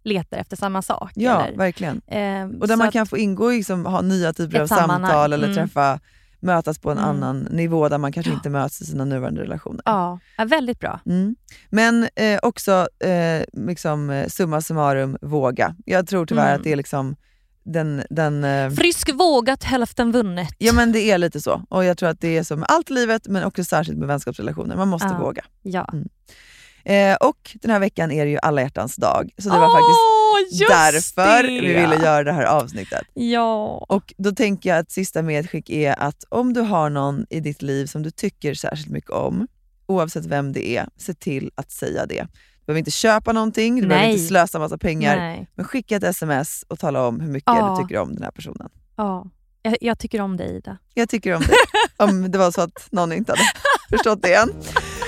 letar 0.05 0.37
efter 0.39 0.57
samma 0.57 0.83
sak. 0.83 1.13
Ja, 1.15 1.45
eller, 1.47 1.59
verkligen. 1.59 2.01
ehm, 2.07 2.51
Och 2.61 2.69
där 2.69 2.77
man 2.77 2.91
kan 2.91 3.07
få 3.07 3.19
ingå 3.19 3.53
i, 3.53 3.57
liksom, 3.57 3.87
ha 3.87 4.01
nya 4.01 4.33
typer 4.33 4.61
av 4.61 4.67
sammanhang. 4.67 5.01
samtal 5.11 5.33
eller 5.33 5.47
Mm. 5.47 5.57
träffa, 5.57 6.01
mötas 6.43 6.79
på 6.79 6.91
en 6.91 6.99
Mm. 6.99 7.11
annan 7.11 7.39
nivå 7.41 7.89
där 7.89 7.99
man 7.99 8.13
kanske 8.13 8.33
inte 8.33 8.51
möts 8.51 8.81
i 8.81 8.85
sina 8.87 9.05
nuvarande 9.05 9.43
relationer. 9.43 9.83
Ja, 9.85 10.19
ja, 10.39 10.45
väldigt 10.45 10.81
bra. 10.81 11.01
Mm. 11.07 11.37
Men 11.71 12.09
eh, 12.17 12.39
också 12.43 12.89
eh, 13.05 13.43
liksom, 13.53 14.11
eh, 14.11 14.27
summa 14.29 14.61
summarum, 14.61 15.17
våga. 15.23 15.75
Jag 15.85 16.07
tror 16.07 16.27
tyvärr 16.27 16.47
Mm. 16.47 16.57
att 16.57 16.65
det 16.65 16.73
är 16.73 16.77
liksom 16.77 17.17
den... 17.65 18.03
den 18.11 18.45
eh, 18.45 18.71
Frisk 18.71 19.11
vågat, 19.15 19.65
hälften 19.65 20.13
vunnet. 20.13 20.49
ja 20.59 20.73
men 20.73 20.93
det 20.93 21.01
är 21.11 21.19
lite 21.19 21.41
så. 21.41 21.63
Och 21.69 21.85
jag 21.85 21.99
tror 21.99 22.09
att 22.09 22.21
det 22.21 22.39
är 22.39 22.43
som 22.43 22.59
med 22.61 22.71
allt 22.71 22.91
i 22.91 22.95
livet 22.95 23.29
men 23.29 23.45
också 23.45 23.65
särskilt 23.65 23.99
med 23.99 24.09
vänskapsrelationer. 24.09 24.77
Man 24.77 24.89
måste 24.89 25.09
Ja. 25.09 25.19
våga. 25.19 25.45
Ja. 25.63 25.93
Eh, 26.85 27.15
och 27.21 27.57
den 27.63 27.71
här 27.71 27.79
veckan 27.79 28.11
är 28.11 28.25
det 28.25 28.31
ju 28.31 28.39
alla 28.43 28.63
hjärtans 28.63 28.97
dag. 28.97 29.31
Så 29.39 29.49
det 29.49 29.59
var 29.59 29.67
Åh, 29.67 29.73
faktiskt 29.73 30.69
därför 31.17 31.43
det! 31.43 31.49
vi 31.49 31.61
ville 31.61 31.97
göra 32.05 32.25
det 32.25 32.33
här 32.33 32.45
avsnittet. 32.45 33.03
Ja. 33.15 33.85
Och 33.89 34.15
då 34.19 34.33
tänker 34.33 34.71
jag 34.71 34.79
att 34.79 34.91
sista 34.91 35.23
medskick 35.23 35.71
är 35.71 36.01
att 36.03 36.25
om 36.29 36.53
du 36.53 36.61
har 36.61 36.91
någon 36.91 37.27
i 37.31 37.41
ditt 37.41 37.63
liv 37.63 37.87
som 37.87 38.03
du 38.03 38.11
tycker 38.11 38.55
särskilt 38.55 38.91
mycket 38.91 39.11
om, 39.11 39.47
oavsett 39.87 40.27
vem 40.27 40.53
det 40.53 40.77
är, 40.77 40.89
se 40.97 41.15
till 41.15 41.51
att 41.55 41.71
säga 41.71 42.07
det. 42.07 42.27
Du 42.61 42.67
behöver 42.67 42.79
inte 42.79 42.91
köpa 42.91 43.33
någonting, 43.33 43.81
du 43.81 43.87
behöver 43.87 44.07
Nej. 44.07 44.13
inte 44.15 44.27
slösa 44.29 44.59
massa 44.59 44.79
pengar, 44.79 45.17
Nej. 45.17 45.47
men 45.55 45.65
skicka 45.65 45.97
ett 45.97 46.05
sms 46.05 46.65
och 46.69 46.79
tala 46.79 47.07
om 47.07 47.21
hur 47.21 47.31
mycket 47.33 47.47
Ja. 47.57 47.77
du 47.79 47.85
tycker 47.85 48.01
om 48.01 48.15
den 48.15 48.23
här 48.23 48.31
personen. 48.31 48.69
Ja. 48.97 49.27
Jag, 49.63 49.77
jag 49.81 49.99
tycker 49.99 50.21
om 50.21 50.37
dig 50.37 50.57
Ida. 50.57 50.79
Jag 50.95 51.09
tycker 51.09 51.35
om 51.35 51.41
dig. 51.43 51.57
om 51.97 52.31
det 52.31 52.39
var 52.39 52.51
så 52.51 52.61
att 52.61 52.89
någon 52.91 53.13
inte 53.13 53.33
hade 53.33 53.43
förstått 53.91 54.23
det 54.23 54.35
än. 54.35 54.49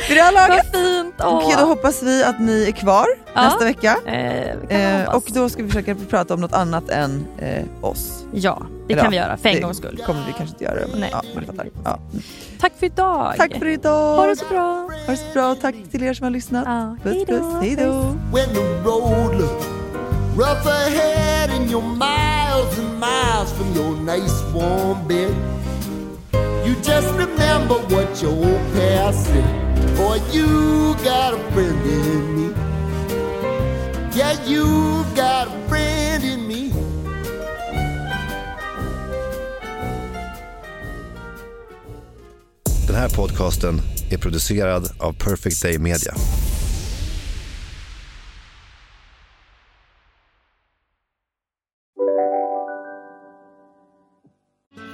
Vid 0.09 0.16
det 0.16 0.22
här 0.22 0.32
laget. 0.32 0.66
Vad 0.72 0.82
fint! 0.82 1.14
Åh. 1.18 1.36
Och 1.36 1.53
då 1.59 1.64
hoppas 1.64 2.03
vi 2.03 2.24
att 2.24 2.40
ni 2.40 2.64
är 2.68 2.72
kvar 2.72 3.07
Ja. 3.34 3.42
nästa 3.42 3.64
vecka. 3.64 3.96
Eh, 4.07 4.57
man 4.57 4.70
Eh, 4.70 5.14
och 5.14 5.24
då 5.34 5.48
ska 5.48 5.62
vi 5.62 5.68
försöka 5.68 5.94
prata 6.11 6.34
om 6.34 6.40
något 6.40 6.53
annat 6.53 6.88
än 6.90 7.26
eh, 7.38 7.64
oss. 7.80 8.24
Ja, 8.32 8.62
det 8.86 8.92
Eller 8.92 9.03
kan 9.03 9.11
vi 9.11 9.16
göra 9.16 9.36
för 9.36 9.48
en 9.48 9.55
det 9.55 9.61
gångs 9.61 9.76
skull. 9.76 10.03
kommer 10.07 10.20
vi 10.26 10.32
kanske 10.32 10.55
inte 10.55 10.64
göra. 10.64 10.86
Men, 10.90 11.00
Nej. 11.00 11.09
ja, 11.12 11.22
men 11.34 11.46
fattar. 11.46 11.66
Ja. 11.84 11.98
Tack 12.61 12.72
för 12.78 12.86
idag. 12.86 13.34
Tack 13.36 13.59
för 13.59 13.66
idag. 13.66 14.16
Ha 14.16 14.26
det 14.26 14.36
så 14.36 14.44
bra. 14.50 14.88
Ha 15.07 15.12
det 15.12 15.16
så 15.16 15.24
bra. 15.32 15.50
och 15.50 15.61
Tack 15.61 15.74
till 15.90 16.03
er 16.03 16.14
som 16.14 16.24
har 16.24 16.30
lyssnat. 16.30 16.64
Ja, 16.66 16.96
Puss 17.03 17.24
puss. 17.26 17.42
Hej 17.62 17.76
då. 17.76 17.92
When 18.34 18.48
the 18.55 18.61
road 18.84 19.34
looks 19.40 19.66
rough 20.36 20.66
ahead 20.66 21.50
and 21.50 21.70
you're 21.70 21.82
miles 21.96 22.78
and 22.78 23.00
miles 23.00 23.53
from 23.53 23.76
your 23.76 23.96
nice 23.96 24.42
warm 24.55 25.09
bed, 25.09 25.34
you 26.64 26.74
just 26.82 27.08
remember 27.14 27.74
what 27.74 28.22
your 28.22 28.32
old 28.32 28.72
past 28.74 29.26
said. 29.26 29.96
Boy, 29.96 30.20
you 30.32 30.94
got 31.04 31.34
a 31.34 31.38
friend 31.52 31.86
in 31.86 32.36
me. 32.36 32.54
Yeah, 34.14 34.32
you 34.46 35.04
got 35.14 35.48
a 35.48 35.68
friend 35.68 36.24
in 36.24 36.46
me. 36.48 36.72
Den 42.86 42.96
här 42.96 43.08
podcasten 43.08 43.80
är 44.10 44.18
producerad 44.18 44.90
av 44.98 45.12
Perfect 45.12 45.62
Day 45.62 45.78
Media. 45.78 46.14